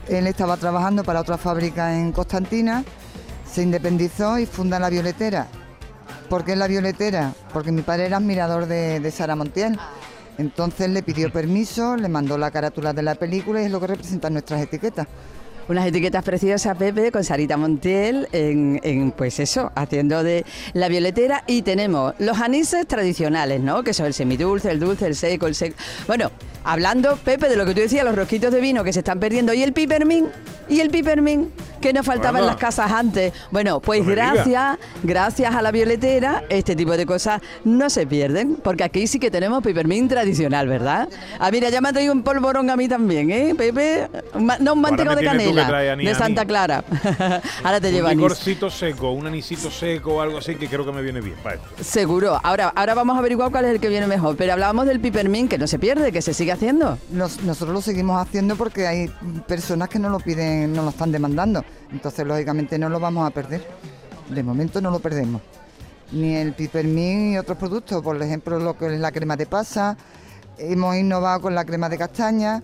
Él 0.08 0.28
estaba 0.28 0.56
trabajando 0.56 1.04
para 1.04 1.20
otra 1.20 1.40
fábrica 1.40 1.98
en 1.98 2.12
Constantina, 2.12 2.84
se 3.52 3.64
independizó 3.64 4.38
y 4.38 4.46
funda 4.46 4.78
la 4.78 4.92
violetera. 4.92 5.48
¿Por 6.30 6.46
qué 6.46 6.56
la 6.56 6.68
violetera? 6.68 7.34
Porque 7.52 7.72
mi 7.72 7.82
padre 7.82 8.06
era 8.06 8.18
admirador 8.18 8.68
de, 8.68 9.00
de 9.00 9.12
Sara 9.12 9.36
Montiel. 9.36 9.80
Entonces 10.38 10.92
le 10.92 11.02
pidió 11.02 11.32
permiso, 11.34 11.98
le 11.98 12.08
mandó 12.08 12.38
la 12.38 12.52
carátula 12.52 12.94
de 12.94 13.02
la 13.02 13.16
película 13.16 13.60
y 13.60 13.66
es 13.66 13.72
lo 13.72 13.80
que 13.80 13.88
representan 13.88 14.34
nuestras 14.34 14.62
etiquetas. 14.62 15.08
Unas 15.70 15.86
etiquetas 15.86 16.24
preciosas, 16.24 16.78
Pepe, 16.78 17.12
con 17.12 17.24
Sarita 17.24 17.58
Montiel, 17.58 18.28
en, 18.32 18.80
en, 18.84 19.12
pues 19.12 19.40
eso, 19.40 19.72
haciendo 19.76 20.24
de 20.24 20.46
la 20.74 20.88
violetera. 20.88 21.44
Y 21.46 21.62
tenemos 21.62 22.14
los 22.20 22.40
anises 22.40 22.88
tradicionales, 22.88 23.60
¿no? 23.60 23.84
Que 23.84 23.94
son 23.94 24.06
el 24.06 24.14
semidulce, 24.14 24.72
el 24.72 24.80
dulce, 24.80 25.08
el 25.08 25.16
seco, 25.16 25.48
el 25.48 25.56
seco. 25.56 25.76
Bueno, 26.08 26.32
hablando, 26.64 27.18
Pepe, 27.18 27.50
de 27.50 27.58
lo 27.58 27.66
que 27.66 27.74
tú 27.74 27.82
decías, 27.82 28.06
los 28.06 28.16
rosquitos 28.16 28.52
de 28.52 28.62
vino 28.62 28.84
que 28.84 28.94
se 28.94 29.00
están 29.00 29.20
perdiendo 29.20 29.54
y 29.54 29.64
el 29.64 29.74
pipermín, 29.74 30.28
y 30.70 30.80
el 30.80 30.90
pipermín 30.90 31.52
que 31.82 31.94
nos 31.94 32.06
faltaba 32.06 32.40
en 32.40 32.46
las 32.46 32.58
casas 32.58 32.92
antes. 32.92 33.34
Bueno, 33.52 33.80
pues 33.80 34.04
No 34.04 34.12
gracias, 34.12 34.78
gracias 35.04 35.56
a 35.56 35.62
la 35.62 35.72
violetera, 35.72 36.44
este 36.50 36.76
tipo 36.76 36.98
de 36.98 37.06
cosas 37.06 37.42
no 37.64 37.90
se 37.90 38.08
pierden, 38.08 38.56
porque 38.56 38.84
aquí 38.84 39.08
sí 39.08 39.20
que 39.20 39.32
tenemos 39.32 39.64
pipermín 39.64 40.08
tradicional, 40.08 40.68
¿verdad? 40.68 41.08
Ah, 41.40 41.52
mira, 41.52 41.70
ya 41.70 41.82
me 41.82 41.90
ha 41.90 41.94
traído 41.94 42.14
un 42.14 42.24
polvorón 42.24 42.70
a 42.70 42.76
mí 42.76 42.88
también, 42.88 43.32
¿eh, 43.32 43.54
Pepe? 43.56 44.10
No, 44.60 44.74
un 44.74 44.82
me 44.82 44.92
de 44.92 44.98
tienes 44.98 45.57
que 45.66 45.90
anís 45.92 46.08
de. 46.08 46.16
Santa 46.16 46.46
Clara. 46.46 46.84
Ahora 47.64 47.82
te 47.82 47.92
lleva 47.92 48.10
un 48.12 48.18
licorcito 48.18 48.70
seco, 48.70 49.12
un 49.12 49.28
anisito 49.28 49.72
seco 49.72 50.16
o 50.16 50.22
algo 50.22 50.38
así 50.38 50.56
que 50.56 50.68
creo 50.68 50.86
que 50.86 50.92
me 50.92 51.02
viene 51.02 51.22
bien 51.22 51.36
para 51.42 51.56
esto. 51.56 51.68
Seguro. 51.84 52.40
Ahora, 52.44 52.74
ahora 52.76 52.94
vamos 52.94 53.16
a 53.16 53.20
averiguar 53.20 53.50
cuál 53.52 53.66
es 53.66 53.72
el 53.72 53.80
que 53.80 53.90
viene 53.90 54.08
mejor. 54.08 54.36
Pero 54.38 54.54
hablábamos 54.54 54.86
del 54.86 55.00
pipermín, 55.00 55.48
que 55.48 55.58
no 55.58 55.68
se 55.68 55.80
pierde, 55.80 56.12
que 56.12 56.22
se 56.22 56.34
sigue 56.34 56.52
haciendo. 56.52 56.98
Nos- 57.12 57.42
nosotros 57.44 57.74
lo 57.74 57.82
seguimos 57.82 58.22
haciendo 58.22 58.56
porque 58.56 58.86
hay 58.88 59.08
personas 59.48 59.90
que 59.90 60.00
no 60.00 60.10
lo 60.10 60.20
piden, 60.20 60.74
no 60.74 60.84
lo 60.84 60.90
están 60.90 61.12
demandando. 61.12 61.64
Entonces, 61.92 62.26
lógicamente, 62.26 62.78
no 62.78 62.90
lo 62.90 63.00
vamos 63.00 63.26
a 63.26 63.32
perder. 63.32 63.66
De 64.30 64.44
momento 64.44 64.82
no 64.82 64.92
lo 64.92 65.00
perdemos. 65.00 65.42
Ni 66.12 66.36
el 66.36 66.54
pipermín 66.54 67.34
y 67.34 67.38
otros 67.38 67.58
productos, 67.58 68.02
por 68.02 68.22
ejemplo, 68.22 68.60
lo 68.60 68.78
que 68.78 68.86
es 68.94 69.00
la 69.00 69.12
crema 69.12 69.36
de 69.36 69.46
pasa. 69.46 69.98
Hemos 70.58 70.96
innovado 70.96 71.42
con 71.42 71.54
la 71.56 71.66
crema 71.66 71.88
de 71.90 71.98
castaña 71.98 72.64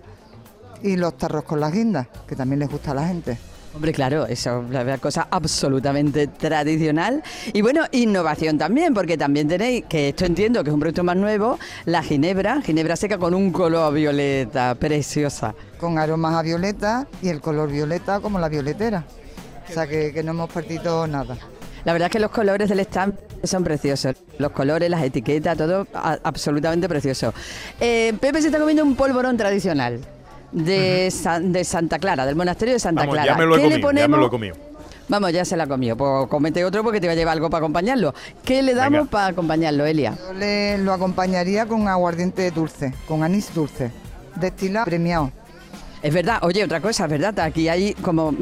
y 0.82 0.96
los 0.96 1.16
tarros 1.16 1.44
con 1.44 1.60
las 1.60 1.72
guindas, 1.72 2.06
que 2.26 2.36
también 2.36 2.60
les 2.60 2.68
gusta 2.68 2.90
a 2.92 2.94
la 2.94 3.06
gente. 3.06 3.38
Hombre, 3.74 3.92
claro, 3.92 4.24
eso 4.26 4.60
es 4.62 4.66
una 4.84 4.98
cosa 4.98 5.26
absolutamente 5.32 6.28
tradicional. 6.28 7.24
Y 7.52 7.60
bueno, 7.60 7.82
innovación 7.90 8.56
también, 8.56 8.94
porque 8.94 9.18
también 9.18 9.48
tenéis, 9.48 9.84
que 9.88 10.10
esto 10.10 10.24
entiendo 10.26 10.62
que 10.62 10.70
es 10.70 10.74
un 10.74 10.78
producto 10.78 11.02
más 11.02 11.16
nuevo, 11.16 11.58
la 11.84 12.00
ginebra, 12.02 12.62
ginebra 12.62 12.94
seca 12.94 13.18
con 13.18 13.34
un 13.34 13.50
color 13.50 13.92
violeta, 13.92 14.76
preciosa. 14.76 15.56
Con 15.80 15.98
aromas 15.98 16.36
a 16.36 16.42
violeta 16.42 17.08
y 17.20 17.30
el 17.30 17.40
color 17.40 17.68
violeta 17.68 18.20
como 18.20 18.38
la 18.38 18.48
violetera. 18.48 19.04
O 19.68 19.72
sea 19.72 19.88
que, 19.88 20.12
que 20.12 20.22
no 20.22 20.30
hemos 20.30 20.50
perdido 20.50 21.06
nada. 21.08 21.36
La 21.84 21.92
verdad 21.92 22.06
es 22.06 22.12
que 22.12 22.20
los 22.20 22.30
colores 22.30 22.68
del 22.68 22.78
stand 22.80 23.14
son 23.42 23.64
preciosos. 23.64 24.14
Los 24.38 24.52
colores, 24.52 24.88
las 24.88 25.02
etiquetas, 25.02 25.58
todo 25.58 25.86
a- 25.92 26.18
absolutamente 26.22 26.88
precioso. 26.88 27.34
Eh, 27.80 28.14
Pepe 28.20 28.40
se 28.40 28.48
está 28.48 28.60
comiendo 28.60 28.84
un 28.84 28.94
polvorón 28.94 29.36
tradicional 29.36 29.98
de, 30.52 31.10
San- 31.10 31.52
de 31.52 31.64
Santa 31.64 31.98
Clara, 31.98 32.26
del 32.26 32.36
monasterio 32.36 32.74
de 32.74 32.80
Santa 32.80 33.02
Vamos, 33.02 33.14
Clara. 33.14 33.32
ya 33.32 33.36
me 33.38 33.44
lo 33.46 33.56
he 33.56 33.60
¿Qué 33.60 33.68
le 33.68 33.80
comido, 33.80 34.00
ya 34.00 34.08
me 34.08 34.16
lo 34.16 34.26
he 34.26 34.28
ponemos? 34.28 34.30
comido. 34.30 34.74
Vamos, 35.08 35.32
ya 35.32 35.44
se 35.44 35.56
la 35.56 35.66
comió. 35.66 35.96
Pues 35.96 36.28
comete 36.28 36.64
otro 36.64 36.82
porque 36.82 37.00
te 37.00 37.06
va 37.06 37.12
a 37.12 37.16
llevar 37.16 37.32
algo 37.34 37.50
para 37.50 37.58
acompañarlo. 37.58 38.14
¿Qué 38.44 38.62
le 38.62 38.74
damos 38.74 39.00
Venga. 39.00 39.10
para 39.10 39.26
acompañarlo, 39.28 39.84
Elia? 39.84 40.16
Yo 40.18 40.32
le, 40.32 40.78
lo 40.78 40.92
acompañaría 40.94 41.66
con 41.66 41.86
aguardiente 41.88 42.50
dulce, 42.50 42.94
con 43.06 43.22
anís 43.22 43.52
dulce, 43.54 43.90
destilado 44.36 44.86
premiado. 44.86 45.30
Es 46.02 46.12
verdad, 46.12 46.38
oye, 46.42 46.62
otra 46.64 46.80
cosa, 46.80 47.04
es 47.04 47.10
verdad, 47.10 47.38
aquí 47.40 47.66
hay 47.68 47.94
como 47.94 48.30
mm, 48.30 48.36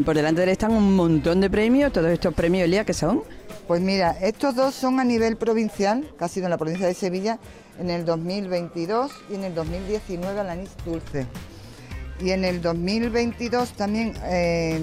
mm, 0.00 0.04
por 0.04 0.14
delante 0.14 0.42
del 0.42 0.50
stand 0.50 0.74
un 0.76 0.94
montón 0.94 1.40
de 1.40 1.48
premios, 1.48 1.90
todos 1.92 2.10
estos 2.10 2.34
premios, 2.34 2.64
Elia, 2.64 2.84
¿qué 2.84 2.92
son? 2.92 3.22
Pues 3.66 3.80
mira, 3.80 4.10
estos 4.20 4.54
dos 4.54 4.74
son 4.74 5.00
a 5.00 5.04
nivel 5.04 5.36
provincial, 5.36 6.04
sido 6.28 6.46
en 6.46 6.50
la 6.50 6.58
provincia 6.58 6.86
de 6.86 6.92
Sevilla, 6.94 7.38
en 7.78 7.90
el 7.90 8.04
2022 8.04 9.10
y 9.30 9.34
en 9.34 9.44
el 9.44 9.54
2019 9.54 10.40
al 10.40 10.50
anís 10.50 10.70
dulce. 10.84 11.26
Y 12.20 12.30
en 12.30 12.44
el 12.44 12.60
2022 12.60 13.72
también 13.72 14.14
eh, 14.24 14.74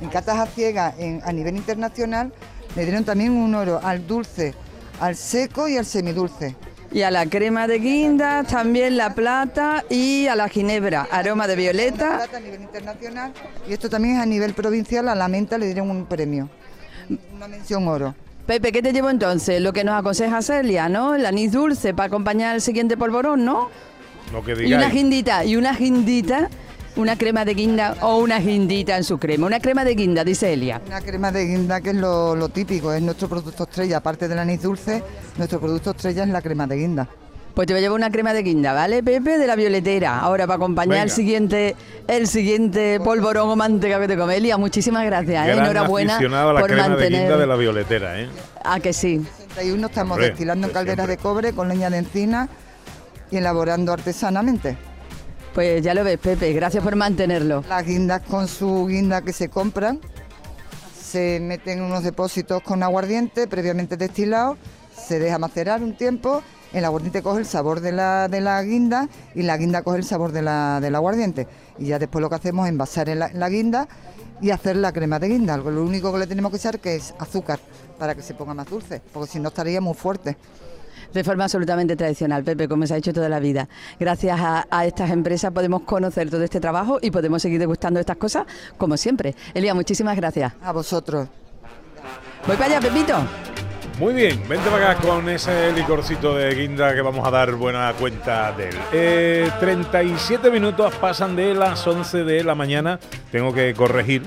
en 0.00 0.08
Catas 0.08 0.38
a 0.38 0.46
Ciegas 0.46 0.94
en- 0.98 1.20
a 1.24 1.32
nivel 1.32 1.56
internacional 1.56 2.32
le 2.74 2.84
dieron 2.84 3.04
también 3.04 3.32
un 3.32 3.54
oro 3.54 3.80
al 3.82 4.06
dulce, 4.06 4.54
al 5.00 5.16
seco 5.16 5.68
y 5.68 5.76
al 5.76 5.84
semidulce. 5.84 6.56
Y 6.92 7.02
a 7.02 7.10
la 7.12 7.24
crema 7.26 7.68
de 7.68 7.78
guinda, 7.78 8.42
también 8.42 8.96
la 8.96 9.14
plata 9.14 9.84
y 9.88 10.26
a 10.26 10.34
la 10.34 10.48
ginebra, 10.48 11.06
aroma 11.12 11.46
de 11.46 11.54
violeta. 11.54 12.16
Plata 12.16 12.38
a 12.38 12.40
nivel 12.40 12.62
internacional 12.62 13.32
y 13.68 13.72
esto 13.74 13.88
también 13.88 14.16
es 14.16 14.22
a 14.22 14.26
nivel 14.26 14.54
provincial, 14.54 15.08
a 15.08 15.14
la 15.14 15.28
menta 15.28 15.56
le 15.58 15.66
dieron 15.66 15.88
un 15.90 16.06
premio, 16.06 16.48
una 17.34 17.46
mención 17.46 17.86
oro. 17.86 18.14
Pepe, 18.50 18.72
¿qué 18.72 18.82
te 18.82 18.92
llevo 18.92 19.10
entonces? 19.10 19.62
Lo 19.62 19.72
que 19.72 19.84
nos 19.84 19.94
aconseja 19.94 20.42
Celia, 20.42 20.88
¿no? 20.88 21.14
El 21.14 21.24
anís 21.24 21.52
dulce 21.52 21.94
para 21.94 22.08
acompañar 22.08 22.56
el 22.56 22.60
siguiente 22.60 22.96
polvorón, 22.96 23.44
¿no? 23.44 23.70
Lo 24.32 24.42
que 24.42 24.66
Y 24.66 24.74
una 24.74 24.88
guindita, 24.88 25.44
y 25.44 25.54
una 25.54 25.72
guindita, 25.72 26.50
una 26.96 27.14
crema 27.16 27.44
de 27.44 27.54
guinda 27.54 27.96
o 28.00 28.16
una 28.16 28.40
guindita 28.40 28.96
en 28.96 29.04
su 29.04 29.18
crema. 29.18 29.46
Una 29.46 29.60
crema 29.60 29.84
de 29.84 29.94
guinda, 29.94 30.24
dice 30.24 30.52
Elia. 30.52 30.82
Una 30.84 31.00
crema 31.00 31.30
de 31.30 31.46
guinda 31.46 31.80
que 31.80 31.90
es 31.90 31.94
lo, 31.94 32.34
lo 32.34 32.48
típico, 32.48 32.92
es 32.92 33.00
nuestro 33.00 33.28
producto 33.28 33.62
estrella, 33.62 33.98
aparte 33.98 34.26
del 34.26 34.40
anís 34.40 34.62
dulce, 34.62 35.00
nuestro 35.38 35.60
producto 35.60 35.92
estrella 35.92 36.24
es 36.24 36.30
la 36.30 36.42
crema 36.42 36.66
de 36.66 36.76
guinda. 36.76 37.08
Pues 37.54 37.66
te 37.66 37.72
voy 37.74 37.78
a 37.78 37.82
llevar 37.82 37.96
una 37.98 38.10
crema 38.10 38.32
de 38.32 38.42
guinda, 38.42 38.72
¿vale, 38.72 39.02
Pepe? 39.02 39.36
De 39.38 39.46
la 39.46 39.56
violetera. 39.56 40.20
Ahora 40.20 40.46
para 40.46 40.56
acompañar 40.56 40.96
el 40.98 41.02
Venga. 41.04 41.14
siguiente, 41.14 41.76
el 42.06 42.26
siguiente 42.26 43.00
polvorón 43.00 43.50
o 43.50 43.56
manteca 43.56 44.00
que 44.00 44.08
te 44.08 44.16
come. 44.16 44.36
Elia, 44.36 44.56
muchísimas 44.56 45.04
gracias. 45.04 45.44
¿eh? 45.46 45.50
Gran 45.52 45.64
Enhorabuena 45.64 46.14
aficionado 46.14 46.50
a 46.50 46.52
la 46.54 46.60
por 46.60 46.68
crema 46.70 46.84
de 46.84 46.88
mantener. 46.90 47.20
guinda 47.22 47.36
de 47.36 47.46
la 47.46 47.56
violetera, 47.56 48.20
¿eh? 48.20 48.28
Ah, 48.64 48.78
que 48.80 48.92
sí. 48.92 49.20
61 49.48 49.86
estamos 49.88 50.14
Hombre, 50.16 50.28
destilando 50.30 50.66
en 50.66 50.68
de 50.68 50.74
calderas 50.74 51.06
siempre. 51.06 51.16
de 51.16 51.22
cobre 51.22 51.52
con 51.52 51.68
leña 51.68 51.90
de 51.90 51.98
encina 51.98 52.48
y 53.30 53.36
elaborando 53.36 53.92
artesanamente. 53.92 54.76
Pues 55.54 55.82
ya 55.82 55.92
lo 55.94 56.04
ves, 56.04 56.18
Pepe. 56.18 56.52
Gracias 56.52 56.82
por 56.84 56.94
mantenerlo. 56.94 57.64
Las 57.68 57.84
guindas 57.84 58.22
con 58.22 58.46
su 58.46 58.86
guinda 58.86 59.22
que 59.22 59.32
se 59.32 59.48
compran 59.48 59.98
se 61.02 61.40
meten 61.40 61.78
en 61.78 61.84
unos 61.84 62.04
depósitos 62.04 62.62
con 62.62 62.84
aguardiente 62.84 63.48
previamente 63.48 63.96
destilado, 63.96 64.56
se 64.96 65.18
deja 65.18 65.38
macerar 65.40 65.82
un 65.82 65.96
tiempo, 65.96 66.40
el 66.72 66.84
aguardiente 66.84 67.22
coge 67.22 67.40
el 67.40 67.46
sabor 67.46 67.80
de 67.80 67.92
la, 67.92 68.28
de 68.28 68.40
la 68.40 68.62
guinda 68.62 69.08
y 69.34 69.42
la 69.42 69.56
guinda 69.56 69.82
coge 69.82 69.98
el 69.98 70.04
sabor 70.04 70.32
de 70.32 70.42
la, 70.42 70.80
del 70.80 70.94
aguardiente. 70.94 71.46
Y 71.78 71.86
ya 71.86 71.98
después 71.98 72.22
lo 72.22 72.28
que 72.28 72.36
hacemos 72.36 72.66
es 72.66 72.70
envasar 72.70 73.08
en 73.08 73.18
la, 73.18 73.30
la 73.32 73.48
guinda 73.48 73.88
y 74.40 74.50
hacer 74.50 74.76
la 74.76 74.92
crema 74.92 75.18
de 75.18 75.28
guinda. 75.28 75.56
Lo 75.56 75.82
único 75.82 76.12
que 76.12 76.18
le 76.18 76.26
tenemos 76.26 76.50
que 76.50 76.58
echar 76.58 76.78
que 76.80 76.96
es 76.96 77.14
azúcar 77.18 77.58
para 77.98 78.14
que 78.14 78.22
se 78.22 78.34
ponga 78.34 78.54
más 78.54 78.68
dulce, 78.68 79.02
porque 79.12 79.30
si 79.30 79.40
no 79.40 79.48
estaría 79.48 79.80
muy 79.80 79.94
fuerte. 79.94 80.36
De 81.12 81.24
forma 81.24 81.44
absolutamente 81.44 81.96
tradicional, 81.96 82.44
Pepe, 82.44 82.68
como 82.68 82.86
se 82.86 82.94
ha 82.94 82.96
hecho 82.96 83.12
toda 83.12 83.28
la 83.28 83.40
vida. 83.40 83.68
Gracias 83.98 84.38
a, 84.40 84.66
a 84.70 84.86
estas 84.86 85.10
empresas 85.10 85.52
podemos 85.52 85.82
conocer 85.82 86.30
todo 86.30 86.44
este 86.44 86.60
trabajo 86.60 86.98
y 87.02 87.10
podemos 87.10 87.42
seguir 87.42 87.58
degustando 87.58 87.98
estas 87.98 88.16
cosas 88.16 88.46
como 88.78 88.96
siempre. 88.96 89.34
Elia, 89.52 89.74
muchísimas 89.74 90.14
gracias. 90.16 90.52
A 90.62 90.70
vosotros. 90.70 91.28
Voy 92.46 92.56
para 92.56 92.76
allá, 92.76 92.80
Pepito. 92.80 93.16
Muy 94.00 94.14
bien, 94.14 94.40
vente 94.48 94.70
para 94.70 94.92
acá 94.92 95.02
con 95.06 95.28
ese 95.28 95.72
licorcito 95.72 96.34
de 96.34 96.54
guinda 96.54 96.94
que 96.94 97.02
vamos 97.02 97.28
a 97.28 97.30
dar 97.30 97.52
buena 97.52 97.92
cuenta 97.92 98.50
de 98.50 98.70
él. 98.70 98.76
Eh, 98.94 99.50
37 99.60 100.50
minutos 100.50 100.94
pasan 100.94 101.36
de 101.36 101.52
las 101.52 101.86
11 101.86 102.24
de 102.24 102.42
la 102.42 102.54
mañana. 102.54 102.98
Tengo 103.30 103.52
que 103.52 103.74
corregir 103.74 104.22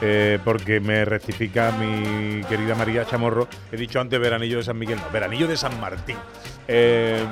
eh, 0.00 0.38
porque 0.44 0.78
me 0.78 1.04
rectifica 1.04 1.72
mi 1.72 2.44
querida 2.44 2.76
María 2.76 3.04
Chamorro. 3.04 3.48
He 3.72 3.76
dicho 3.76 4.00
antes 4.00 4.20
veranillo 4.20 4.58
de 4.58 4.62
San 4.62 4.78
Miguel, 4.78 4.98
no, 4.98 5.10
veranillo 5.10 5.48
de 5.48 5.56
San 5.56 5.80
Martín. 5.80 6.16
Eh, 6.68 7.24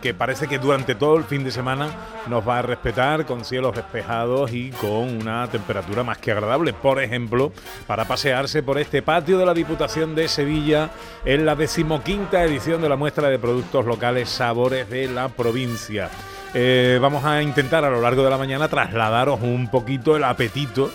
que 0.00 0.14
parece 0.14 0.48
que 0.48 0.58
durante 0.58 0.94
todo 0.94 1.16
el 1.16 1.24
fin 1.24 1.44
de 1.44 1.50
semana 1.50 1.88
nos 2.26 2.48
va 2.48 2.60
a 2.60 2.62
respetar 2.62 3.26
con 3.26 3.44
cielos 3.44 3.76
despejados 3.76 4.52
y 4.52 4.70
con 4.70 5.20
una 5.20 5.46
temperatura 5.48 6.02
más 6.02 6.18
que 6.18 6.32
agradable. 6.32 6.72
Por 6.72 7.02
ejemplo, 7.02 7.52
para 7.86 8.06
pasearse 8.06 8.62
por 8.62 8.78
este 8.78 9.02
patio 9.02 9.36
de 9.36 9.46
la 9.46 9.52
Diputación 9.54 10.14
de 10.14 10.28
Sevilla 10.28 10.90
en 11.24 11.44
la 11.44 11.54
decimoquinta 11.54 12.42
edición 12.44 12.80
de 12.80 12.88
la 12.88 12.96
muestra 12.96 13.28
de 13.28 13.38
productos 13.38 13.84
locales 13.84 14.28
Sabores 14.30 14.88
de 14.88 15.08
la 15.08 15.28
provincia. 15.28 16.08
Eh, 16.54 16.98
vamos 17.00 17.24
a 17.24 17.42
intentar 17.42 17.84
a 17.84 17.90
lo 17.90 18.00
largo 18.00 18.24
de 18.24 18.30
la 18.30 18.38
mañana 18.38 18.68
trasladaros 18.68 19.40
un 19.40 19.70
poquito 19.70 20.16
el 20.16 20.24
apetito 20.24 20.90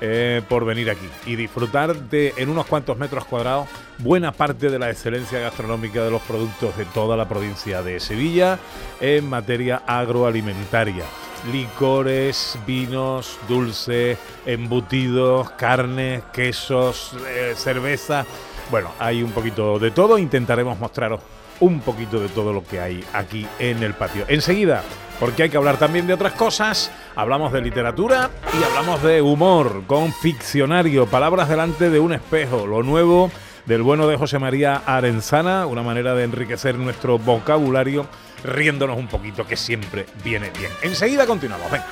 eh, 0.00 0.42
por 0.48 0.64
venir 0.64 0.90
aquí 0.90 1.08
y 1.24 1.36
disfrutar 1.36 1.94
de 1.94 2.34
en 2.36 2.48
unos 2.50 2.66
cuantos 2.66 2.98
metros 2.98 3.24
cuadrados 3.24 3.66
buena 3.98 4.32
parte 4.32 4.68
de 4.68 4.78
la 4.78 4.90
excelencia 4.90 5.38
gastronómica 5.40 6.02
de 6.04 6.10
los 6.10 6.22
productos 6.22 6.76
de 6.76 6.84
toda 6.86 7.16
la 7.16 7.28
provincia 7.28 7.82
de 7.82 7.98
Sevilla 8.00 8.58
en 9.00 9.28
materia 9.28 9.82
agroalimentaria. 9.86 11.04
Licores, 11.50 12.58
vinos, 12.66 13.38
dulces, 13.48 14.18
embutidos, 14.44 15.50
carnes, 15.52 16.22
quesos, 16.32 17.16
eh, 17.28 17.54
cerveza. 17.56 18.26
Bueno, 18.70 18.90
hay 18.98 19.22
un 19.22 19.30
poquito 19.30 19.78
de 19.78 19.92
todo. 19.92 20.18
Intentaremos 20.18 20.78
mostraros 20.78 21.20
un 21.60 21.80
poquito 21.80 22.20
de 22.20 22.28
todo 22.28 22.52
lo 22.52 22.64
que 22.64 22.80
hay 22.80 23.04
aquí 23.12 23.46
en 23.58 23.82
el 23.82 23.94
patio. 23.94 24.24
Enseguida, 24.28 24.82
porque 25.18 25.44
hay 25.44 25.48
que 25.48 25.56
hablar 25.56 25.78
también 25.78 26.06
de 26.06 26.14
otras 26.14 26.32
cosas, 26.32 26.90
hablamos 27.14 27.52
de 27.52 27.60
literatura 27.62 28.30
y 28.58 28.62
hablamos 28.62 29.02
de 29.02 29.22
humor 29.22 29.84
con 29.86 30.12
ficcionario, 30.12 31.06
palabras 31.06 31.48
delante 31.48 31.90
de 31.90 32.00
un 32.00 32.12
espejo, 32.12 32.66
lo 32.66 32.82
nuevo 32.82 33.30
del 33.66 33.82
bueno 33.82 34.06
de 34.06 34.16
José 34.16 34.38
María 34.38 34.82
Arenzana, 34.86 35.66
una 35.66 35.82
manera 35.82 36.14
de 36.14 36.24
enriquecer 36.24 36.76
nuestro 36.76 37.18
vocabulario 37.18 38.06
riéndonos 38.44 38.96
un 38.96 39.08
poquito, 39.08 39.46
que 39.46 39.56
siempre 39.56 40.06
viene 40.24 40.50
bien. 40.56 40.70
Enseguida 40.82 41.26
continuamos, 41.26 41.70
venga. 41.70 41.86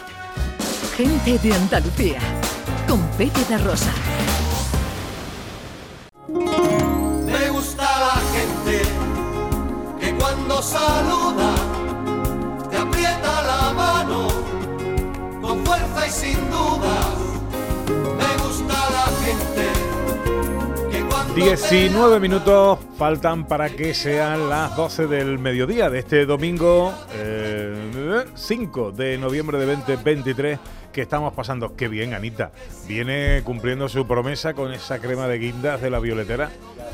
Gente 0.96 1.38
de 1.38 1.54
Andalucía, 1.54 2.20
con 2.88 3.02
Pepe 3.16 3.40
da 3.48 3.58
Rosa. 3.58 3.92
19 21.34 22.20
minutos 22.20 22.78
faltan 22.96 23.48
para 23.48 23.68
que 23.68 23.92
sean 23.92 24.48
las 24.48 24.76
12 24.76 25.08
del 25.08 25.40
mediodía 25.40 25.90
de 25.90 25.98
este 25.98 26.26
domingo 26.26 26.94
eh, 27.12 28.24
5 28.36 28.92
de 28.92 29.18
noviembre 29.18 29.58
de 29.58 29.66
2023 29.66 30.60
que 30.92 31.02
estamos 31.02 31.34
pasando. 31.34 31.74
Qué 31.74 31.88
bien, 31.88 32.14
Anita. 32.14 32.52
Viene 32.86 33.42
cumpliendo 33.42 33.88
su 33.88 34.06
promesa 34.06 34.54
con 34.54 34.72
esa 34.72 35.00
crema 35.00 35.26
de 35.26 35.38
guindas 35.38 35.82
de 35.82 35.90
la 35.90 35.98
violetera. 35.98 36.50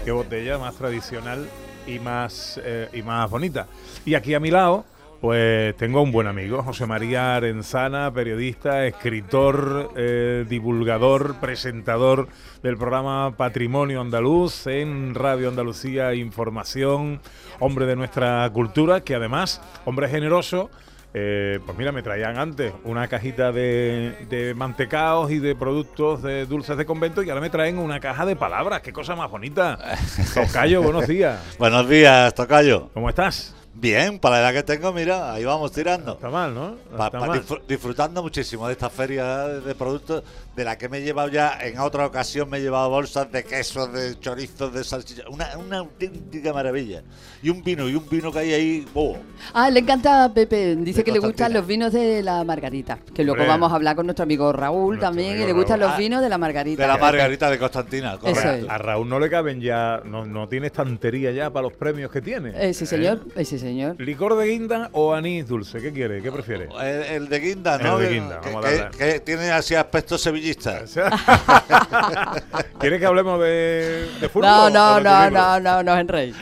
Qué 0.06 0.10
botella 0.10 0.56
más 0.56 0.74
tradicional 0.74 1.46
y 1.86 1.98
más, 1.98 2.58
eh, 2.64 2.88
y 2.94 3.02
más 3.02 3.28
bonita. 3.28 3.66
Y 4.06 4.14
aquí 4.14 4.32
a 4.32 4.40
mi 4.40 4.50
lado, 4.50 4.86
pues 5.20 5.76
tengo 5.76 6.00
un 6.00 6.12
buen 6.12 6.26
amigo, 6.26 6.62
José 6.62 6.86
María 6.86 7.36
Arenzana, 7.36 8.10
periodista, 8.12 8.86
escritor, 8.86 9.90
eh, 9.96 10.46
divulgador, 10.48 11.36
presentador 11.40 12.28
del 12.62 12.78
programa 12.78 13.36
Patrimonio 13.36 14.00
Andaluz 14.00 14.66
en 14.66 15.14
Radio 15.14 15.48
Andalucía 15.48 16.14
Información, 16.14 17.20
hombre 17.58 17.84
de 17.84 17.96
nuestra 17.96 18.48
cultura, 18.52 19.02
que 19.02 19.14
además, 19.14 19.60
hombre 19.84 20.08
generoso, 20.08 20.70
eh, 21.12 21.58
pues 21.66 21.76
mira, 21.76 21.92
me 21.92 22.02
traían 22.02 22.38
antes 22.38 22.72
una 22.84 23.06
cajita 23.08 23.52
de, 23.52 24.26
de 24.30 24.54
mantecaos 24.54 25.30
y 25.30 25.38
de 25.38 25.54
productos 25.54 26.22
de 26.22 26.46
dulces 26.46 26.76
de 26.78 26.86
convento 26.86 27.22
y 27.22 27.28
ahora 27.28 27.42
me 27.42 27.50
traen 27.50 27.78
una 27.78 28.00
caja 28.00 28.24
de 28.24 28.36
palabras. 28.36 28.80
Qué 28.80 28.92
cosa 28.92 29.16
más 29.16 29.30
bonita. 29.30 29.76
Tocayo, 30.34 30.82
buenos 30.82 31.06
días. 31.08 31.56
Buenos 31.58 31.88
días, 31.88 32.32
Tocayo. 32.34 32.88
¿Cómo 32.94 33.08
estás? 33.08 33.59
Bien, 33.80 34.18
para 34.18 34.42
la 34.42 34.50
edad 34.50 34.54
que 34.66 34.74
tengo, 34.76 34.92
mira, 34.92 35.32
ahí 35.32 35.42
vamos 35.44 35.72
tirando. 35.72 36.12
Está 36.12 36.28
mal, 36.28 36.54
¿no? 36.54 36.76
Pa- 36.96 37.06
Está 37.06 37.18
pa- 37.18 37.26
mal. 37.28 37.40
disfr- 37.42 37.62
disfrutando 37.66 38.22
muchísimo 38.22 38.66
de 38.66 38.72
esta 38.74 38.90
feria 38.90 39.46
de 39.48 39.74
productos, 39.74 40.22
de 40.54 40.64
la 40.64 40.76
que 40.76 40.90
me 40.90 40.98
he 40.98 41.02
llevado 41.02 41.28
ya, 41.30 41.56
en 41.62 41.78
otra 41.78 42.04
ocasión 42.04 42.50
me 42.50 42.58
he 42.58 42.60
llevado 42.60 42.90
bolsas 42.90 43.32
de 43.32 43.42
quesos, 43.42 43.90
de 43.92 44.18
chorizos, 44.20 44.74
de 44.74 44.84
salchicha, 44.84 45.22
una, 45.30 45.56
una 45.56 45.78
auténtica 45.78 46.52
maravilla. 46.52 47.02
Y 47.42 47.48
un 47.48 47.62
vino, 47.64 47.88
y 47.88 47.94
un 47.94 48.06
vino 48.06 48.30
que 48.30 48.40
hay 48.40 48.52
ahí, 48.52 48.86
¡oh! 48.92 49.16
Ah, 49.54 49.70
le 49.70 49.80
encanta 49.80 50.24
a 50.24 50.34
Pepe. 50.34 50.76
Dice 50.76 50.98
De 50.98 51.04
que 51.04 51.12
le 51.12 51.18
gustan 51.20 51.54
los 51.54 51.66
vinos 51.66 51.90
de 51.94 52.22
la 52.22 52.44
Margarita. 52.44 52.98
Que 53.14 53.24
luego 53.24 53.36
Hombre. 53.40 53.48
vamos 53.48 53.72
a 53.72 53.76
hablar 53.76 53.96
con 53.96 54.04
nuestro 54.04 54.24
amigo 54.24 54.52
Raúl 54.52 54.98
también. 54.98 55.30
amigo 55.30 55.44
Y 55.44 55.46
le 55.46 55.52
gustan 55.54 55.80
Raúl. 55.80 55.92
los 55.92 55.98
vinos 55.98 56.20
de 56.20 56.28
la 56.28 56.36
Margarita. 56.36 56.82
De 56.82 56.86
la 56.88 56.98
Margarita 56.98 57.48
de 57.48 57.58
Constantina, 57.58 58.18
correcto. 58.18 58.50
es. 58.50 58.68
A 58.68 58.76
Raúl 58.76 59.08
no 59.08 59.18
le 59.18 59.30
caben 59.30 59.58
ya, 59.62 60.02
no, 60.04 60.26
no 60.26 60.46
tiene 60.50 60.66
estantería 60.66 61.30
ya 61.30 61.48
para 61.50 61.62
los 61.62 61.72
premios 61.72 62.10
que 62.10 62.20
tiene. 62.20 62.52
Eh, 62.54 62.74
sí, 62.74 62.84
señor. 62.84 63.20
Eh, 63.36 63.44
sí, 63.46 63.58
señor. 63.58 63.69
¿Licor 63.98 64.36
de 64.36 64.46
guinda 64.46 64.88
o 64.92 65.14
anís 65.14 65.46
dulce? 65.46 65.80
¿Qué 65.80 65.92
quiere? 65.92 66.20
¿Qué 66.22 66.30
prefiere? 66.32 66.68
El, 66.80 67.02
el 67.22 67.28
de 67.28 67.38
Guinda, 67.40 67.78
¿no? 67.78 67.98
El 67.98 68.02
de 68.02 68.08
Que- 68.08 68.14
Guinda, 68.14 68.40
vamos 68.44 68.64
a 68.64 68.70
darle. 68.70 68.98
que 68.98 69.20
tiene 69.20 69.50
así 69.50 69.74
aspecto 69.74 70.16
sevillista. 70.18 70.82
¿Quiere 72.78 72.98
que 72.98 73.06
hablemos 73.06 73.40
de, 73.40 74.08
de 74.20 74.28
fútbol? 74.28 74.48
No, 74.48 74.70
no, 74.70 75.00
no, 75.00 75.30
no, 75.30 75.60
no, 75.60 75.82
no, 75.82 75.96
Enrey. 75.98 76.34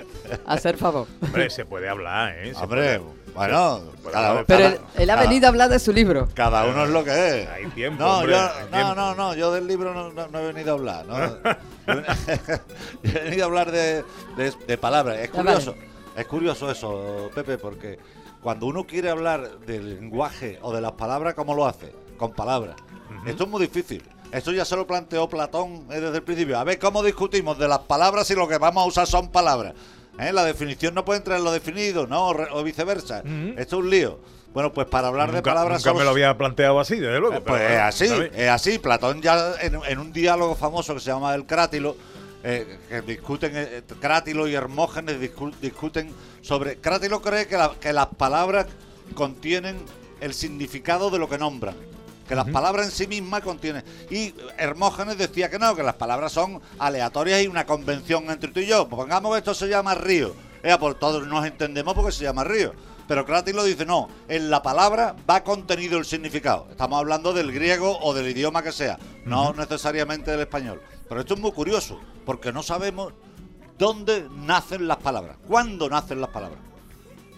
Hacer 0.47 0.77
favor. 0.77 1.07
Hombre, 1.23 1.49
se 1.51 1.65
puede 1.65 1.89
hablar, 1.89 2.35
¿eh? 2.39 2.53
Se 2.55 2.63
Hombre, 2.63 2.99
puede- 3.01 3.19
bueno, 3.35 3.83
cada- 4.13 4.45
Pero 4.45 4.67
él, 4.67 4.79
él 4.97 5.11
ha 5.11 5.17
venido 5.17 5.47
a 5.47 5.49
hablar 5.51 5.71
de 5.71 5.79
su 5.79 5.93
libro. 5.93 6.29
Cada 6.35 6.65
uno 6.67 6.85
es 6.85 6.91
lo 6.91 7.05
que 7.05 7.43
es. 7.43 7.49
Hay 7.49 7.67
tiempo, 7.67 8.03
No, 8.03 8.19
hombre, 8.19 8.33
yo, 8.33 8.39
hay 8.41 8.65
no, 8.65 8.71
tiempo. 8.71 8.95
no, 8.97 9.15
no, 9.15 9.35
yo 9.35 9.53
del 9.53 9.67
libro 9.67 9.95
no, 9.95 10.13
no- 10.13 10.27
no 10.29 10.39
he 10.41 10.47
venido 10.53 10.73
a 10.73 10.75
hablar. 10.79 11.07
¿no? 11.07 11.19
Yo 13.03 13.11
he 13.19 13.23
venido 13.25 13.45
a 13.45 13.47
hablar 13.47 13.71
de, 13.71 14.05
de- 14.37 14.53
de 14.67 14.77
palabras. 14.79 15.19
Es 15.21 15.29
Ah, 15.31 15.33
curioso, 15.33 15.75
es 16.19 16.27
curioso 16.27 16.71
eso, 16.71 17.31
Pepe, 17.35 17.59
porque 17.59 17.99
cuando 18.43 18.67
uno 18.67 18.85
quiere 18.85 19.11
hablar 19.11 19.59
del 19.61 19.97
lenguaje 20.01 20.59
o 20.63 20.73
de 20.73 20.81
las 20.81 20.93
palabras, 20.93 21.35
¿cómo 21.35 21.55
lo 21.55 21.67
hace? 21.67 21.93
Con 22.17 22.33
palabras. 22.33 22.77
Esto 23.27 23.45
es 23.45 23.51
muy 23.51 23.61
difícil. 23.61 24.03
Esto 24.31 24.53
ya 24.53 24.65
se 24.65 24.77
lo 24.77 24.87
planteó 24.87 25.29
Platón 25.29 25.87
eh, 25.91 26.01
desde 26.01 26.17
el 26.19 26.23
principio. 26.23 26.59
A 26.59 26.65
ver 26.65 26.79
cómo 26.79 27.03
discutimos 27.03 27.59
de 27.59 27.67
las 27.67 27.79
palabras 27.81 28.27
si 28.27 28.35
lo 28.35 28.47
que 28.47 28.59
vamos 28.59 28.85
a 28.85 28.87
usar 28.87 29.07
son 29.07 29.29
palabras. 29.31 29.73
¿Eh? 30.19 30.33
La 30.33 30.45
definición 30.45 30.95
no 30.95 31.05
puede 31.05 31.19
entrar 31.19 31.39
en 31.39 31.45
lo 31.45 31.53
definido, 31.53 32.07
¿no? 32.07 32.29
O 32.29 32.63
viceversa. 32.63 33.23
Esto 33.57 33.77
es 33.79 33.83
un 33.85 33.89
lío. 33.91 34.19
Bueno, 34.53 34.73
pues 34.73 34.87
para 34.89 35.09
hablar 35.09 35.31
de 35.31 35.41
palabras 35.43 35.79
nunca 35.81 35.93
me 35.93 35.99
solo- 36.01 36.05
lo 36.07 36.11
había 36.11 36.37
planteado 36.37 36.81
así, 36.81 36.97
desde 36.97 37.21
luego. 37.21 37.37
eh, 37.37 37.43
pero 37.45 37.57
Pues 37.57 37.71
es 37.71 37.79
así, 37.79 38.09
es 38.35 38.49
así. 38.51 38.79
Platón 38.79 39.23
ya 39.23 39.53
en, 39.61 39.79
en 39.87 39.99
un 39.99 40.13
diálogo 40.13 40.55
famoso 40.55 40.95
que 40.95 41.01
se 41.01 41.11
llama 41.11 41.35
El 41.35 41.47
Crátilo, 41.47 41.97
eh, 42.45 42.79
que 42.89 43.03
discuten, 43.03 43.53
eh, 43.55 43.83
Crátilo 44.01 44.47
y 44.49 44.55
Hermógenes 44.55 45.21
discu- 45.21 45.55
discuten 45.61 46.13
sobre... 46.43 46.77
Crátilo 46.79 47.21
cree 47.23 47.47
que, 47.47 47.57
la- 47.57 47.75
que 47.81 47.93
las 47.93 48.07
palabras 48.09 48.67
contienen 49.15 49.77
el 50.21 50.35
significado 50.35 51.11
de 51.11 51.19
lo 51.19 51.29
que 51.29 51.39
nombran. 51.39 51.75
Que 52.29 52.35
las 52.35 52.49
palabras 52.51 52.87
en 52.87 52.93
sí 52.93 53.07
mismas 53.07 53.41
contienen. 53.41 53.83
Y 54.11 54.35
Hermógenes 54.59 55.17
decía 55.17 55.49
que 55.49 55.59
no, 55.59 55.75
que 55.75 55.83
las 55.83 55.95
palabras 55.95 56.31
son 56.31 56.61
aleatorias 56.79 57.43
y 57.43 57.49
una 57.49 57.65
convención 57.65 58.31
entre 58.31 58.51
tú 58.51 58.61
y 58.61 58.67
yo. 58.67 58.87
Pues 58.87 58.99
pongamos 59.01 59.33
que 59.33 59.39
esto 59.39 59.55
se 59.55 59.67
llama 59.67 59.95
río. 59.95 60.35
Eh, 60.63 60.77
por 60.79 60.95
todos 60.97 61.27
nos 61.27 61.47
entendemos 61.47 61.95
porque 61.95 62.13
se 62.13 62.25
llama 62.25 62.45
río. 62.45 62.75
Pero 63.07 63.25
Crátilo 63.25 63.65
dice, 63.65 63.87
no, 63.87 64.11
en 64.29 64.51
la 64.51 64.63
palabra 64.63 65.17
va 65.29 65.43
contenido 65.43 65.97
el 65.99 66.05
significado. 66.05 66.67
Estamos 66.71 66.99
hablando 66.99 67.33
del 67.33 67.51
griego 67.51 67.99
o 68.03 68.13
del 68.13 68.29
idioma 68.29 68.63
que 68.63 68.73
sea, 68.73 68.99
no 69.25 69.55
necesariamente 69.55 70.31
del 70.31 70.41
español. 70.41 70.83
Pero 71.09 71.21
esto 71.21 71.35
es 71.35 71.41
muy 71.41 71.53
curioso, 71.53 71.99
porque 72.27 72.53
no 72.53 72.63
sabemos 72.63 73.13
dónde 73.79 74.29
nacen 74.35 74.87
las 74.89 74.99
palabras, 74.99 75.37
cuándo 75.47 75.89
nacen 75.89 76.21
las 76.21 76.31
palabras. 76.31 76.61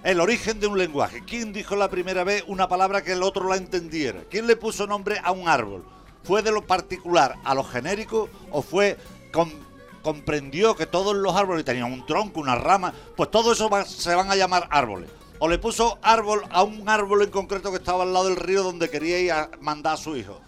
El 0.02 0.20
origen 0.20 0.58
de 0.60 0.66
un 0.66 0.78
lenguaje. 0.78 1.22
¿Quién 1.26 1.52
dijo 1.52 1.76
la 1.76 1.90
primera 1.90 2.24
vez 2.24 2.42
una 2.46 2.68
palabra 2.68 3.02
que 3.02 3.12
el 3.12 3.22
otro 3.22 3.48
la 3.48 3.56
entendiera? 3.56 4.22
¿Quién 4.30 4.46
le 4.46 4.56
puso 4.56 4.86
nombre 4.86 5.20
a 5.22 5.30
un 5.30 5.46
árbol? 5.46 5.84
¿Fue 6.24 6.42
de 6.42 6.50
lo 6.52 6.66
particular 6.66 7.36
a 7.44 7.54
lo 7.54 7.62
genérico 7.64 8.30
o 8.50 8.62
fue 8.62 8.96
com- 9.30 9.52
comprendió 10.02 10.74
que 10.74 10.86
todos 10.86 11.14
los 11.14 11.36
árboles 11.36 11.66
tenían 11.66 11.92
un 11.92 12.06
tronco, 12.06 12.40
una 12.40 12.54
rama? 12.54 12.94
Pues 13.14 13.30
todo 13.30 13.52
eso 13.52 13.68
se 13.84 14.14
van 14.14 14.30
a 14.30 14.36
llamar 14.36 14.66
árboles. 14.70 15.10
O 15.38 15.48
le 15.48 15.58
puso 15.58 15.98
árbol 16.00 16.44
a 16.50 16.62
un 16.62 16.88
árbol 16.88 17.22
en 17.22 17.30
concreto 17.30 17.70
que 17.70 17.76
estaba 17.76 18.02
al 18.04 18.12
lado 18.14 18.26
del 18.26 18.36
río 18.36 18.62
donde 18.62 18.88
quería 18.88 19.18
ir 19.20 19.32
a 19.32 19.50
mandar 19.60 19.94
a 19.94 19.98
su 19.98 20.16
hijo. 20.16 20.40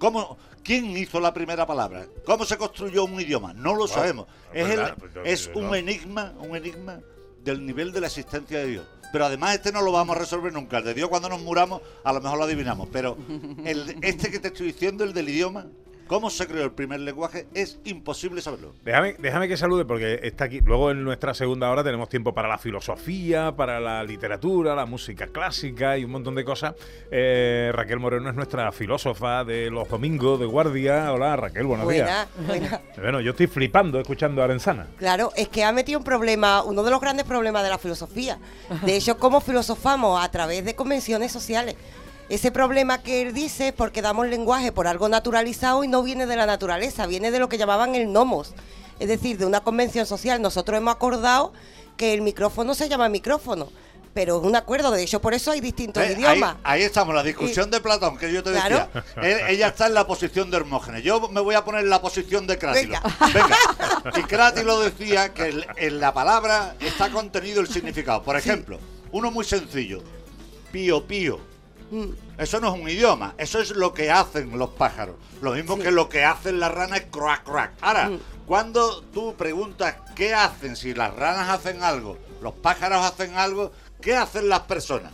¿Cómo, 0.00 0.38
¿Quién 0.68 0.94
hizo 0.98 1.18
la 1.18 1.32
primera 1.32 1.66
palabra? 1.66 2.06
¿Cómo 2.26 2.44
se 2.44 2.58
construyó 2.58 3.04
un 3.06 3.18
idioma? 3.18 3.54
No 3.54 3.72
lo 3.72 3.78
Wow, 3.86 3.88
sabemos. 3.88 4.26
es 4.52 4.68
el- 4.68 4.94
pues, 4.96 5.12
es 5.24 5.50
no. 5.54 5.60
un 5.60 5.74
enigma, 5.74 6.34
un 6.40 6.54
enigma 6.54 7.00
del 7.42 7.64
nivel 7.64 7.90
de 7.90 8.02
la 8.02 8.08
existencia 8.08 8.58
de 8.58 8.66
Dios. 8.66 8.86
Pero 9.10 9.24
además 9.24 9.54
este 9.54 9.72
no 9.72 9.80
lo 9.80 9.92
vamos 9.92 10.14
a 10.14 10.18
resolver 10.18 10.52
nunca. 10.52 10.76
El 10.76 10.84
de 10.84 10.92
Dios 10.92 11.08
cuando 11.08 11.30
nos 11.30 11.40
muramos 11.40 11.80
a 12.04 12.12
lo 12.12 12.20
mejor 12.20 12.36
lo 12.36 12.44
adivinamos. 12.44 12.86
Pero 12.92 13.16
el, 13.64 13.96
este 14.02 14.30
que 14.30 14.40
te 14.40 14.48
estoy 14.48 14.66
diciendo, 14.66 15.04
el 15.04 15.14
del 15.14 15.30
idioma, 15.30 15.68
cómo 16.08 16.30
se 16.30 16.46
creó 16.48 16.64
el 16.64 16.72
primer 16.72 16.98
lenguaje, 17.00 17.46
es 17.54 17.78
imposible 17.84 18.42
saberlo. 18.42 18.74
Déjame, 18.84 19.14
déjame 19.18 19.46
que 19.46 19.56
salude 19.56 19.84
porque 19.84 20.18
está 20.24 20.46
aquí. 20.46 20.60
Luego 20.60 20.90
en 20.90 21.04
nuestra 21.04 21.34
segunda 21.34 21.70
hora 21.70 21.84
tenemos 21.84 22.08
tiempo 22.08 22.34
para 22.34 22.48
la 22.48 22.58
filosofía, 22.58 23.54
para 23.54 23.78
la 23.78 24.02
literatura, 24.02 24.74
la 24.74 24.86
música 24.86 25.28
clásica 25.28 25.96
y 25.96 26.04
un 26.04 26.10
montón 26.10 26.34
de 26.34 26.44
cosas. 26.44 26.74
Eh, 27.12 27.70
Raquel 27.72 28.00
Moreno 28.00 28.30
es 28.30 28.34
nuestra 28.34 28.72
filósofa 28.72 29.44
de 29.44 29.70
los 29.70 29.88
domingos 29.88 30.40
de 30.40 30.46
guardia. 30.46 31.12
Hola 31.12 31.36
Raquel, 31.36 31.66
buenos 31.66 31.84
Buena, 31.84 32.04
días. 32.04 32.28
buena. 32.46 32.80
Bueno, 32.96 33.20
yo 33.20 33.30
estoy 33.30 33.46
flipando 33.46 34.00
escuchando 34.00 34.40
a 34.42 34.46
Arenzana. 34.46 34.88
Claro, 34.96 35.30
es 35.36 35.48
que 35.48 35.62
ha 35.62 35.72
metido 35.72 35.98
un 35.98 36.04
problema, 36.04 36.62
uno 36.64 36.82
de 36.82 36.90
los 36.90 37.00
grandes 37.00 37.26
problemas 37.26 37.62
de 37.62 37.68
la 37.68 37.78
filosofía. 37.78 38.38
De 38.82 38.96
hecho, 38.96 39.18
cómo 39.18 39.40
filosofamos 39.40 40.24
a 40.24 40.30
través 40.30 40.64
de 40.64 40.74
convenciones 40.74 41.30
sociales. 41.30 41.76
Ese 42.28 42.50
problema 42.52 43.02
que 43.02 43.22
él 43.22 43.32
dice 43.32 43.68
es 43.68 43.72
porque 43.72 44.02
damos 44.02 44.26
lenguaje 44.26 44.70
por 44.70 44.86
algo 44.86 45.08
naturalizado 45.08 45.82
y 45.84 45.88
no 45.88 46.02
viene 46.02 46.26
de 46.26 46.36
la 46.36 46.44
naturaleza, 46.46 47.06
viene 47.06 47.30
de 47.30 47.38
lo 47.38 47.48
que 47.48 47.56
llamaban 47.58 47.94
el 47.94 48.12
nomos. 48.12 48.54
Es 49.00 49.08
decir, 49.08 49.38
de 49.38 49.46
una 49.46 49.60
convención 49.60 50.04
social. 50.06 50.42
Nosotros 50.42 50.76
hemos 50.76 50.94
acordado 50.94 51.52
que 51.96 52.12
el 52.14 52.20
micrófono 52.20 52.74
se 52.74 52.88
llama 52.88 53.08
micrófono, 53.08 53.70
pero 54.12 54.38
es 54.40 54.44
un 54.46 54.56
acuerdo. 54.56 54.90
De 54.90 55.02
hecho, 55.02 55.20
por 55.22 55.32
eso 55.32 55.52
hay 55.52 55.60
distintos 55.60 56.02
Eh, 56.02 56.12
idiomas. 56.18 56.56
ahí 56.64 56.82
estamos, 56.82 57.14
la 57.14 57.22
discusión 57.22 57.70
de 57.70 57.80
Platón, 57.80 58.18
que 58.18 58.30
yo 58.32 58.42
te 58.42 58.50
Claro. 58.52 58.88
decía. 58.92 59.04
Él- 59.22 59.40
ella 59.54 59.68
está 59.68 59.86
en 59.86 59.94
la 59.94 60.06
posición 60.06 60.50
de 60.50 60.58
Hermógenes. 60.58 61.02
Yo 61.04 61.28
me 61.30 61.40
voy 61.40 61.54
a 61.54 61.64
poner 61.64 61.82
en 61.84 61.90
la 61.90 62.02
posición 62.02 62.46
de 62.46 62.58
Crátilo. 62.58 62.98
Venga. 63.32 63.56
Y 64.18 64.22
Crátilo 64.24 64.80
decía 64.80 65.32
que 65.32 65.48
el- 65.48 65.66
en 65.76 65.98
la 66.00 66.12
palabra 66.12 66.74
está 66.80 67.08
contenido 67.10 67.60
el 67.62 67.68
significado. 67.68 68.22
Por 68.22 68.36
ejemplo, 68.36 68.78
uno 69.12 69.30
muy 69.30 69.44
sencillo. 69.46 70.02
Pío, 70.72 71.06
pío. 71.06 71.40
Mm. 71.90 72.10
Eso 72.38 72.60
no 72.60 72.74
es 72.74 72.80
un 72.80 72.88
idioma, 72.88 73.34
eso 73.38 73.60
es 73.60 73.70
lo 73.70 73.92
que 73.94 74.10
hacen 74.10 74.56
los 74.58 74.70
pájaros. 74.70 75.16
Lo 75.40 75.52
mismo 75.52 75.78
que 75.78 75.90
lo 75.90 76.08
que 76.08 76.24
hacen 76.24 76.60
las 76.60 76.72
ranas 76.72 77.00
es 77.00 77.06
crack, 77.10 77.44
crack. 77.44 77.72
Ahora, 77.80 78.10
Mm. 78.10 78.18
cuando 78.46 79.02
tú 79.04 79.34
preguntas 79.36 79.96
qué 80.14 80.34
hacen, 80.34 80.76
si 80.76 80.94
las 80.94 81.14
ranas 81.14 81.48
hacen 81.48 81.82
algo, 81.82 82.18
los 82.42 82.52
pájaros 82.54 83.04
hacen 83.04 83.36
algo, 83.36 83.72
¿qué 84.00 84.14
hacen 84.16 84.48
las 84.48 84.60
personas? 84.60 85.12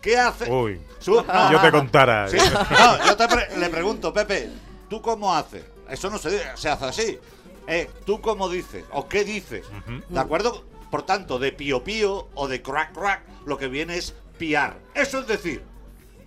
¿Qué 0.00 0.18
hacen? 0.18 0.50
Uy, 0.52 0.80
Su- 0.98 1.22
no. 1.22 1.52
yo 1.52 1.60
te 1.60 1.70
contara. 1.70 2.26
Sí, 2.28 2.38
no, 2.38 3.06
yo 3.06 3.16
te 3.16 3.28
pre- 3.28 3.56
le 3.58 3.68
pregunto, 3.68 4.12
Pepe, 4.12 4.50
¿tú 4.88 5.00
cómo 5.02 5.34
haces? 5.34 5.64
Eso 5.88 6.08
no 6.10 6.18
se, 6.18 6.40
se 6.56 6.68
hace 6.68 6.84
así. 6.86 7.18
Eh, 7.66 7.88
¿Tú 8.06 8.20
cómo 8.20 8.48
dices? 8.48 8.84
¿O 8.92 9.08
qué 9.08 9.24
dices? 9.24 9.64
¿De 10.08 10.18
acuerdo? 10.18 10.64
Por 10.90 11.02
tanto, 11.02 11.38
de 11.38 11.52
pío 11.52 11.84
pío 11.84 12.28
o 12.34 12.48
de 12.48 12.62
crack 12.62 12.92
crack, 12.94 13.22
lo 13.46 13.58
que 13.58 13.68
viene 13.68 13.96
es 13.96 14.14
piar. 14.38 14.76
Eso 14.94 15.20
es 15.20 15.26
decir, 15.28 15.62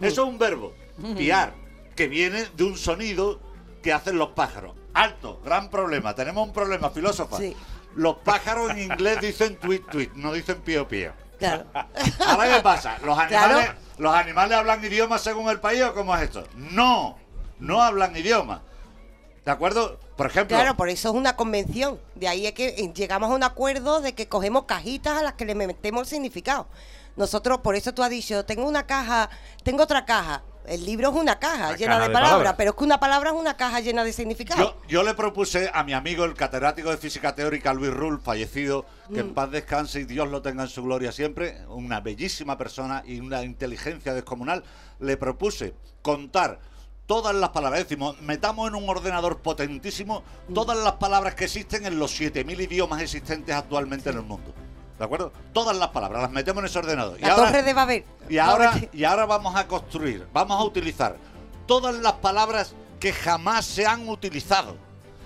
eso 0.07 0.23
es 0.23 0.29
un 0.29 0.37
verbo, 0.37 0.73
piar. 1.17 1.53
que 1.95 2.07
viene 2.07 2.45
de 2.55 2.63
un 2.63 2.77
sonido 2.77 3.39
que 3.81 3.93
hacen 3.93 4.17
los 4.17 4.29
pájaros. 4.29 4.75
Alto, 4.93 5.41
gran 5.43 5.69
problema. 5.69 6.13
Tenemos 6.15 6.47
un 6.47 6.53
problema, 6.53 6.89
filósofa. 6.89 7.37
Sí. 7.37 7.55
Los 7.95 8.17
pájaros 8.17 8.71
en 8.71 8.79
inglés 8.79 9.19
dicen 9.21 9.57
tweet, 9.57 9.81
tweet, 9.91 10.09
no 10.15 10.33
dicen 10.33 10.61
pío, 10.61 10.87
pío. 10.87 11.11
Claro. 11.37 11.65
Ahora, 12.25 12.55
¿qué 12.55 12.61
pasa? 12.61 12.97
¿Los 13.03 13.17
animales, 13.17 13.65
Claro. 13.65 13.79
¿Los 13.97 14.15
animales 14.15 14.57
hablan 14.57 14.83
idiomas 14.83 15.21
según 15.21 15.49
el 15.49 15.59
país 15.59 15.83
o 15.83 15.93
cómo 15.93 16.15
es 16.15 16.23
esto? 16.23 16.47
No, 16.55 17.17
no 17.59 17.81
hablan 17.81 18.15
idioma. 18.15 18.61
¿De 19.45 19.51
acuerdo? 19.51 19.99
Por 20.15 20.27
ejemplo, 20.27 20.55
Claro, 20.55 20.75
por 20.77 20.89
eso 20.89 21.09
es 21.09 21.15
una 21.15 21.35
convención. 21.35 21.99
De 22.15 22.27
ahí 22.27 22.47
es 22.47 22.53
que 22.53 22.91
llegamos 22.95 23.29
a 23.29 23.35
un 23.35 23.43
acuerdo 23.43 23.99
de 23.99 24.13
que 24.13 24.27
cogemos 24.27 24.65
cajitas 24.65 25.17
a 25.17 25.23
las 25.23 25.33
que 25.33 25.45
le 25.45 25.53
metemos 25.53 26.03
el 26.03 26.07
significado. 26.07 26.67
Nosotros, 27.15 27.59
por 27.59 27.75
eso 27.75 27.93
tú 27.93 28.01
has 28.03 28.09
dicho, 28.09 28.43
tengo 28.45 28.67
una 28.67 28.85
caja, 28.87 29.29
tengo 29.63 29.83
otra 29.83 30.05
caja. 30.05 30.43
El 30.65 30.85
libro 30.85 31.09
es 31.09 31.15
una 31.15 31.37
caja 31.39 31.67
Una 31.69 31.75
llena 31.77 31.91
caja 31.91 32.01
de, 32.03 32.07
de 32.07 32.13
palabras, 32.13 32.31
palabras. 32.31 32.55
pero 32.57 32.69
es 32.71 32.77
que 32.77 32.83
una 32.85 32.97
palabra 32.99 33.31
es 33.31 33.35
una 33.35 33.57
caja 33.57 33.81
llena 33.81 34.03
de 34.05 34.13
significado. 34.13 34.61
Yo, 34.81 34.87
yo 34.87 35.03
le 35.03 35.13
propuse 35.13 35.69
a 35.73 35.83
mi 35.83 35.91
amigo, 35.93 36.23
el 36.23 36.35
catedrático 36.35 36.89
de 36.89 36.95
física 36.97 37.35
teórica 37.35 37.73
Luis 37.73 37.91
Rull, 37.93 38.21
fallecido, 38.21 38.85
que 39.13 39.19
en 39.19 39.31
Mm. 39.31 39.33
paz 39.33 39.51
descanse 39.51 39.99
y 39.99 40.05
Dios 40.05 40.29
lo 40.29 40.41
tenga 40.41 40.63
en 40.63 40.69
su 40.69 40.81
gloria 40.83 41.11
siempre, 41.11 41.65
una 41.67 41.99
bellísima 41.99 42.57
persona 42.57 43.03
y 43.05 43.19
una 43.19 43.43
inteligencia 43.43 44.13
descomunal, 44.13 44.63
le 45.01 45.17
propuse 45.17 45.75
contar 46.01 46.59
todas 47.07 47.35
las 47.35 47.49
palabras, 47.49 47.81
decir, 47.83 47.99
metamos 48.21 48.69
en 48.69 48.75
un 48.75 48.87
ordenador 48.89 49.41
potentísimo 49.41 50.23
Mm. 50.47 50.53
todas 50.53 50.77
las 50.77 50.93
palabras 50.93 51.35
que 51.35 51.43
existen 51.43 51.85
en 51.85 51.99
los 51.99 52.17
7.000 52.17 52.61
idiomas 52.61 53.01
existentes 53.01 53.53
actualmente 53.53 54.09
en 54.11 54.15
el 54.15 54.23
mundo. 54.23 54.53
¿De 54.97 55.05
acuerdo? 55.05 55.31
Todas 55.53 55.75
las 55.77 55.89
palabras, 55.89 56.21
las 56.21 56.31
metemos 56.31 56.61
en 56.61 56.65
ese 56.65 56.79
ordenador. 56.79 57.19
La 57.19 57.35
torre 57.35 57.63
de 57.63 57.73
Babel. 57.73 58.05
Y 58.29 58.37
ahora, 58.37 58.73
y 58.91 59.03
ahora 59.03 59.25
vamos 59.25 59.55
a 59.55 59.67
construir, 59.67 60.27
vamos 60.31 60.59
a 60.59 60.63
utilizar 60.63 61.17
todas 61.65 61.95
las 61.95 62.13
palabras 62.13 62.75
que 62.99 63.11
jamás 63.11 63.65
se 63.65 63.85
han 63.85 64.07
utilizado. 64.07 64.77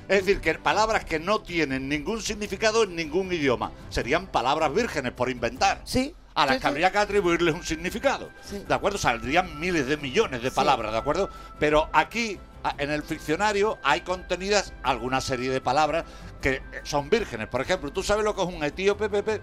Es 0.08 0.26
decir, 0.26 0.40
que 0.40 0.56
palabras 0.56 1.04
que 1.04 1.20
no 1.20 1.42
tienen 1.42 1.90
ningún 1.90 2.22
significado 2.22 2.84
en 2.84 2.96
ningún 2.96 3.32
idioma. 3.32 3.72
Serían 3.90 4.28
palabras 4.28 4.74
vírgenes 4.74 5.12
por 5.12 5.30
inventar. 5.30 5.82
Sí. 5.84 6.16
A 6.34 6.46
las 6.46 6.56
sí, 6.56 6.60
que 6.60 6.62
sí. 6.62 6.68
habría 6.70 6.92
que 6.92 6.98
atribuirles 7.00 7.54
un 7.54 7.64
significado. 7.64 8.30
Sí. 8.42 8.64
¿De 8.66 8.74
acuerdo? 8.74 8.98
Saldrían 8.98 9.60
miles 9.60 9.88
de 9.88 9.98
millones 9.98 10.42
de 10.42 10.52
palabras, 10.52 10.94
¿de 10.94 10.98
acuerdo? 10.98 11.30
Pero 11.60 11.90
aquí, 11.92 12.40
en 12.78 12.92
el 12.92 13.04
ficcionario, 13.04 13.78
hay 13.84 14.02
contenidas 14.02 14.74
alguna 14.84 15.22
serie 15.22 15.50
de 15.52 15.62
palabras 15.62 16.06
que 16.42 16.62
son 16.84 17.10
vírgenes. 17.10 17.48
Por 17.48 17.62
ejemplo, 17.62 17.92
¿tú 17.92 18.04
sabes 18.04 18.24
lo 18.24 18.36
que 18.36 18.42
es 18.44 18.48
un 18.48 18.64
etíope, 18.64 19.10
Pepe? 19.10 19.42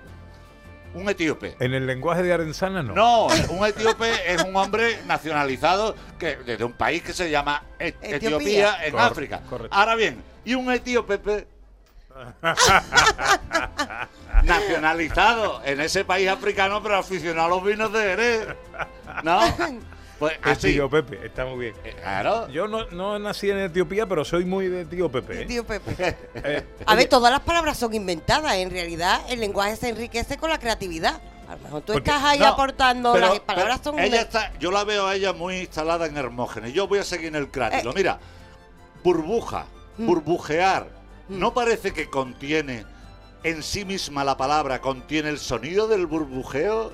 Un 0.95 1.09
etíope. 1.09 1.57
En 1.59 1.75
el 1.75 1.87
lenguaje 1.87 2.23
de 2.23 2.33
Arenzana 2.33 2.83
no. 2.83 2.95
No, 2.95 3.27
un 3.51 3.67
etíope 3.67 4.09
es 4.33 4.43
un 4.45 4.55
hombre 4.57 5.01
nacionalizado 5.07 5.97
que 6.19 6.37
desde 6.37 6.65
un 6.65 6.73
país 6.75 7.03
que 7.03 7.13
se 7.13 7.31
llama 7.31 7.63
Et- 7.79 7.97
Etiopía. 8.01 8.17
Etiopía 8.17 8.87
en 8.87 8.99
África. 8.99 9.41
correcto. 9.49 9.77
Ahora 9.77 9.97
bien, 9.97 10.23
y 10.45 10.55
un 10.55 10.71
etíope 10.73 11.19
pe- 11.19 11.49
nacionalizado 14.45 15.63
en 15.65 15.81
ese 15.81 16.05
país 16.05 16.29
africano, 16.29 16.83
pero 16.83 16.97
aficionado 16.97 17.47
a 17.47 17.57
los 17.57 17.65
vinos 17.65 17.93
de 17.93 18.01
Jerez. 18.01 18.47
¿No? 19.23 19.41
Pues 20.43 20.65
El 20.65 20.73
tío 20.73 20.91
Pepe, 20.91 21.21
está 21.25 21.45
muy 21.47 21.59
bien. 21.59 21.75
Claro. 22.01 22.49
Yo 22.49 22.67
no, 22.69 22.87
no 22.91 23.19
nací 23.19 23.51
en 23.51 23.59
Etiopía, 23.59 24.07
pero 24.07 24.25
soy 24.25 24.45
muy 24.45 24.69
de 24.69 24.85
tío 24.85 25.11
Pepe. 25.11 25.43
¿eh? 25.43 25.47
Tío 25.47 25.65
Pepe. 25.65 26.17
Eh, 26.35 26.65
A 26.87 26.95
ver, 26.95 27.09
todas 27.09 27.31
las 27.33 27.41
palabras 27.41 27.77
son 27.79 27.95
inventadas. 27.95 28.55
En 28.57 28.71
realidad, 28.71 29.21
el 29.29 29.41
lenguaje 29.41 29.77
se 29.77 29.89
enriquece 29.89 30.37
con 30.37 30.51
la 30.51 30.59
creatividad. 30.59 31.21
A 31.49 31.57
lo 31.57 31.63
mejor 31.63 31.83
tú 31.83 31.93
Porque- 31.93 32.11
estás 32.11 32.25
ahí 32.25 32.39
no, 32.39 32.47
aportando, 32.47 33.13
pero- 33.13 33.29
las 33.29 33.41
palabras 33.41 33.81
son... 33.85 33.99
ella 33.99 34.23
está, 34.23 34.53
yo 34.59 34.71
la 34.71 34.85
veo 34.85 35.07
a 35.07 35.15
ella 35.15 35.33
muy 35.33 35.59
instalada 35.59 36.07
en 36.07 36.17
Hermógenes. 36.17 36.73
Yo 36.73 36.89
voy 36.89 36.99
a 37.01 37.05
seguir 37.05 37.27
en 37.29 37.37
el 37.37 37.51
crátilo. 37.51 37.91
Eh. 37.91 37.95
Mira, 37.97 38.19
burbuja, 39.03 39.67
Mm. 39.97 40.07
burbujear. 40.07 40.89
¿No 41.29 41.55
parece 41.55 41.93
que 41.93 42.11
contiene 42.11 42.85
en 43.45 43.63
sí 43.63 43.85
misma 43.85 44.25
la 44.25 44.37
palabra, 44.37 44.81
contiene 44.81 45.29
el 45.29 45.39
sonido 45.39 45.87
del 45.87 46.07
burbujeo? 46.07 46.93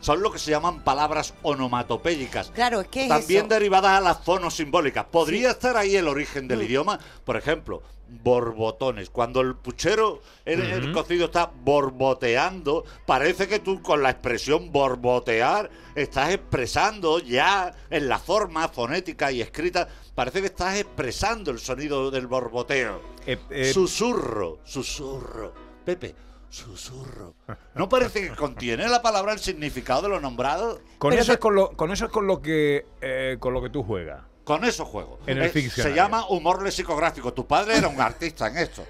Son 0.00 0.22
lo 0.22 0.32
que 0.32 0.38
se 0.38 0.50
llaman 0.50 0.82
palabras 0.84 1.34
onomatopéyicas. 1.42 2.50
Claro, 2.52 2.80
es 2.80 2.88
que 2.88 3.02
es 3.02 3.08
También 3.08 3.46
eso. 3.46 3.54
derivadas 3.54 3.98
a 3.98 4.00
las 4.00 4.24
fonosimbólicas. 4.24 5.04
¿Podría 5.06 5.50
estar 5.50 5.76
ahí 5.76 5.96
el 5.96 6.08
origen 6.08 6.48
del 6.48 6.62
idioma? 6.62 6.98
Por 7.24 7.36
ejemplo, 7.36 7.82
borbotones. 8.22 9.10
Cuando 9.10 9.40
el 9.40 9.54
puchero, 9.56 10.22
el, 10.44 10.60
el 10.62 10.92
cocido 10.92 11.26
está 11.26 11.50
borboteando, 11.62 12.84
parece 13.04 13.48
que 13.48 13.58
tú 13.58 13.82
con 13.82 14.02
la 14.02 14.10
expresión 14.10 14.72
borbotear 14.72 15.68
estás 15.94 16.30
expresando 16.30 17.18
ya 17.18 17.74
en 17.90 18.08
la 18.08 18.18
forma 18.18 18.68
fonética 18.68 19.30
y 19.32 19.42
escrita, 19.42 19.88
parece 20.14 20.40
que 20.40 20.46
estás 20.46 20.76
expresando 20.76 21.50
el 21.50 21.58
sonido 21.58 22.10
del 22.10 22.26
borboteo. 22.26 23.02
Eh, 23.26 23.38
eh, 23.50 23.72
Susurro, 23.72 24.60
susurro. 24.64 25.67
Pepe, 25.88 26.14
susurro. 26.50 27.34
¿No 27.74 27.88
parece 27.88 28.20
que 28.28 28.36
contiene 28.36 28.86
la 28.90 29.00
palabra 29.00 29.32
el 29.32 29.38
significado 29.38 30.02
de 30.02 30.08
lo 30.10 30.20
nombrado? 30.20 30.82
con, 30.98 31.08
pero 31.12 31.22
eso 31.22 31.28
te- 31.32 31.34
es 31.36 31.38
con, 31.38 31.54
lo, 31.54 31.70
con 31.70 31.90
eso 31.90 32.04
es 32.04 32.10
con 32.10 32.26
lo 32.26 32.42
que 32.42 32.84
eh, 33.00 33.38
con 33.40 33.54
lo 33.54 33.62
que 33.62 33.70
tú 33.70 33.82
juegas. 33.82 34.20
Con 34.44 34.66
eso 34.66 34.84
juego. 34.84 35.18
En 35.26 35.38
el 35.38 35.44
Eh, 35.56 35.70
se 35.70 35.94
llama 35.94 36.26
humor 36.28 36.62
lexicográfico. 36.62 37.32
Tu 37.32 37.46
padre 37.46 37.78
era 37.78 37.88
un 37.88 37.98
artista 38.02 38.48
en 38.48 38.58
esto. 38.58 38.84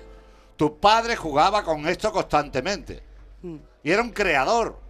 Tu 0.57 0.76
padre 0.80 1.14
jugaba 1.14 1.62
con 1.62 1.86
esto 1.86 2.11
constantemente. 2.11 3.01
Y 3.84 3.92
era 3.92 4.03
un 4.03 4.11
creador. 4.11 4.80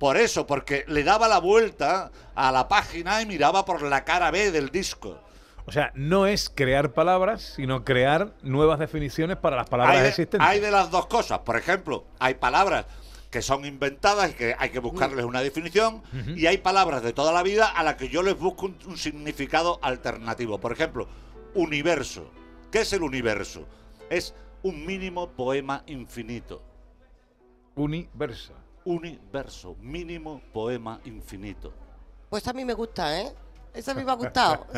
Por 0.00 0.16
eso, 0.16 0.44
porque 0.44 0.84
le 0.88 1.04
daba 1.04 1.28
la 1.28 1.38
vuelta 1.38 2.10
a 2.34 2.50
la 2.50 2.66
página 2.66 3.22
y 3.22 3.26
miraba 3.26 3.64
por 3.64 3.80
la 3.82 4.04
cara 4.04 4.32
B 4.32 4.50
del 4.50 4.70
disco. 4.70 5.20
O 5.66 5.72
sea, 5.72 5.92
no 5.94 6.26
es 6.26 6.50
crear 6.50 6.92
palabras, 6.92 7.54
sino 7.56 7.84
crear 7.84 8.34
nuevas 8.42 8.78
definiciones 8.78 9.36
para 9.38 9.56
las 9.56 9.68
palabras 9.68 9.96
hay, 9.96 10.02
de, 10.02 10.08
existentes. 10.08 10.48
hay 10.48 10.60
de 10.60 10.70
las 10.70 10.90
dos 10.90 11.06
cosas. 11.06 11.40
Por 11.40 11.56
ejemplo, 11.56 12.04
hay 12.18 12.34
palabras 12.34 12.86
que 13.30 13.40
son 13.40 13.64
inventadas 13.64 14.30
y 14.30 14.34
que 14.34 14.54
hay 14.58 14.70
que 14.70 14.78
buscarles 14.78 15.24
una 15.24 15.40
definición. 15.40 16.02
Y 16.36 16.46
hay 16.46 16.58
palabras 16.58 17.02
de 17.02 17.12
toda 17.12 17.32
la 17.32 17.42
vida 17.42 17.66
a 17.66 17.82
las 17.82 17.96
que 17.96 18.08
yo 18.08 18.22
les 18.22 18.38
busco 18.38 18.66
un, 18.66 18.78
un 18.86 18.96
significado 18.98 19.78
alternativo. 19.82 20.60
Por 20.60 20.72
ejemplo, 20.72 21.08
universo. 21.54 22.30
¿Qué 22.70 22.82
es 22.82 22.92
el 22.92 23.02
universo? 23.02 23.66
Es 24.10 24.34
un 24.62 24.84
mínimo 24.84 25.30
poema 25.30 25.82
infinito. 25.86 26.62
Universo. 27.74 28.52
Universo, 28.84 29.76
mínimo 29.80 30.42
poema 30.52 31.00
infinito. 31.04 31.72
Pues 32.28 32.46
a 32.48 32.52
mí 32.52 32.64
me 32.64 32.74
gusta, 32.74 33.20
¿eh? 33.20 33.32
Eso 33.74 33.90
a 33.90 33.94
mí 33.94 34.04
me 34.04 34.12
ha 34.12 34.14
gustado. 34.14 34.66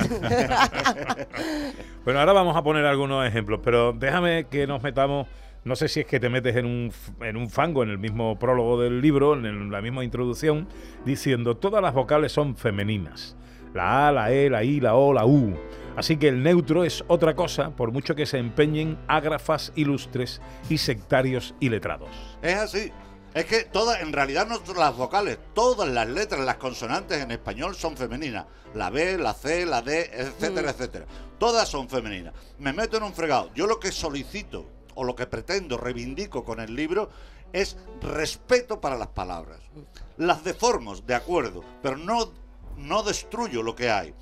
Bueno, 2.05 2.21
ahora 2.21 2.33
vamos 2.33 2.57
a 2.57 2.63
poner 2.63 2.85
algunos 2.87 3.27
ejemplos, 3.27 3.61
pero 3.65 3.93
déjame 3.93 4.47
que 4.47 4.67
nos 4.67 4.83
metamos. 4.83 5.27
No 5.65 5.75
sé 5.75 5.89
si 5.89 5.99
es 6.01 6.07
que 6.07 6.21
te 6.21 6.29
metes 6.29 6.55
en 6.55 6.65
un, 6.65 6.93
en 7.21 7.37
un 7.37 7.51
fango 7.51 7.83
en 7.83 7.91
el 7.91 7.99
mismo 7.99 8.39
prólogo 8.39 8.81
del 8.81 9.01
libro, 9.01 9.35
en 9.35 9.45
el- 9.45 9.71
la 9.71 9.81
misma 9.83 10.05
introducción, 10.05 10.69
diciendo 11.05 11.57
todas 11.57 11.83
las 11.83 11.93
vocales 11.93 12.31
son 12.31 12.57
femeninas. 12.57 13.37
La 13.75 14.07
A, 14.07 14.13
la 14.13 14.31
E, 14.31 14.49
la 14.49 14.63
I, 14.63 14.79
la 14.79 14.95
O, 14.95 15.13
la 15.13 15.27
U. 15.27 15.59
Así 15.97 16.17
que 16.19 16.29
el 16.29 16.43
neutro 16.45 16.85
es 16.85 17.03
otra 17.09 17.35
cosa, 17.35 17.71
por 17.71 17.91
mucho 17.91 18.15
que 18.15 18.27
se 18.27 18.39
empeñen 18.39 18.97
ágrafas 19.09 19.73
ilustres 19.75 20.41
y 20.71 20.79
sectarios 20.79 21.57
y 21.59 21.69
letrados. 21.71 22.11
Es 22.43 22.55
así. 22.55 22.93
Es 23.37 23.45
que 23.45 23.65
todas, 23.65 24.01
en 24.01 24.15
realidad, 24.15 24.47
no 24.47 24.59
las 24.75 24.97
vocales, 24.97 25.39
todas 25.53 25.87
las 25.87 26.09
letras, 26.09 26.41
las 26.41 26.57
consonantes 26.57 27.23
en 27.23 27.31
español 27.31 27.77
son 27.77 27.95
femeninas. 27.95 28.47
La 28.73 28.89
B, 28.89 29.19
la 29.19 29.35
C, 29.35 29.67
la 29.67 29.83
D, 29.83 30.11
etcétera, 30.11 30.71
etcétera. 30.71 31.05
Todas 31.39 31.69
son 31.69 31.87
femeninas. 31.87 32.33
Me 32.59 32.73
meto 32.73 32.97
en 32.97 33.03
un 33.03 33.13
fregado. 33.13 33.53
Yo 33.53 33.67
lo 33.67 33.79
que 33.79 33.93
solicito, 33.93 34.65
o 34.95 35.05
lo 35.05 35.15
que 35.15 35.27
pretendo, 35.27 35.77
reivindico 35.77 36.45
con 36.45 36.61
el 36.61 36.75
libro, 36.75 37.11
es 37.53 37.77
respeto 38.01 38.81
para 38.81 38.97
las 38.97 39.09
palabras. 39.09 39.61
Las 40.17 40.43
deformo, 40.43 40.97
de 40.97 41.15
acuerdo, 41.15 41.63
pero 41.83 41.99
no, 41.99 42.33
no 42.79 43.03
destruyo 43.03 43.63
lo 43.63 43.77
que 43.77 43.91
hay. 43.91 44.15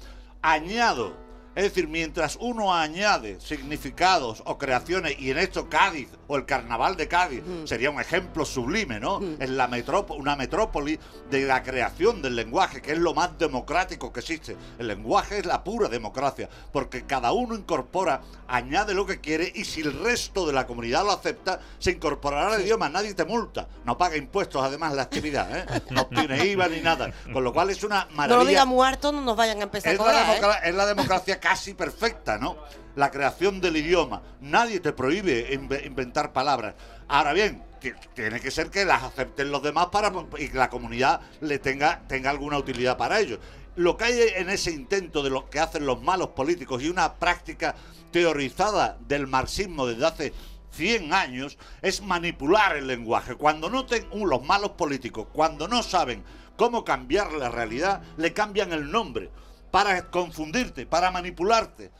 Añado 0.43 1.15
es 1.55 1.63
decir, 1.63 1.89
mientras 1.89 2.37
uno 2.41 2.75
añade 2.75 3.39
significados 3.41 4.43
o 4.47 4.59
creaciones, 4.59 5.19
y 5.19 5.31
en 5.31 5.39
esto 5.39 5.69
Cádiz 5.69 6.09
o 6.27 6.37
el 6.37 6.47
carnaval 6.47 6.97
de 6.97 7.09
Cádiz 7.09 7.43
sería 7.65 7.91
un 7.91 8.01
ejemplo 8.01 8.45
sublime, 8.45 8.99
¿no? 9.01 9.21
En 9.39 9.57
la 9.57 9.69
metrópoli, 9.69 10.21
una 10.21 10.37
metrópoli 10.37 10.99
de 11.31 11.43
la 11.43 11.63
creación 11.63 12.23
del 12.23 12.37
lenguaje, 12.37 12.83
que 12.83 12.93
es 12.93 12.99
lo 12.99 13.15
más 13.15 13.39
democrático 13.39 14.13
que 14.13 14.21
existe. 14.21 14.57
El 14.79 14.89
lenguaje 14.89 15.39
es 15.39 15.47
la 15.47 15.63
pura 15.65 15.89
democracia, 15.89 16.49
porque 16.73 17.05
cada 17.05 17.33
uno 17.33 17.55
incorpora, 17.55 18.23
añade 18.49 18.95
lo 18.95 19.07
que 19.07 19.21
quiere, 19.21 19.51
y 19.55 19.65
si 19.65 19.81
el 19.81 19.99
resto 20.03 20.47
de 20.47 20.53
la 20.53 20.67
comunidad 20.67 21.05
lo 21.05 21.13
acepta, 21.13 21.61
se 21.79 21.93
incorporará 21.93 22.55
al 22.55 22.63
idioma. 22.63 22.89
Nadie 22.89 23.15
te 23.15 23.25
multa, 23.25 23.69
no 23.85 23.97
paga 23.97 24.17
impuestos 24.17 24.63
además 24.63 24.95
la 24.95 25.03
actividad, 25.03 25.57
¿eh? 25.57 25.83
No 25.91 26.03
obtiene 26.03 26.47
IVA 26.47 26.69
ni 26.69 26.81
nada. 26.81 27.13
Con 27.33 27.45
lo 27.45 27.53
cual 27.53 27.71
es 27.71 27.85
una 27.85 28.07
no 28.07 28.17
maravilla. 28.17 28.39
lo 28.43 28.49
digas 28.49 28.67
muerto, 28.67 29.13
no 29.13 29.21
nos 29.21 29.37
vayan 29.37 29.61
a 29.61 29.65
empezar 29.65 29.95
Es 29.95 30.01
a 30.01 30.05
la, 30.13 30.35
¿eh? 30.37 30.61
es 30.65 30.75
la 30.75 30.87
democracia 30.87 31.39
casi 31.45 31.75
perfecta, 31.75 32.39
¿no? 32.39 32.57
La 32.97 33.11
creación 33.11 33.61
del 33.61 33.77
idioma. 33.77 34.23
Nadie 34.41 34.81
te 34.81 34.95
prohíbe 34.95 35.53
inve- 35.55 35.85
inventar 35.85 36.33
palabras. 36.33 36.75
Ahora 37.07 37.35
bien, 37.35 37.63
ti- 37.81 37.93
tiene 38.15 38.41
que 38.41 38.51
ser 38.51 38.71
que 38.71 38.87
las 38.87 39.03
acepten 39.03 39.51
los 39.51 39.63
demás 39.63 39.89
para 39.93 40.11
y 40.39 40.49
que 40.49 40.57
la 40.57 40.71
comunidad 40.71 41.21
le 41.43 41.59
tenga, 41.59 42.01
tenga 42.09 42.31
alguna 42.31 42.57
utilidad 42.57 42.97
para 42.97 43.21
ellos. 43.21 43.39
lo 43.77 43.97
que 43.97 44.05
hay 44.05 44.21
en 44.37 44.49
ese 44.51 44.71
intento 44.71 45.21
de 45.23 45.31
lo 45.31 45.51
que 45.51 45.59
hacen 45.59 45.85
los 45.85 46.01
malos 46.01 46.29
políticos 46.29 46.81
y 46.83 46.89
una 46.89 47.15
práctica 47.15 47.75
teorizada 48.13 48.97
del 49.07 49.27
marxismo 49.27 49.85
desde 49.87 50.07
hace 50.07 50.33
100 50.71 51.13
años 51.13 51.59
es 51.83 52.01
manipular 52.01 52.77
el 52.77 52.87
lenguaje. 52.87 53.35
Cuando 53.35 53.69
noten 53.69 54.07
uh, 54.13 54.27
los 54.27 54.43
malos 54.45 54.71
políticos, 54.71 55.27
cuando 55.33 55.67
no 55.69 55.83
saben 55.83 56.23
cómo 56.57 56.85
cambiar 56.85 57.33
la 57.33 57.49
realidad, 57.51 58.01
le 58.17 58.33
cambian 58.33 58.73
el 58.73 58.91
nombre 58.93 59.31
para 59.75 60.09
confundirte, 60.09 60.87
para 60.87 61.11
manipularte. 61.11 61.91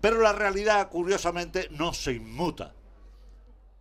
Pero 0.00 0.20
la 0.20 0.32
realidad, 0.32 0.88
curiosamente, 0.88 1.68
no 1.70 1.92
se 1.92 2.14
inmuta. 2.14 2.74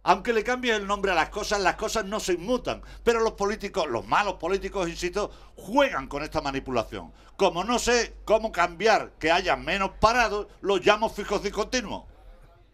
Aunque 0.03 0.33
le 0.33 0.43
cambies 0.43 0.75
el 0.75 0.85
nombre 0.85 1.13
a 1.13 1.15
las 1.15 1.29
cosas, 1.29 1.59
las 1.59 1.73
cosas 1.73 2.05
no 2.05 2.19
se 2.19 2.33
inmutan. 2.33 2.83
Pero 3.03 3.21
los 3.21 3.31
políticos, 3.31 3.87
los 3.89 4.05
malos 4.05 4.35
políticos, 4.35 4.87
insisto, 4.87 5.31
juegan 5.55 6.05
con 6.05 6.21
esta 6.21 6.41
manipulación. 6.41 7.11
Como 7.35 7.63
no 7.63 7.79
sé 7.79 8.13
cómo 8.23 8.51
cambiar 8.51 9.13
que 9.17 9.31
haya 9.31 9.55
menos 9.55 9.93
parados, 9.99 10.45
los 10.61 10.85
llamo 10.85 11.09
fijos 11.09 11.41
discontinuos. 11.41 12.03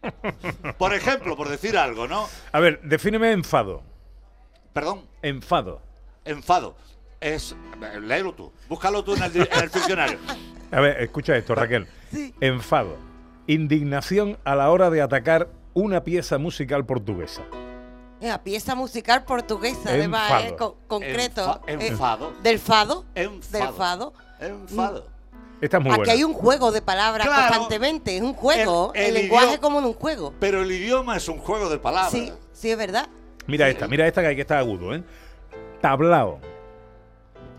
Por 0.76 0.92
ejemplo, 0.92 1.38
por 1.38 1.48
decir 1.48 1.78
algo, 1.78 2.06
¿no? 2.06 2.28
A 2.52 2.60
ver, 2.60 2.82
defíneme 2.82 3.32
enfado. 3.32 3.82
Perdón. 4.74 5.08
Enfado. 5.22 5.80
Enfado. 6.26 6.76
Es. 7.18 7.56
Léelo 8.02 8.34
tú. 8.34 8.52
Búscalo 8.68 9.02
tú 9.02 9.14
en 9.14 9.22
el, 9.22 9.36
en 9.36 9.58
el 9.62 9.70
diccionario. 9.70 10.18
A 10.72 10.80
ver, 10.80 11.00
escucha 11.02 11.36
esto, 11.36 11.54
Raquel. 11.54 11.86
Enfado. 12.40 12.96
Indignación 13.46 14.38
a 14.44 14.54
la 14.54 14.70
hora 14.70 14.90
de 14.90 15.02
atacar 15.02 15.48
una 15.74 16.04
pieza 16.04 16.38
musical 16.38 16.84
portuguesa. 16.86 17.42
La 18.20 18.42
pieza 18.44 18.74
musical 18.74 19.24
portuguesa, 19.24 19.90
además, 19.90 20.30
Enfado. 20.30 20.44
¿eh? 20.48 20.56
Con- 20.56 20.74
concreto. 20.86 21.60
Enfa- 21.66 21.82
Eh, 21.82 21.86
enfado. 21.88 22.32
¿Del 22.42 22.58
fado? 22.58 23.04
Enfado. 23.14 23.58
Del 23.58 23.68
fado. 23.74 24.12
Enfado. 24.40 25.06
Esta 25.60 25.76
es 25.78 25.82
muy 25.82 25.90
Aquí 25.92 25.98
buena. 25.98 26.12
hay 26.12 26.24
un 26.24 26.32
juego 26.34 26.70
de 26.72 26.80
palabras 26.82 27.26
Claro. 27.26 27.42
constantemente. 27.48 28.16
Es 28.16 28.22
un 28.22 28.34
juego. 28.34 28.92
El- 28.94 29.00
El, 29.02 29.08
el 29.08 29.22
lenguaje 29.22 29.46
idioma- 29.46 29.60
como 29.60 29.78
en 29.80 29.84
un 29.86 29.92
juego. 29.94 30.34
Pero 30.38 30.62
el 30.62 30.70
idioma 30.70 31.16
es 31.16 31.28
un 31.28 31.38
juego 31.38 31.68
de 31.68 31.78
palabras. 31.78 32.12
Sí, 32.12 32.32
sí, 32.52 32.70
es 32.70 32.78
verdad. 32.78 33.08
Mira 33.46 33.68
esta, 33.68 33.88
mira 33.88 34.06
esta 34.06 34.20
que 34.20 34.28
hay 34.28 34.36
que 34.36 34.42
estar 34.42 34.58
agudo, 34.58 34.94
¿eh? 34.94 35.02
Tablao. 35.80 36.40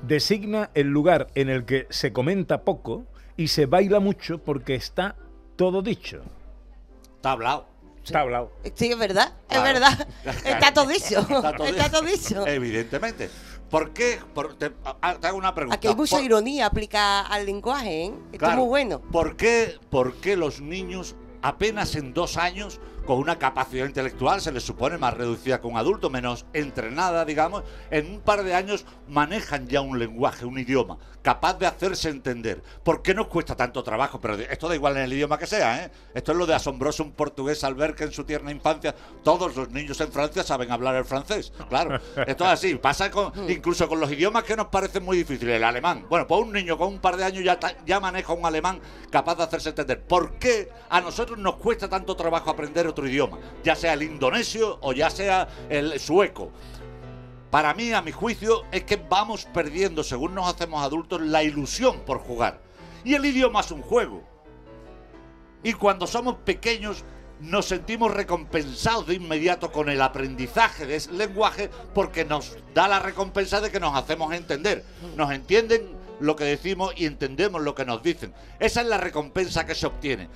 Designa 0.01 0.71
el 0.73 0.87
lugar 0.87 1.27
en 1.35 1.49
el 1.49 1.65
que 1.65 1.87
se 1.89 2.11
comenta 2.11 2.63
poco 2.63 3.05
y 3.37 3.47
se 3.49 3.65
baila 3.65 3.99
mucho 3.99 4.39
porque 4.39 4.75
está 4.75 5.15
todo 5.55 5.81
dicho. 5.81 6.21
Tablao. 7.21 7.65
Tablao. 8.11 8.51
Sí, 8.73 8.91
es 8.91 8.97
verdad. 8.97 9.33
Claro. 9.47 9.67
Es 9.67 9.73
verdad. 9.73 10.07
Está 10.45 10.73
todo 10.73 10.87
dicho. 10.87 11.19
Está 11.19 11.55
todo 11.55 11.67
Está 11.67 11.91
todo 11.91 12.01
dicho. 12.01 12.47
Evidentemente. 12.47 13.29
¿Por 13.69 13.91
qué? 13.93 14.19
Por- 14.33 14.55
te, 14.55 14.71
te 14.71 15.27
hago 15.27 15.37
una 15.37 15.53
pregunta. 15.53 15.75
Aquí 15.75 15.87
hay 15.87 15.95
mucha 15.95 16.15
¿Por- 16.17 16.25
ironía 16.25 16.65
aplicada 16.65 17.21
al 17.27 17.45
lenguaje, 17.45 18.05
¿eh? 18.05 18.13
Esto 18.31 18.37
Claro. 18.39 18.53
es 18.53 18.57
muy 18.57 18.67
bueno. 18.67 19.01
¿Por 19.01 19.37
qué, 19.37 19.75
¿Por 19.91 20.15
qué 20.15 20.35
los 20.35 20.61
niños 20.61 21.15
apenas 21.43 21.95
en 21.95 22.13
dos 22.13 22.37
años, 22.37 22.79
con 23.11 23.19
una 23.19 23.37
capacidad 23.37 23.85
intelectual, 23.87 24.39
se 24.39 24.53
les 24.53 24.63
supone 24.63 24.97
más 24.97 25.13
reducida 25.13 25.59
que 25.59 25.67
un 25.67 25.75
adulto, 25.75 26.09
menos 26.09 26.45
entrenada, 26.53 27.25
digamos, 27.25 27.61
en 27.89 28.09
un 28.09 28.21
par 28.21 28.41
de 28.41 28.53
años 28.53 28.85
manejan 29.09 29.67
ya 29.67 29.81
un 29.81 29.99
lenguaje, 29.99 30.45
un 30.45 30.57
idioma, 30.57 30.97
capaz 31.21 31.55
de 31.59 31.67
hacerse 31.67 32.07
entender? 32.07 32.63
¿Por 32.83 33.01
qué 33.01 33.13
nos 33.13 33.27
cuesta 33.27 33.55
tanto 33.55 33.83
trabajo? 33.83 34.21
Pero 34.21 34.35
esto 34.35 34.69
da 34.69 34.75
igual 34.75 34.95
en 34.95 35.03
el 35.03 35.11
idioma 35.13 35.37
que 35.37 35.45
sea, 35.45 35.83
¿eh? 35.83 35.91
Esto 36.13 36.31
es 36.31 36.37
lo 36.37 36.45
de 36.45 36.55
asombroso 36.55 37.03
un 37.03 37.11
portugués 37.11 37.63
al 37.65 37.75
ver 37.75 37.95
que 37.95 38.05
en 38.05 38.13
su 38.13 38.23
tierna 38.23 38.49
infancia 38.49 38.95
todos 39.23 39.57
los 39.57 39.69
niños 39.71 39.99
en 39.99 40.11
Francia 40.11 40.41
saben 40.43 40.71
hablar 40.71 40.95
el 40.95 41.03
francés. 41.03 41.51
Claro, 41.67 41.99
esto 42.25 42.45
es 42.45 42.49
así. 42.49 42.75
Pasa 42.75 43.11
con, 43.11 43.33
incluso 43.49 43.89
con 43.89 43.99
los 43.99 44.09
idiomas 44.09 44.43
que 44.43 44.55
nos 44.55 44.67
parecen 44.67 45.03
muy 45.03 45.17
difíciles, 45.17 45.57
el 45.57 45.63
alemán. 45.65 46.05
Bueno, 46.09 46.25
pues 46.27 46.41
un 46.41 46.53
niño 46.53 46.77
con 46.77 46.87
un 46.87 46.99
par 46.99 47.17
de 47.17 47.25
años 47.25 47.43
ya, 47.43 47.59
ya 47.85 47.99
maneja 47.99 48.33
un 48.33 48.45
alemán 48.45 48.79
capaz 49.09 49.35
de 49.35 49.43
hacerse 49.43 49.69
entender. 49.69 50.01
¿Por 50.01 50.35
qué 50.39 50.69
a 50.89 51.01
nosotros 51.01 51.37
nos 51.37 51.55
cuesta 51.55 51.89
tanto 51.89 52.15
trabajo 52.15 52.49
aprender 52.49 52.87
otro 52.87 53.00
idioma? 53.07 53.39
Ya 53.63 53.75
sea 53.75 53.93
el 53.93 54.03
indonesio 54.03 54.79
o 54.81 54.93
ya 54.93 55.09
sea 55.09 55.47
el 55.69 55.99
sueco. 55.99 56.51
Para 57.49 57.73
mí, 57.73 57.91
a 57.91 58.01
mi 58.01 58.11
juicio, 58.11 58.63
es 58.71 58.83
que 58.85 58.95
vamos 58.95 59.45
perdiendo, 59.53 60.03
según 60.03 60.33
nos 60.33 60.47
hacemos 60.47 60.81
adultos, 60.83 61.21
la 61.21 61.43
ilusión 61.43 61.99
por 62.05 62.19
jugar. 62.19 62.61
Y 63.03 63.13
el 63.13 63.25
idioma 63.25 63.59
es 63.59 63.71
un 63.71 63.81
juego. 63.81 64.23
Y 65.63 65.73
cuando 65.73 66.07
somos 66.07 66.35
pequeños 66.37 67.03
nos 67.41 67.65
sentimos 67.65 68.13
recompensados 68.13 69.07
de 69.07 69.15
inmediato 69.15 69.71
con 69.71 69.89
el 69.89 70.01
aprendizaje 70.01 70.85
de 70.85 70.97
ese 70.97 71.11
lenguaje 71.11 71.69
porque 71.93 72.23
nos 72.23 72.55
da 72.73 72.87
la 72.87 72.99
recompensa 72.99 73.59
de 73.59 73.71
que 73.71 73.79
nos 73.79 73.95
hacemos 73.95 74.33
entender. 74.33 74.85
Nos 75.17 75.31
entienden 75.31 75.95
lo 76.19 76.35
que 76.35 76.43
decimos 76.43 76.93
y 76.95 77.05
entendemos 77.05 77.61
lo 77.61 77.73
que 77.73 77.85
nos 77.85 78.03
dicen. 78.03 78.33
Esa 78.59 78.81
es 78.81 78.87
la 78.87 78.97
recompensa 78.97 79.65
que 79.65 79.75
se 79.75 79.87
obtiene. 79.87 80.29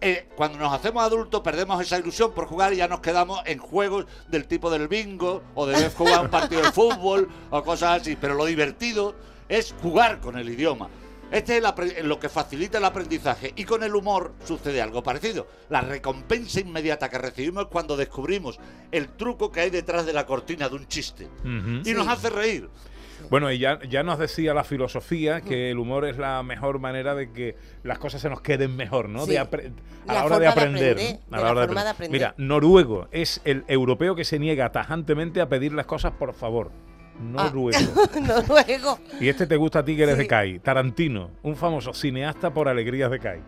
Eh, 0.00 0.28
cuando 0.36 0.58
nos 0.58 0.72
hacemos 0.72 1.02
adultos 1.02 1.40
perdemos 1.40 1.80
esa 1.80 1.98
ilusión 1.98 2.32
por 2.32 2.46
jugar 2.46 2.72
y 2.72 2.76
ya 2.76 2.88
nos 2.88 3.00
quedamos 3.00 3.40
en 3.46 3.58
juegos 3.58 4.06
del 4.28 4.46
tipo 4.46 4.70
del 4.70 4.88
bingo 4.88 5.42
o 5.54 5.66
de 5.66 5.88
jugar 5.96 6.22
un 6.22 6.30
partido 6.30 6.62
de 6.62 6.72
fútbol 6.72 7.28
o 7.50 7.62
cosas 7.62 8.02
así. 8.02 8.16
Pero 8.16 8.34
lo 8.34 8.44
divertido 8.44 9.14
es 9.48 9.74
jugar 9.80 10.20
con 10.20 10.38
el 10.38 10.48
idioma. 10.48 10.88
Este 11.30 11.56
es 11.56 12.04
lo 12.04 12.20
que 12.20 12.28
facilita 12.28 12.78
el 12.78 12.84
aprendizaje 12.84 13.52
y 13.56 13.64
con 13.64 13.82
el 13.82 13.96
humor 13.96 14.34
sucede 14.44 14.80
algo 14.80 15.02
parecido. 15.02 15.48
La 15.68 15.80
recompensa 15.80 16.60
inmediata 16.60 17.08
que 17.08 17.18
recibimos 17.18 17.64
es 17.64 17.70
cuando 17.70 17.96
descubrimos 17.96 18.60
el 18.92 19.08
truco 19.08 19.50
que 19.50 19.60
hay 19.60 19.70
detrás 19.70 20.06
de 20.06 20.12
la 20.12 20.24
cortina 20.24 20.68
de 20.68 20.76
un 20.76 20.86
chiste 20.86 21.28
y 21.84 21.92
nos 21.94 22.06
hace 22.06 22.30
reír. 22.30 22.70
Bueno, 23.30 23.50
y 23.50 23.58
ya, 23.58 23.78
ya 23.88 24.02
nos 24.02 24.18
decía 24.18 24.54
la 24.54 24.64
filosofía 24.64 25.40
que 25.40 25.70
el 25.70 25.78
humor 25.78 26.04
es 26.06 26.18
la 26.18 26.42
mejor 26.42 26.78
manera 26.78 27.14
de 27.14 27.32
que 27.32 27.56
las 27.82 27.98
cosas 27.98 28.20
se 28.20 28.30
nos 28.30 28.40
queden 28.40 28.76
mejor, 28.76 29.08
¿no? 29.08 29.24
Sí. 29.24 29.32
De 29.32 29.38
a 29.38 29.48
La 30.06 30.14
la, 30.14 30.24
hora 30.24 30.38
de 30.38 30.46
aprender. 30.46 30.96
la 31.30 31.40
hora 31.50 31.66
forma 31.66 31.84
de 31.84 31.90
aprender. 31.90 32.12
Mira, 32.20 32.34
noruego 32.38 33.08
es 33.10 33.40
el 33.44 33.64
europeo 33.68 34.14
que 34.14 34.24
se 34.24 34.38
niega 34.38 34.70
tajantemente 34.72 35.40
a 35.40 35.48
pedir 35.48 35.72
las 35.72 35.86
cosas 35.86 36.12
por 36.12 36.32
favor. 36.34 36.70
Ah. 37.36 37.44
Noruego. 37.50 37.78
Noruego. 38.20 38.98
Y 39.20 39.28
este 39.28 39.46
te 39.46 39.56
gusta 39.56 39.78
a 39.80 39.84
ti 39.84 39.96
que 39.96 40.02
eres 40.02 40.16
Sí. 40.16 40.22
de 40.22 40.26
CAI. 40.28 40.58
Tarantino, 40.58 41.30
un 41.42 41.56
famoso 41.56 41.94
cineasta 41.94 42.52
por 42.52 42.68
alegrías 42.68 43.10
de 43.10 43.18
CAI. 43.18 43.40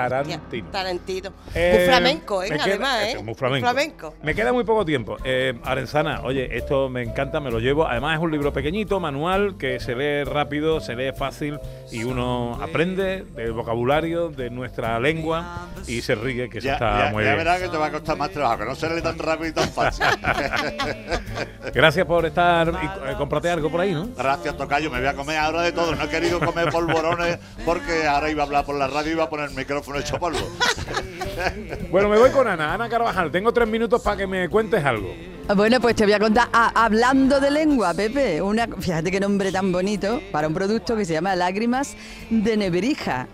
Tarantino. 0.00 0.68
Tarantino. 0.70 1.30
Eh, 1.54 1.72
muy 1.76 1.84
flamenco, 1.86 2.42
¿eh? 2.42 2.48
queda- 2.50 2.64
Además, 2.64 3.02
¿eh? 3.02 3.12
es 3.12 3.22
muy 3.24 3.34
flamenco. 3.34 4.14
Me 4.22 4.34
queda 4.34 4.52
muy 4.52 4.64
poco 4.64 4.84
tiempo. 4.84 5.16
Eh, 5.24 5.58
Arenzana, 5.64 6.20
oye, 6.22 6.56
esto 6.56 6.88
me 6.88 7.02
encanta, 7.02 7.40
me 7.40 7.50
lo 7.50 7.58
llevo. 7.60 7.86
Además 7.86 8.16
es 8.18 8.22
un 8.22 8.30
libro 8.30 8.52
pequeñito, 8.52 9.00
manual, 9.00 9.56
que 9.58 9.80
se 9.80 9.94
lee 9.94 10.24
rápido, 10.24 10.80
se 10.80 10.94
lee 10.96 11.12
fácil 11.16 11.58
y 11.90 12.04
uno 12.04 12.58
aprende 12.62 13.24
del 13.34 13.52
vocabulario 13.52 14.28
de 14.28 14.50
nuestra 14.50 15.00
lengua 15.00 15.68
y 15.86 16.02
se 16.02 16.14
ríe, 16.14 16.48
que 16.50 16.58
eso 16.58 16.66
Ya, 16.66 16.74
está 16.74 17.06
ya- 17.06 17.12
muy 17.12 17.24
ya 17.24 17.30
bien. 17.34 17.38
verás 17.44 17.60
que 17.62 17.68
te 17.68 17.76
va 17.76 17.86
a 17.86 17.90
costar 17.92 18.16
más 18.16 18.30
trabajo, 18.30 18.58
que 18.58 18.64
no 18.66 18.74
se 18.74 18.90
lee 18.94 19.00
tan 19.02 19.18
rápido 19.18 19.48
y 19.48 19.52
tan 19.52 19.68
fácil. 19.70 20.04
Gracias 21.74 22.06
por 22.06 22.24
estar 22.26 22.68
y 22.68 22.86
eh, 23.10 23.14
cómprate 23.16 23.50
algo 23.50 23.70
por 23.70 23.80
ahí, 23.80 23.92
¿no? 23.92 24.08
Gracias, 24.16 24.56
Tocayo. 24.56 24.90
Me 24.90 24.98
voy 24.98 25.08
a 25.08 25.14
comer 25.14 25.38
ahora 25.38 25.62
de 25.62 25.72
todo. 25.72 25.94
No 25.94 26.04
he 26.04 26.08
querido 26.08 26.40
comer 26.40 26.70
polvorones 26.70 27.38
porque 27.64 28.06
ahora 28.06 28.30
iba 28.30 28.42
a 28.42 28.46
hablar 28.46 28.64
por 28.64 28.76
la 28.76 28.86
radio 28.88 29.10
y 29.10 29.12
iba 29.14 29.24
a 29.24 29.30
poner 29.30 29.50
el 29.50 29.54
micrófono 29.56 29.85
hecho 29.94 30.18
polvo. 30.18 30.38
Bueno, 31.90 32.08
me 32.08 32.18
voy 32.18 32.30
con 32.30 32.48
Ana. 32.48 32.72
Ana 32.72 32.88
Carvajal, 32.88 33.30
tengo 33.30 33.52
tres 33.52 33.68
minutos 33.68 34.00
para 34.02 34.16
que 34.16 34.26
me 34.26 34.48
cuentes 34.48 34.82
algo. 34.82 35.14
Bueno, 35.54 35.80
pues 35.80 35.94
te 35.94 36.04
voy 36.04 36.14
a 36.14 36.18
contar, 36.18 36.48
ah, 36.52 36.72
hablando 36.74 37.40
de 37.40 37.50
lengua, 37.50 37.92
Pepe, 37.94 38.40
una, 38.40 38.66
fíjate 38.66 39.10
qué 39.10 39.20
nombre 39.20 39.52
tan 39.52 39.70
bonito 39.70 40.20
para 40.32 40.48
un 40.48 40.54
producto 40.54 40.96
que 40.96 41.04
se 41.04 41.12
llama 41.12 41.36
Lágrimas 41.36 41.94
de 42.30 42.56
Nebrija. 42.56 43.28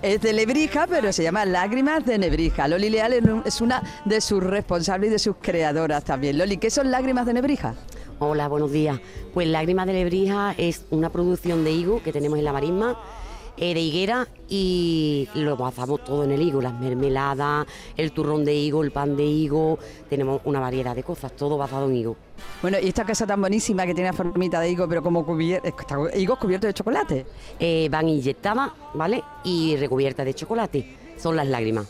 Es 0.00 0.20
de 0.22 0.32
Lebrija, 0.32 0.86
pero 0.86 1.12
se 1.12 1.24
llama 1.24 1.44
Lágrimas 1.44 2.06
de 2.06 2.18
Nebrija. 2.18 2.68
Loli 2.68 2.88
Leal 2.88 3.12
es 3.14 3.24
un- 3.24 3.42
es 3.44 3.60
una 3.60 3.82
de 4.04 4.20
sus 4.20 4.42
responsables 4.42 5.08
y 5.10 5.12
de 5.12 5.18
sus 5.18 5.36
creadoras 5.40 6.04
también. 6.04 6.38
Loli, 6.38 6.56
¿qué 6.56 6.70
son 6.70 6.90
Lágrimas 6.90 7.26
de 7.26 7.34
Nebrija? 7.34 7.74
Hola, 8.20 8.48
buenos 8.48 8.70
días. 8.70 8.98
Pues 9.34 9.48
Lágrimas 9.48 9.86
de 9.86 9.92
Lebrija 9.94 10.54
es 10.56 10.84
una 10.90 11.10
producción 11.10 11.64
de 11.64 11.72
higo 11.72 12.02
que 12.02 12.12
tenemos 12.12 12.38
en 12.38 12.44
la 12.44 12.52
marisma, 12.52 12.98
de 13.60 13.80
higuera, 13.80 14.26
y 14.48 15.28
lo 15.34 15.56
basamos 15.56 16.02
todo 16.02 16.24
en 16.24 16.32
el 16.32 16.42
higo, 16.42 16.60
las 16.60 16.78
mermeladas, 16.80 17.66
el 17.96 18.12
turrón 18.12 18.44
de 18.44 18.54
higo, 18.54 18.82
el 18.82 18.90
pan 18.90 19.16
de 19.16 19.24
higo, 19.24 19.78
tenemos 20.08 20.40
una 20.44 20.60
variedad 20.60 20.96
de 20.96 21.02
cosas, 21.02 21.36
todo 21.36 21.56
basado 21.58 21.86
en 21.88 21.96
higo. 21.96 22.16
Bueno, 22.62 22.78
y 22.82 22.88
esta 22.88 23.04
casa 23.04 23.26
tan 23.26 23.40
buenísima 23.40 23.86
que 23.86 23.94
tiene 23.94 24.12
formita 24.12 24.60
de 24.60 24.70
higo, 24.70 24.88
pero 24.88 25.02
como 25.02 25.24
cubierta, 25.24 25.70
higos 26.16 26.38
cubiertos 26.38 26.68
de 26.68 26.74
chocolate. 26.74 27.26
Eh, 27.58 27.88
van 27.90 28.08
inyectadas, 28.08 28.72
¿vale? 28.94 29.22
Y 29.44 29.76
recubiertas 29.76 30.24
de 30.24 30.34
chocolate, 30.34 30.96
son 31.16 31.36
las 31.36 31.46
lágrimas. 31.46 31.86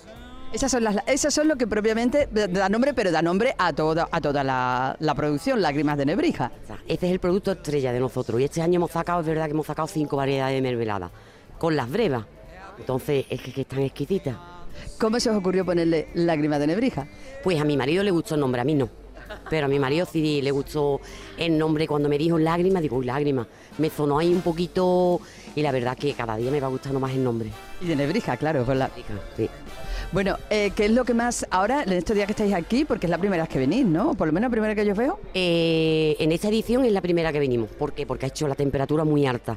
Esas 0.52 0.72
son, 0.72 0.82
las, 0.82 0.96
esas 1.06 1.32
son 1.32 1.46
lo 1.46 1.54
que 1.54 1.68
propiamente 1.68 2.28
da 2.32 2.68
nombre, 2.68 2.92
pero 2.92 3.12
da 3.12 3.22
nombre 3.22 3.54
a 3.56 3.72
toda, 3.72 4.08
a 4.10 4.20
toda 4.20 4.42
la, 4.42 4.96
la 4.98 5.14
producción, 5.14 5.62
Lágrimas 5.62 5.96
de 5.96 6.06
Nebrija. 6.06 6.50
Este 6.88 7.06
es 7.06 7.12
el 7.12 7.20
producto 7.20 7.52
estrella 7.52 7.92
de 7.92 8.00
nosotros 8.00 8.40
y 8.40 8.44
este 8.44 8.60
año 8.60 8.78
hemos 8.78 8.90
sacado, 8.90 9.20
es 9.20 9.26
verdad 9.28 9.44
que 9.44 9.52
hemos 9.52 9.66
sacado 9.66 9.86
cinco 9.86 10.16
variedades 10.16 10.56
de 10.56 10.62
mermelada, 10.62 11.12
con 11.60 11.76
las 11.76 11.90
brevas. 11.90 12.24
Entonces, 12.78 13.26
es 13.28 13.40
que, 13.42 13.52
que 13.52 13.60
están 13.60 13.80
exquisitas. 13.80 14.34
¿Cómo 14.98 15.20
se 15.20 15.28
os 15.28 15.36
ocurrió 15.36 15.64
ponerle 15.64 16.08
Lágrimas 16.14 16.58
de 16.58 16.66
Nebrija? 16.66 17.06
Pues 17.44 17.60
a 17.60 17.64
mi 17.64 17.76
marido 17.76 18.02
le 18.02 18.10
gustó 18.10 18.34
el 18.34 18.40
nombre, 18.40 18.62
a 18.62 18.64
mí 18.64 18.74
no. 18.74 18.88
Pero 19.50 19.66
a 19.66 19.68
mi 19.68 19.78
marido 19.78 20.06
sí 20.10 20.40
le 20.40 20.50
gustó 20.50 21.00
el 21.36 21.58
nombre 21.58 21.86
cuando 21.86 22.08
me 22.08 22.16
dijo 22.16 22.38
lágrima, 22.38 22.80
digo, 22.80 22.96
uy, 22.96 23.04
lágrima. 23.04 23.46
Me 23.76 23.90
sonó 23.90 24.18
ahí 24.18 24.32
un 24.32 24.40
poquito 24.40 25.20
y 25.54 25.60
la 25.60 25.70
verdad 25.70 25.98
que 25.98 26.14
cada 26.14 26.36
día 26.36 26.50
me 26.50 26.60
va 26.60 26.68
gustando 26.68 26.98
más 26.98 27.12
el 27.12 27.22
nombre. 27.22 27.50
Y 27.82 27.86
de 27.86 27.94
Nebrija, 27.94 28.38
claro, 28.38 28.64
por 28.64 28.76
la... 28.76 28.90
Sí. 29.36 29.48
Bueno, 30.12 30.36
eh, 30.48 30.72
¿qué 30.74 30.86
es 30.86 30.90
lo 30.90 31.04
que 31.04 31.14
más 31.14 31.46
ahora, 31.50 31.84
en 31.84 31.92
estos 31.92 32.16
días 32.16 32.26
que 32.26 32.32
estáis 32.32 32.54
aquí, 32.54 32.84
porque 32.84 33.06
es 33.06 33.10
la 33.10 33.18
primera 33.18 33.44
vez 33.44 33.50
que 33.50 33.60
venís, 33.60 33.86
¿no? 33.86 34.14
Por 34.14 34.26
lo 34.26 34.32
menos 34.32 34.48
la 34.48 34.50
primera 34.50 34.74
que 34.74 34.84
yo 34.84 34.94
veo. 34.94 35.20
Eh, 35.34 36.16
en 36.18 36.32
esta 36.32 36.48
edición 36.48 36.84
es 36.84 36.92
la 36.92 37.00
primera 37.00 37.32
que 37.32 37.38
venimos. 37.38 37.70
¿Por 37.70 37.92
qué? 37.92 38.06
Porque 38.06 38.26
ha 38.26 38.28
hecho 38.28 38.48
la 38.48 38.56
temperatura 38.56 39.04
muy 39.04 39.26
alta. 39.26 39.56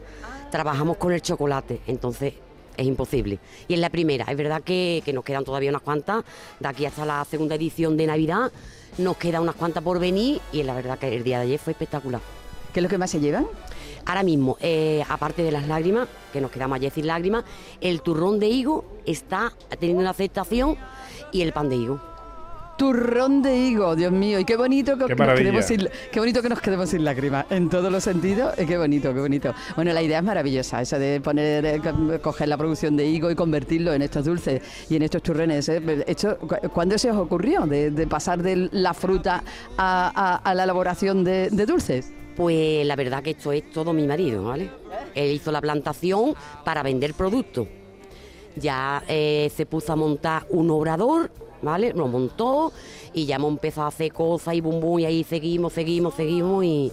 Trabajamos 0.53 0.97
con 0.97 1.11
el 1.11 1.19
chocolate, 1.19 1.81
entonces 1.87 2.35
es 2.77 2.85
imposible. 2.85 3.39
Y 3.67 3.73
es 3.73 3.79
la 3.79 3.89
primera. 3.89 4.25
Es 4.25 4.37
verdad 4.37 4.61
que, 4.61 5.01
que 5.03 5.11
nos 5.11 5.23
quedan 5.23 5.43
todavía 5.43 5.71
unas 5.71 5.81
cuantas. 5.81 6.23
De 6.59 6.67
aquí 6.67 6.85
hasta 6.85 7.07
la 7.07 7.25
segunda 7.25 7.55
edición 7.55 7.97
de 7.97 8.05
Navidad 8.05 8.51
nos 8.99 9.17
quedan 9.17 9.41
unas 9.41 9.55
cuantas 9.55 9.81
por 9.81 9.97
venir 9.97 10.41
y 10.51 10.59
es 10.59 10.65
la 10.67 10.75
verdad 10.75 10.99
que 10.99 11.07
el 11.07 11.23
día 11.23 11.39
de 11.39 11.45
ayer 11.45 11.59
fue 11.59 11.71
espectacular. 11.71 12.21
¿Qué 12.71 12.81
es 12.81 12.83
lo 12.83 12.87
que 12.87 12.99
más 12.99 13.09
se 13.09 13.19
llevan? 13.19 13.47
Ahora 14.05 14.21
mismo, 14.21 14.55
eh, 14.61 15.03
aparte 15.09 15.41
de 15.41 15.51
las 15.51 15.67
lágrimas, 15.67 16.07
que 16.31 16.39
nos 16.39 16.51
quedamos 16.51 16.75
ayer 16.75 16.91
sin 16.91 17.07
lágrimas, 17.07 17.45
el 17.81 18.03
turrón 18.03 18.39
de 18.39 18.45
higo 18.45 18.85
está 19.07 19.53
teniendo 19.79 20.01
una 20.01 20.11
aceptación 20.11 20.77
y 21.31 21.41
el 21.41 21.51
pan 21.51 21.67
de 21.67 21.77
higo. 21.77 22.12
Turrón 22.77 23.41
de 23.43 23.55
higo, 23.55 23.95
Dios 23.95 24.11
mío, 24.11 24.39
y 24.39 24.45
qué 24.45 24.57
bonito 24.57 24.97
que, 24.97 25.05
Qué 25.05 25.15
nos 25.15 25.33
quedemos 25.39 25.65
sin, 25.65 25.87
qué 26.11 26.19
bonito 26.19 26.41
que 26.41 26.49
nos 26.49 26.59
quedemos 26.59 26.89
sin 26.89 27.03
lágrimas, 27.05 27.45
en 27.51 27.69
todos 27.69 27.91
los 27.91 28.03
sentidos, 28.03 28.55
y 28.57 28.65
qué 28.65 28.77
bonito, 28.77 29.13
qué 29.13 29.19
bonito. 29.19 29.53
Bueno, 29.75 29.93
la 29.93 30.01
idea 30.01 30.17
es 30.17 30.23
maravillosa, 30.23 30.81
esa 30.81 30.97
de 30.97 31.21
poner, 31.21 31.65
eh, 31.65 31.79
co- 31.81 32.19
coger 32.21 32.47
la 32.47 32.57
producción 32.57 32.97
de 32.97 33.05
higo 33.05 33.29
y 33.29 33.35
convertirlo 33.35 33.93
en 33.93 34.01
estos 34.01 34.25
dulces 34.25 34.61
y 34.89 34.95
en 34.95 35.03
estos 35.03 35.21
turrones. 35.21 35.69
¿eh? 35.69 36.03
Esto, 36.07 36.37
¿Cuándo 36.73 36.97
se 36.97 37.11
os 37.11 37.17
ocurrió 37.17 37.61
de, 37.67 37.91
de 37.91 38.07
pasar 38.07 38.41
de 38.41 38.69
la 38.71 38.93
fruta 38.95 39.43
a, 39.77 40.11
a- 40.15 40.35
a 40.37 40.55
la 40.55 40.63
elaboración 40.63 41.23
de, 41.23 41.49
de 41.51 41.65
dulces? 41.67 42.11
Pues 42.35 42.85
la 42.87 42.95
verdad 42.95 43.21
que 43.21 43.31
esto 43.31 43.51
es 43.51 43.69
todo 43.71 43.93
mi 43.93 44.07
marido, 44.07 44.45
¿vale? 44.45 44.71
Él 45.13 45.31
hizo 45.33 45.51
la 45.51 45.61
plantación 45.61 46.33
para 46.65 46.81
vender 46.81 47.13
productos. 47.13 47.67
Ya 48.55 49.03
eh, 49.07 49.51
se 49.55 49.67
puso 49.67 49.93
a 49.93 49.95
montar 49.95 50.45
un 50.49 50.69
obrador, 50.71 51.29
¿vale? 51.63 51.93
Lo 51.93 52.07
montó 52.07 52.71
y 53.13 53.25
ya 53.25 53.37
hemos 53.37 53.51
empezado 53.51 53.85
a 53.85 53.89
hacer 53.89 54.11
cosas 54.13 54.53
y 54.53 54.61
bum 54.61 54.79
bum 54.79 54.99
y 54.99 55.05
ahí 55.05 55.23
seguimos, 55.23 55.73
seguimos, 55.73 56.13
seguimos 56.13 56.63
y, 56.63 56.91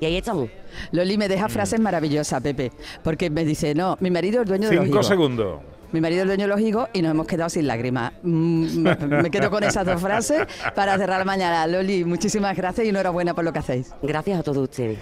y 0.00 0.04
ahí 0.06 0.16
estamos. 0.16 0.48
Loli 0.92 1.18
me 1.18 1.28
deja 1.28 1.48
frases 1.48 1.78
maravillosas, 1.80 2.42
Pepe, 2.42 2.72
porque 3.02 3.28
me 3.30 3.44
dice, 3.44 3.74
no, 3.74 3.96
mi 4.00 4.10
marido 4.10 4.42
es 4.42 4.48
dueño 4.48 4.68
de 4.68 4.76
los 4.76 4.84
Cinco 4.84 4.96
higos. 4.96 5.06
segundos. 5.06 5.60
Mi 5.92 6.00
marido 6.00 6.22
es 6.22 6.26
dueño 6.26 6.42
de 6.44 6.48
los 6.48 6.60
higos 6.60 6.88
y 6.92 7.02
nos 7.02 7.12
hemos 7.12 7.26
quedado 7.26 7.48
sin 7.50 7.68
lágrimas. 7.68 8.12
Mm, 8.24 8.78
Me, 8.82 8.96
me 9.22 9.30
quedo 9.32 9.48
con 9.50 9.62
esas 9.62 9.86
dos 9.86 10.00
frases 10.00 10.44
para 10.74 10.98
cerrar 10.98 11.24
mañana. 11.24 11.66
Loli, 11.68 12.04
muchísimas 12.04 12.56
gracias 12.56 12.84
y 12.86 12.90
enhorabuena 12.90 13.32
por 13.34 13.44
lo 13.44 13.52
que 13.52 13.60
hacéis. 13.60 13.92
Gracias 14.02 14.40
a 14.40 14.42
todos 14.42 14.58
ustedes. 14.64 14.98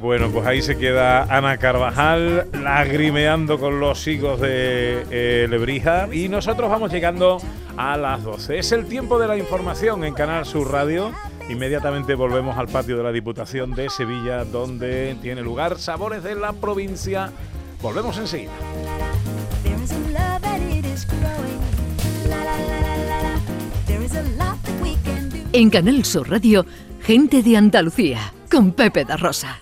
Bueno, 0.00 0.30
pues 0.30 0.46
ahí 0.46 0.62
se 0.62 0.78
queda 0.78 1.24
Ana 1.24 1.58
Carvajal 1.58 2.48
lagrimeando 2.54 3.60
con 3.60 3.80
los 3.80 4.06
higos 4.06 4.40
de 4.40 5.04
eh, 5.10 5.46
Lebrija 5.46 6.08
y 6.10 6.30
nosotros 6.30 6.70
vamos 6.70 6.90
llegando 6.90 7.36
a 7.76 7.98
las 7.98 8.24
12. 8.24 8.58
Es 8.58 8.72
el 8.72 8.86
tiempo 8.86 9.18
de 9.18 9.28
la 9.28 9.36
información 9.36 10.02
en 10.04 10.14
Canal 10.14 10.46
Sur 10.46 10.72
Radio. 10.72 11.12
Inmediatamente 11.50 12.14
volvemos 12.14 12.56
al 12.56 12.68
patio 12.68 12.96
de 12.96 13.02
la 13.02 13.12
Diputación 13.12 13.74
de 13.74 13.90
Sevilla 13.90 14.46
donde 14.46 15.18
tiene 15.20 15.42
lugar 15.42 15.78
Sabores 15.78 16.22
de 16.22 16.34
la 16.34 16.54
Provincia. 16.54 17.30
Volvemos 17.82 18.16
enseguida. 18.16 18.52
En 25.52 25.68
Canal 25.68 26.04
Sur 26.06 26.30
Radio, 26.30 26.64
gente 27.02 27.42
de 27.42 27.58
Andalucía, 27.58 28.32
con 28.50 28.72
Pepe 28.72 29.04
da 29.04 29.18
Rosa. 29.18 29.60